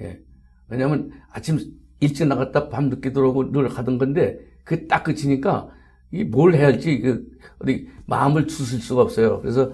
[0.00, 0.20] 예.
[0.68, 1.58] 왜냐하면 아침
[2.00, 5.70] 일찍 나갔다 밤 늦게 들어오고 늘 하던 건데 그게 딱 그치니까
[6.12, 7.26] 이 뭘 해야 할지 그
[7.60, 9.40] 어디 마음을 추스릴 수가 없어요.
[9.40, 9.72] 그래서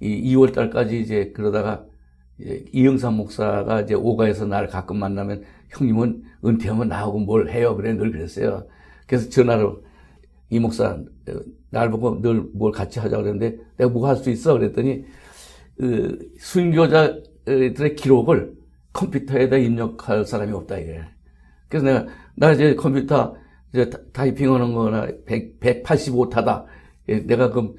[0.00, 1.84] 이 2월 달까지 이제 그러다가
[2.38, 7.76] 이제 이영삼 목사가 이제 오가에서 날 가끔 만나면 형님은 은퇴하면 나하고 뭘 해요?
[7.76, 8.66] 그래 늘 그랬어요.
[9.06, 9.84] 그래서 전화로
[10.50, 11.04] 이 목사 어,
[11.70, 14.52] 날 보고 늘 뭘 같이 하자고 그랬는데 내가 뭐 할 수 있어?
[14.54, 15.06] 그랬더니 그
[16.38, 18.54] 순교자들의 기록을
[18.92, 21.00] 컴퓨터에다 입력할 사람이 없다 이게.
[21.68, 23.34] 그래서 내가 나 이제 컴퓨터
[23.72, 26.66] 이제 타- 타이핑하는 거나 100, 185타다.
[27.08, 27.74] 예, 내가 그럼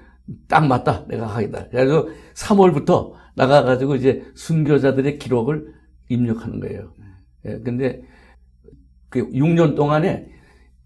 [0.48, 1.06] 딱 맞다.
[1.08, 1.68] 내가 하겠다.
[1.70, 5.74] 그래서 3월부터 나가가지고 이제 순교자들의 기록을
[6.10, 6.94] 입력하는 거예요.
[7.46, 8.02] 예, 근데
[9.10, 10.28] 그 6년 동안에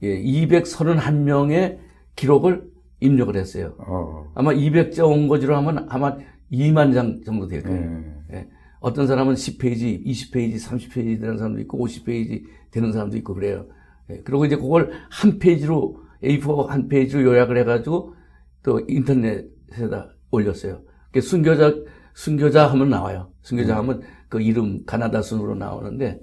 [0.03, 1.79] 예, 231명의
[2.15, 2.63] 기록을
[2.99, 3.75] 입력을 했어요.
[3.79, 4.25] 어.
[4.35, 6.17] 아마 200자 원고지로 하면 아마
[6.51, 8.03] 2만 장 정도 될 거예요.
[8.31, 8.35] 예.
[8.35, 8.47] 예.
[8.79, 13.67] 어떤 사람은 10페이지, 20페이지, 30페이지 되는 사람도 있고 50페이지 되는 사람도 있고 그래요.
[14.09, 14.21] 예.
[14.23, 18.15] 그리고 이제 그걸 한 페이지로 A4 한 페이지로 요약을 해가지고
[18.63, 20.81] 또 인터넷에다 올렸어요.
[21.11, 21.75] 그 순교자
[22.13, 23.31] 순교자 하면 나와요.
[23.41, 26.21] 순교자 하면 그 이름 가나다 순으로 나오는데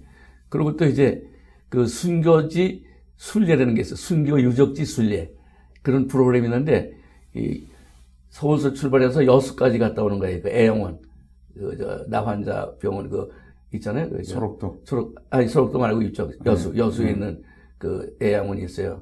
[0.48, 1.22] 그리고 또 이제
[1.68, 2.84] 그 순교지
[3.16, 3.96] 순례라는 게 있어요.
[3.96, 5.32] 순교 유적지 순례
[5.82, 6.92] 그런 프로그램이 있는데
[7.34, 7.64] 이
[8.35, 10.43] 서울서 출발해서 여수까지 갔다 오는 거예요.
[10.43, 10.98] 그 애영원
[11.55, 13.31] 그, 저, 나환자 병원 그
[13.74, 14.11] 있잖아요.
[14.11, 14.81] 그, 저, 소록도.
[14.85, 17.40] 소록, 아니, 소록도 말고 이쪽, 여수, 여수에 있는
[17.78, 19.01] 그 애양원이 있어요.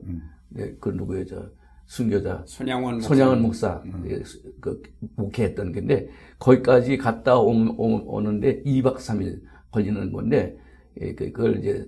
[0.50, 1.46] 네, 그 누구예요, 저,
[1.86, 2.44] 순교자.
[2.46, 3.92] 손양원 손양원 목사님.
[3.92, 4.82] 목사, 예, 수- 그,
[5.16, 9.40] 목회했던 건데, 거기까지 갔다 오, 오, 는데 2박 3일
[9.70, 10.58] 걸리는 건데,
[11.00, 11.86] 예, 그- 그걸 이제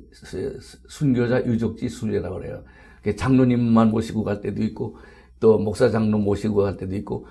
[0.89, 2.65] 순교자 유적지 순례라고 그래요.
[3.03, 4.97] 그 장로님만 모시고 갈 때도 있고,
[5.41, 7.27] 또 목사 장로 모시고 갈 때도 있고,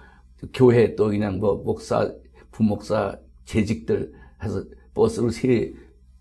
[0.53, 2.11] 교회 또 그냥 뭐 목사,
[2.51, 4.11] 부목사, 재직들
[4.43, 4.63] 해서
[4.93, 5.73] 버스로 세,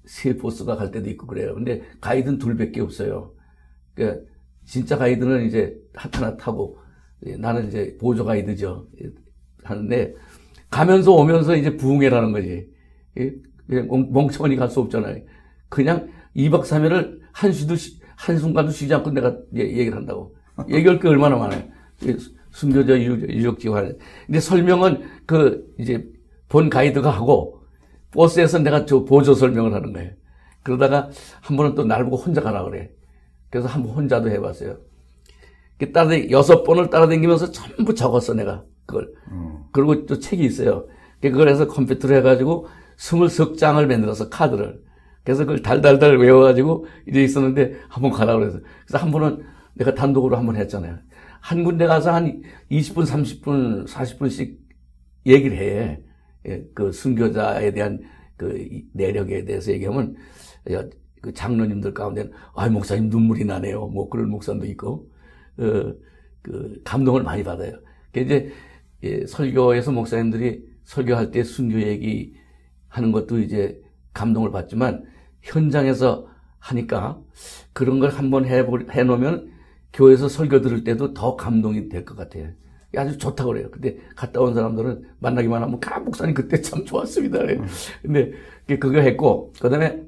[0.05, 1.55] 세 버스가 갈 때도 있고 그래요.
[1.55, 3.33] 근데 가이드는 둘밖에 없어요.
[3.95, 4.27] 그
[4.65, 6.79] 진짜 가이드는 이제 하나 타고
[7.27, 8.89] 예, 나는 이제 보조 가이드죠.
[9.03, 9.11] 예,
[9.65, 10.15] 하는데
[10.71, 12.69] 가면서 오면서 이제 부흥회라는 거지.
[13.19, 13.33] 예,
[13.69, 15.23] 그냥 멍- 멍청하니 갈 수 없잖아요.
[15.69, 20.35] 그냥 2박 3일을 한시도 쉬- 한순간도 쉬지 않고 내가 예- 얘기를 한다고.
[20.69, 21.63] 얘기할 게 얼마나 많아요.
[22.53, 23.99] 예, 순교자 유- 유적지 관련.
[24.27, 26.05] 근데 설명은 그 이제
[26.49, 27.63] 본 가이드가 하고
[28.13, 30.11] 버스에서 내가 저 보조 설명을 하는 거예요.
[30.63, 31.11] 그러다가
[31.41, 32.91] 한 번은 또 날 보고 혼자 가라 그래.
[33.51, 34.77] 그래서 한 번 혼자도 해봤어요.
[35.79, 39.13] 그 따라 여섯 번을 따라다니면서 전부 적었어 내가 그걸.
[39.73, 40.87] 그리고 또 책이 있어요.
[41.21, 44.81] 그걸 해서 컴퓨터로 해가지고 스물석 장을 만들어서 카드를.
[45.25, 48.59] 그래서 그걸 달달달 외워가지고 이제 있었는데 한 번 가라 그래서.
[48.87, 49.43] 그래서 한 번은
[49.75, 50.99] 내가 단독으로 한 번 했잖아요.
[51.43, 52.41] 한 군데 가서 한
[52.71, 54.57] 20분, 30분, 40분씩
[55.27, 56.01] 얘기를 해.
[56.47, 58.01] 예, 그 순교자에 대한
[58.37, 60.15] 그 내력에 대해서 얘기하면
[61.21, 63.89] 그 장로님들 가운데는 아 목사님 눈물이 나네요.
[63.89, 65.11] 뭐 그런 목사도 있고
[65.59, 65.93] 어,
[66.43, 67.73] 그 감동을 많이 받아요.
[68.13, 68.53] 그 이제
[69.03, 72.35] 예, 설교에서 목사님들이 설교할 때 순교 얘기
[72.87, 73.81] 하는 것도 이제
[74.15, 75.05] 감동을 받지만
[75.41, 76.29] 현장에서
[76.61, 77.21] 하니까
[77.73, 79.52] 그런 걸 한번 해보, 해놓으면
[79.93, 82.51] 교회에서 설교 들을 때도 더 감동이 될 것 같아요.
[82.97, 83.71] 아주 좋다고 그래요.
[83.71, 87.39] 근데 갔다 온 사람들은 만나기만 하면, 가, 목사님 그때 참 좋았습니다.
[87.39, 87.59] 그래.
[88.03, 88.33] 근데
[88.79, 90.03] 그거 했고, 그 다음에,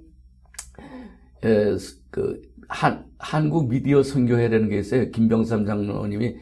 [2.10, 5.10] 그, 한, 한국 미디어 선교회라는 게 있어요.
[5.10, 6.36] 김병삼 장로님이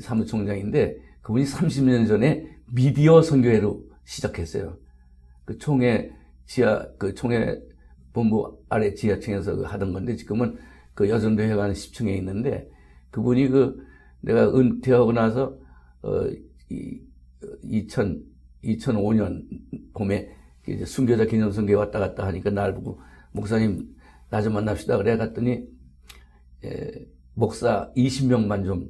[0.00, 4.76] 사무총장인데, 그분이 30년 전에 미디어 선교회로 시작했어요.
[5.44, 6.10] 그 총회,
[6.46, 7.58] 지하, 그 총회
[8.12, 10.56] 본부 아래 지하층에서 그 하던 건데, 지금은
[10.94, 12.68] 그 여전도회관 10층에 있는데,
[13.10, 13.84] 그분이 그,
[14.20, 15.58] 내가 은퇴하고 나서
[16.02, 16.26] 어,
[16.70, 17.00] 이,
[17.64, 18.24] 2000,
[18.64, 19.44] 2005년
[19.94, 20.28] 봄에
[20.68, 23.00] 이제 순교자 기념선교에 왔다 갔다 하니까 날 보고
[23.32, 23.94] 목사님
[24.30, 25.64] 나 좀 만납시다 그래 갔더니
[26.64, 28.88] 에, 목사 20명만 좀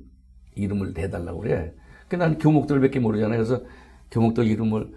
[0.54, 1.74] 이름을 대달라고 그래.
[2.08, 3.36] 그난 교목들밖에 모르잖아요.
[3.44, 3.64] 그래서
[4.10, 4.92] 교목들 이름을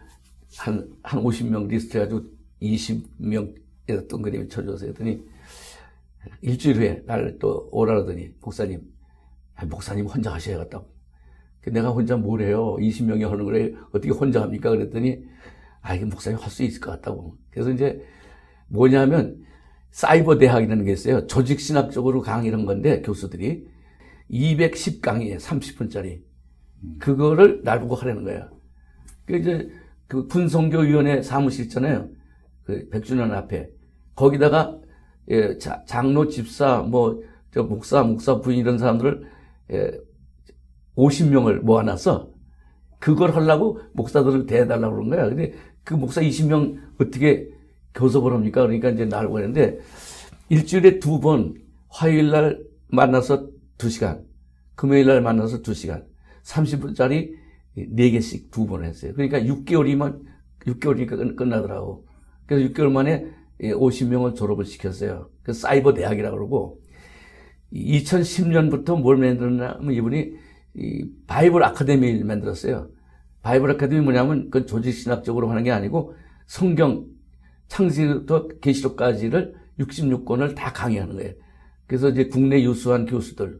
[0.57, 2.23] 한, 한 50명 리스트 해가지고
[2.61, 5.21] 20명에서 동그라미 쳐줘서 했더니
[6.41, 8.81] 일주일 후에 날 또 오라 그러더니 목사님,
[9.65, 10.85] 목사님 혼자 하셔야겠다고.
[11.61, 12.77] 그 내가 혼자 뭘 해요?
[12.79, 13.73] 20명이 하는 거래.
[13.89, 14.69] 어떻게 혼자 합니까?
[14.69, 15.23] 그랬더니,
[15.81, 17.37] 아, 이게 목사님 할 수 있을 것 같다고.
[17.51, 18.01] 그래서 이제
[18.67, 19.43] 뭐냐면,
[19.91, 21.27] 사이버 대학이라는 게 있어요.
[21.27, 23.67] 조직 신학적으로 강의하는 건데, 교수들이.
[24.29, 26.21] 210 강의에 30분짜리.
[26.99, 28.49] 그거를 날 보고 하라는 거야.
[29.25, 29.69] 그 이제,
[30.07, 32.09] 그 군성교위원회 사무실 있잖아요.
[32.63, 33.69] 그 백준원 앞에.
[34.15, 34.79] 거기다가,
[35.29, 37.21] 예, 자, 장로, 집사, 뭐,
[37.51, 39.29] 저 목사, 목사 부인 이런 사람들을, 예,
[40.95, 42.31] 50명을 모아놔서
[42.99, 45.29] 그걸 하려고 목사들을 대해달라고 그런 거야.
[45.29, 47.49] 근데 그 목사 20명 어떻게
[47.93, 48.61] 교섭을 합니까?
[48.61, 49.79] 그러니까 이제 나를 보냈는데
[50.49, 51.55] 일주일에 두 번
[51.87, 54.23] 화요일 날 만나서 2시간,
[54.75, 56.05] 금요일 날 만나서 2시간,
[56.43, 57.33] 30분짜리
[57.77, 59.13] 4개씩 두 번 했어요.
[59.15, 60.21] 그러니까 6개월이면,
[60.65, 62.05] 6개월이니까 끝나더라고.
[62.45, 63.25] 그래서 6개월 만에
[63.61, 65.29] 50명을 졸업을 시켰어요.
[65.43, 66.81] 그 사이버 대학이라고 그러고,
[67.73, 70.33] 2010년부터 뭘 만들었냐면 이분이
[70.75, 72.89] 이 바이블 아카데미를 만들었어요.
[73.41, 76.15] 바이블 아카데미 뭐냐면 그 조직 신학적으로 하는 게 아니고
[76.47, 77.05] 성경
[77.67, 81.33] 창세부터 계시록까지를 66권을 다 강의하는 거예요.
[81.87, 83.59] 그래서 이제 국내 유수한 교수들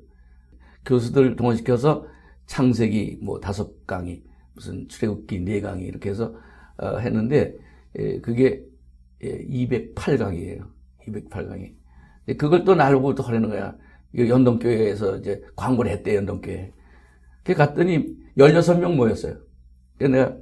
[0.86, 2.06] 교수들 동원시켜서
[2.46, 4.24] 창세기 뭐 다섯 강의
[4.54, 6.36] 무슨 출애굽기 네 강의 이렇게 해서
[6.78, 7.56] 어, 했는데
[7.98, 8.64] 예, 그게
[9.24, 10.68] 예, 208강이에요.
[11.08, 11.76] 208강이.
[12.38, 13.76] 그걸 또 나르고 또 하려는 거야.
[14.18, 16.74] 연동교회에서 이제 광고를 했대, 연동교회.
[17.44, 18.08] 그 갔더니
[18.38, 19.38] 16명 모였어요.
[19.98, 20.38] 그래서 내가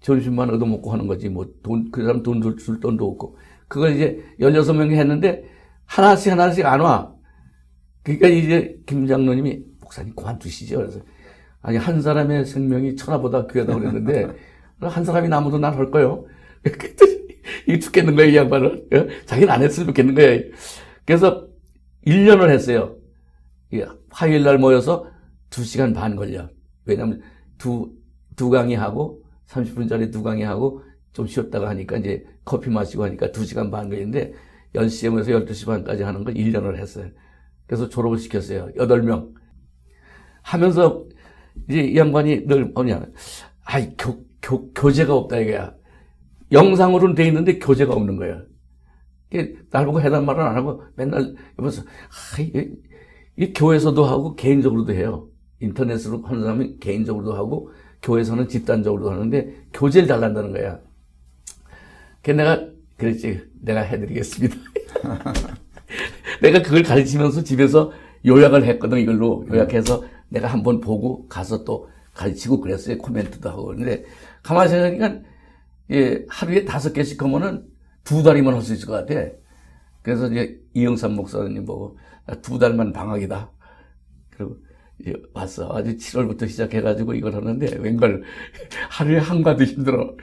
[0.00, 1.28] 점심만 얻어먹고 하는 거지.
[1.28, 3.36] 뭐 돈, 그 사람 돈줄 돈도 없고.
[3.68, 5.44] 그걸 이제 16명이 했는데
[5.86, 7.14] 하나씩 하나씩 안 와.
[8.02, 10.78] 그러니까 이제 김 장로님이 목사님 그만두시죠.
[10.78, 11.00] 그래서
[11.60, 14.28] 아니 한 사람의 생명이 천하보다 귀하다고 그랬는데
[14.80, 16.24] 한 사람이 남아도 난 할 거요.
[16.62, 17.20] 그랬더니
[17.68, 18.88] 이 죽겠는 거예요, 이 양반은.
[18.94, 19.06] 어?
[19.26, 20.42] 자기는 안 했으면 좋겠는 거예요.
[21.06, 21.49] 그래서
[22.06, 22.96] 1년을 했어요.
[24.10, 25.06] 화요일 날 모여서
[25.50, 26.48] 2시간 반 걸려.
[26.84, 27.20] 왜냐면
[27.58, 27.92] 두,
[28.36, 30.82] 두 강의 하고 30분짜리 두 강의 하고
[31.12, 34.32] 좀 쉬었다가 하니까 이제 커피 마시고 하니까 2시간 반 걸리는데
[34.74, 37.10] 10시에 모여서 12시 반까지 하는 걸 1년을 했어요.
[37.66, 38.68] 그래서 졸업을 시켰어요.
[38.76, 39.32] 8명.
[40.42, 41.04] 하면서
[41.68, 43.06] 이제 이 양반이 늘 뭐냐.
[43.64, 45.74] 아이, 교, 교, 교재가 없다 이거야.
[46.52, 48.42] 영상으로는 돼 있는데 교재가 없는 거야.
[49.70, 52.70] 날 보고 해달 말은 안 하고 맨날 여기서 아, 이,
[53.36, 55.28] 이 교회에서도 하고 개인적으로도 해요.
[55.60, 57.70] 인터넷으로 하는 사람은 개인적으로도 하고
[58.02, 60.80] 교회에서는 집단적으로도 하는데 교재를 달란다는 거야.
[62.22, 62.66] 그 내가
[62.96, 63.50] 그랬지.
[63.60, 64.56] 내가 해드리겠습니다.
[66.42, 67.92] 내가 그걸 가르치면서 집에서
[68.26, 72.98] 요약을 했거든 이걸로 요약해서 내가 한번 보고 가서 또 가르치고 그랬어요.
[72.98, 74.04] 코멘트도 하고 그런데
[74.42, 75.20] 가만히 생각하니까
[75.92, 77.64] 예, 하루에 다섯 개씩 하면은
[78.04, 79.30] 두 달이면 할 수 있을 것 같아.
[80.02, 81.98] 그래서 이제 이영삼 목사님 보고
[82.42, 83.50] 두 달만 방학이다.
[84.30, 84.56] 그리고
[85.32, 85.74] 왔어.
[85.74, 88.22] 아주 7월부터 시작해가지고 이걸 하는데 웬걸
[88.90, 90.14] 하루에 한 과도 힘들어.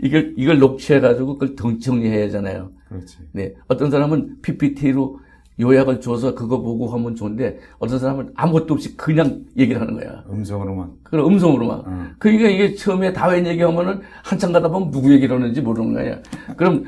[0.00, 2.72] 이걸 이걸 녹취해가지고 그걸 정리해야 하잖아요.
[2.88, 3.18] 그렇지.
[3.32, 5.20] 네, 어떤 사람은 PPT로
[5.60, 10.24] 요약을 줘서 그거 보고 하면 좋은데 어떤 사람은 아무것도 없이 그냥 얘기를 하는 거야.
[10.30, 10.92] 음성으로만.
[11.02, 11.82] 그럼 음성으로만.
[11.86, 12.14] 응.
[12.18, 16.20] 그러니까 이게 처음에 다윗 얘기하면은 한참 가다 보면 누구 얘기를 하는지 모르는 거야.
[16.56, 16.84] 그럼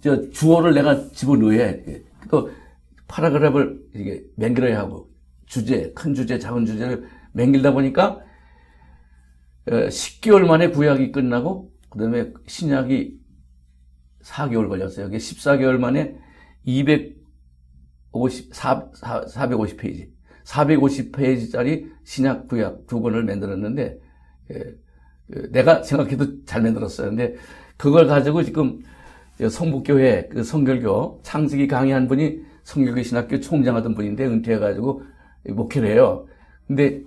[0.00, 2.02] 저 주어를 내가 집어넣어야 해.
[2.30, 2.50] 또
[3.06, 5.08] paragraph를 이게 맹글어야 하고
[5.46, 8.20] 주제, 큰 주제, 작은 주제를 맹길다 보니까
[9.66, 13.18] 10개월 어, 만에 구약이 끝나고 그다음에 신약이
[14.22, 15.06] 4개월 걸렸어요.
[15.06, 16.16] 이게 14개월 만에
[18.12, 18.90] 250, 4,
[19.26, 20.08] 450페이지,
[20.44, 23.98] 450페이지짜리 신약 구약 두 권을 만들었는데
[24.52, 24.74] 예,
[25.30, 27.08] 그 내가 생각해도 잘 만들었어요.
[27.08, 27.34] 근데
[27.76, 28.80] 그걸 가지고 지금
[29.38, 35.02] 성북교회 그 성결교 창직이 강의한 분이 성결교 신학교 총장하던 분인데 은퇴해가지고
[35.50, 36.26] 목회를 해요.
[36.66, 37.02] 근데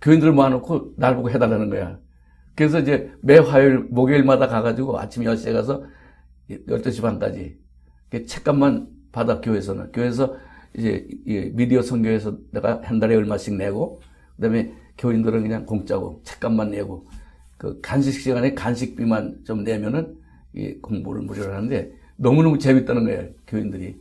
[0.00, 1.98] 교인들 모아놓고 날 보고 해달라는 거야.
[2.54, 5.84] 그래서 이제 매 화요일, 목요일마다 가가지고 아침 10시에 가서
[6.50, 7.58] 12시 반까지
[8.26, 9.92] 책값만 받아 교회에서는.
[9.92, 10.36] 교회에서
[10.76, 11.06] 이제
[11.52, 14.00] 미디어 선교에서 내가 한 달에 얼마씩 내고
[14.36, 17.06] 그다음에 교인들은 그냥 공짜고 책값만 내고
[17.58, 20.16] 그 간식 시간에 간식비만 좀 내면은
[20.54, 23.96] 이 공부를 무료로 하는데 너무너무 재밌다는 거예요, 교인들이.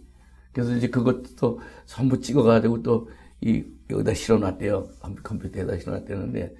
[0.53, 3.07] 그래서 이제 그것도 전부 찍어가지고 또
[3.41, 4.88] 이 여기다 실어놨대요.
[5.23, 6.55] 컴퓨터에다 실어놨대는데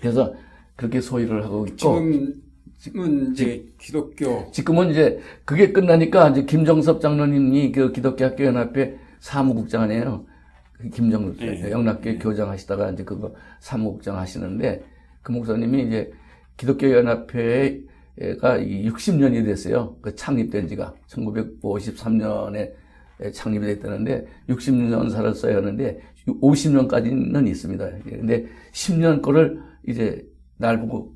[0.00, 0.32] 그래서
[0.76, 1.76] 그렇게 소유를 하고 있고.
[1.76, 2.41] 지금
[2.82, 4.50] 지금은 이제 기독교.
[4.50, 10.26] 지금은 이제 그게 끝나니까 이제 김정섭 장로님이 그 기독교 학교 연합회 사무국장 이에요.
[10.72, 11.70] 그 김정 네.
[11.70, 14.82] 영락교 교장 하시다가 이제 그거 사무국장 하시는데
[15.22, 16.10] 그 목사님이 이제
[16.56, 17.82] 기독교 연합회에
[18.40, 19.96] 가 60년이 됐어요.
[20.02, 22.72] 그 창립된 지가 1953년에
[23.32, 27.90] 창립이 됐다는데 60년 살았어야 하는데 50년까지는 있습니다.
[28.08, 30.26] 근데 10년 거를 이제
[30.56, 31.14] 날 보고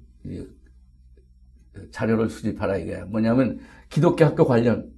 [1.90, 3.04] 자료를 수집하라 이거야.
[3.06, 3.58] 뭐냐면
[3.88, 4.90] 기독교 학교 관련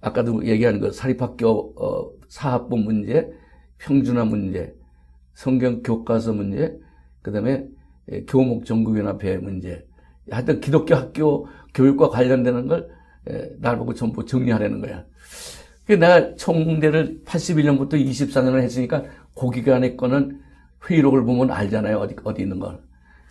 [0.00, 3.30] 아까도 얘기한 그 사립학교 어, 사학부 문제,
[3.78, 4.74] 평준화 문제,
[5.34, 6.78] 성경 교과서 문제,
[7.22, 7.66] 그다음에
[8.28, 9.86] 교목 전국연합회 문제,
[10.30, 13.00] 하여튼 기독교 학교 교육과 관련되는 걸
[13.58, 15.04] 날 보고 전부 정리하라는 거야.
[15.86, 19.04] 그 내가 총대를 81년부터 24년을 했으니까
[19.38, 20.40] 그 기간의 거는
[20.88, 21.98] 회의록을 보면 알잖아요.
[21.98, 22.80] 어디, 어디 있는 걸.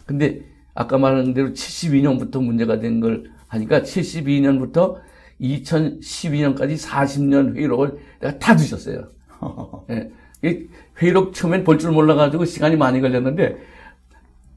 [0.06, 0.42] 근데
[0.80, 4.96] 아까 말한 대로 72년부터 문제가 된 걸 하니까 72년부터
[5.42, 9.10] 2012년까지 40년 회의록을 내가 다 두셨어요.
[9.92, 10.10] 예.
[11.02, 13.58] 회의록 처음엔 볼 줄 몰라가지고 시간이 많이 걸렸는데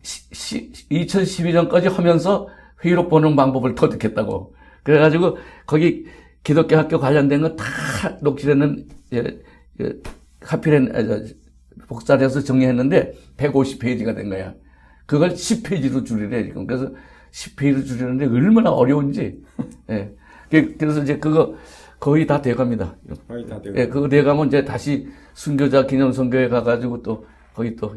[0.02, 2.48] 2012년까지 하면서
[2.84, 4.54] 회의록 보는 방법을 터득했다고.
[4.84, 6.06] 그래가지고 거기
[6.44, 7.64] 기독교 학교 관련된 거다
[8.20, 8.88] 녹취되는
[10.40, 10.92] 카피렌
[11.88, 14.54] 복사를 해서 정리했는데 150페이지가 된 거야.
[15.06, 16.66] 그걸 10페이지로 줄이래 지금.
[16.66, 16.90] 그래서
[17.32, 19.42] 10페이지로 줄이는데 얼마나 어려운지.
[19.90, 20.14] 예.
[20.50, 21.54] 그, 그래서 이제 그거
[21.98, 22.96] 거의 다 돼갑니다.
[23.28, 23.78] 거의 다 돼가.
[23.78, 27.94] 예, 그거 돼가면 이제 다시 순교자 기념 선교에 가가지고 또 거기 또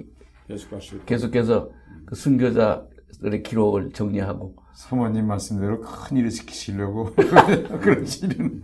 [1.06, 1.72] 계속해서
[2.06, 7.10] 그 순교자들의 기록을 정리하고 사모님 말씀대로 큰 일을 시키시려고
[7.82, 8.62] 그러시는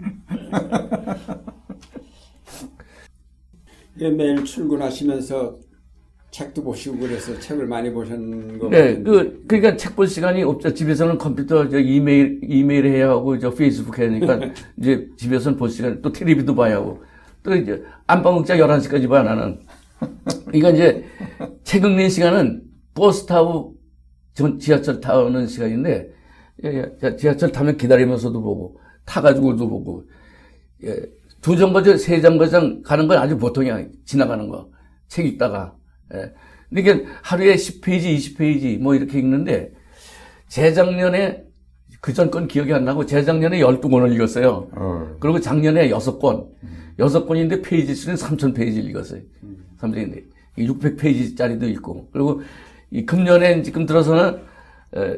[3.95, 5.57] 매일 출근하시면서
[6.32, 10.74] 책도 보시고 그래서 책을 많이 보셨는 거 네, 그 그러니까 책 볼 시간이 없죠.
[10.74, 14.40] 집에서는 컴퓨터, 저 이메일 이메일 해야 하고 저 페이스북 해야 하니까
[14.80, 17.03] 이제 집에서는 볼 시간 또 텔레비도 봐야 하고.
[17.44, 19.60] 또 이제 안방 먹자 11시까지 봐 나는.
[20.48, 21.03] 그러니까 이제
[21.64, 22.64] 책 읽는 시간은
[22.94, 23.76] 버스 타고
[24.60, 26.10] 지하철 타는 시간인데
[26.64, 30.06] 예, 예, 지하철 타면 기다리면서도 보고 타가지고도 보고.
[30.86, 30.95] 예,
[31.41, 34.70] 두 정거장 세 정거장 가는 건 아주 보통이야 지나가는 거.
[35.10, 35.76] 책 읽다가
[36.13, 36.33] 예.
[36.77, 39.71] 이게 하루에 10페이지 20페이지 뭐 이렇게 읽는데
[40.47, 41.43] 재작년에
[42.01, 44.69] 그전 건 기억이 안 나고 재작년에 12권을 읽었어요.
[44.71, 45.15] 어.
[45.19, 46.47] 그리고 작년에 6권.
[46.63, 46.93] 음.
[46.97, 49.21] 6권인데 페이지 수는 3,000페이지 읽었어요.
[49.43, 49.57] 음.
[49.79, 50.31] 3,000페이지.
[50.57, 52.09] 600페이지짜리도 읽고.
[52.11, 52.41] 그리고
[52.89, 54.41] 이 금년에 지금 들어서는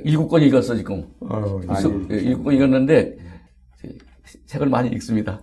[0.04, 1.08] 일곱 권 읽었어 지금.
[1.22, 1.60] 어,
[2.12, 3.18] 예, 일곱 권 읽었는데
[4.46, 5.42] 책을 많이 읽습니다.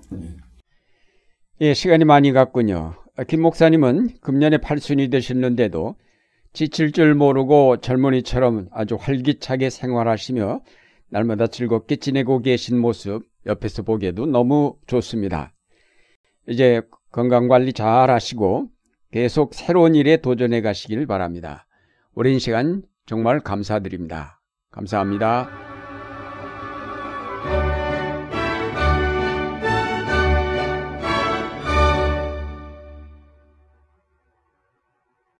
[1.60, 2.94] 예, 시간이 많이 갔군요.
[3.28, 5.96] 김 목사님은 금년에 팔순이 되셨는데도
[6.52, 10.60] 지칠 줄 모르고 젊은이처럼 아주 활기차게 생활하시며
[11.10, 15.52] 날마다 즐겁게 지내고 계신 모습 옆에서 보기에도 너무 좋습니다.
[16.48, 16.82] 이제
[17.12, 18.68] 건강관리 잘 하시고
[19.12, 21.66] 계속 새로운 일에 도전해 가시길 바랍니다.
[22.14, 24.40] 오랜 시간 정말 감사드립니다.
[24.70, 25.69] 감사합니다.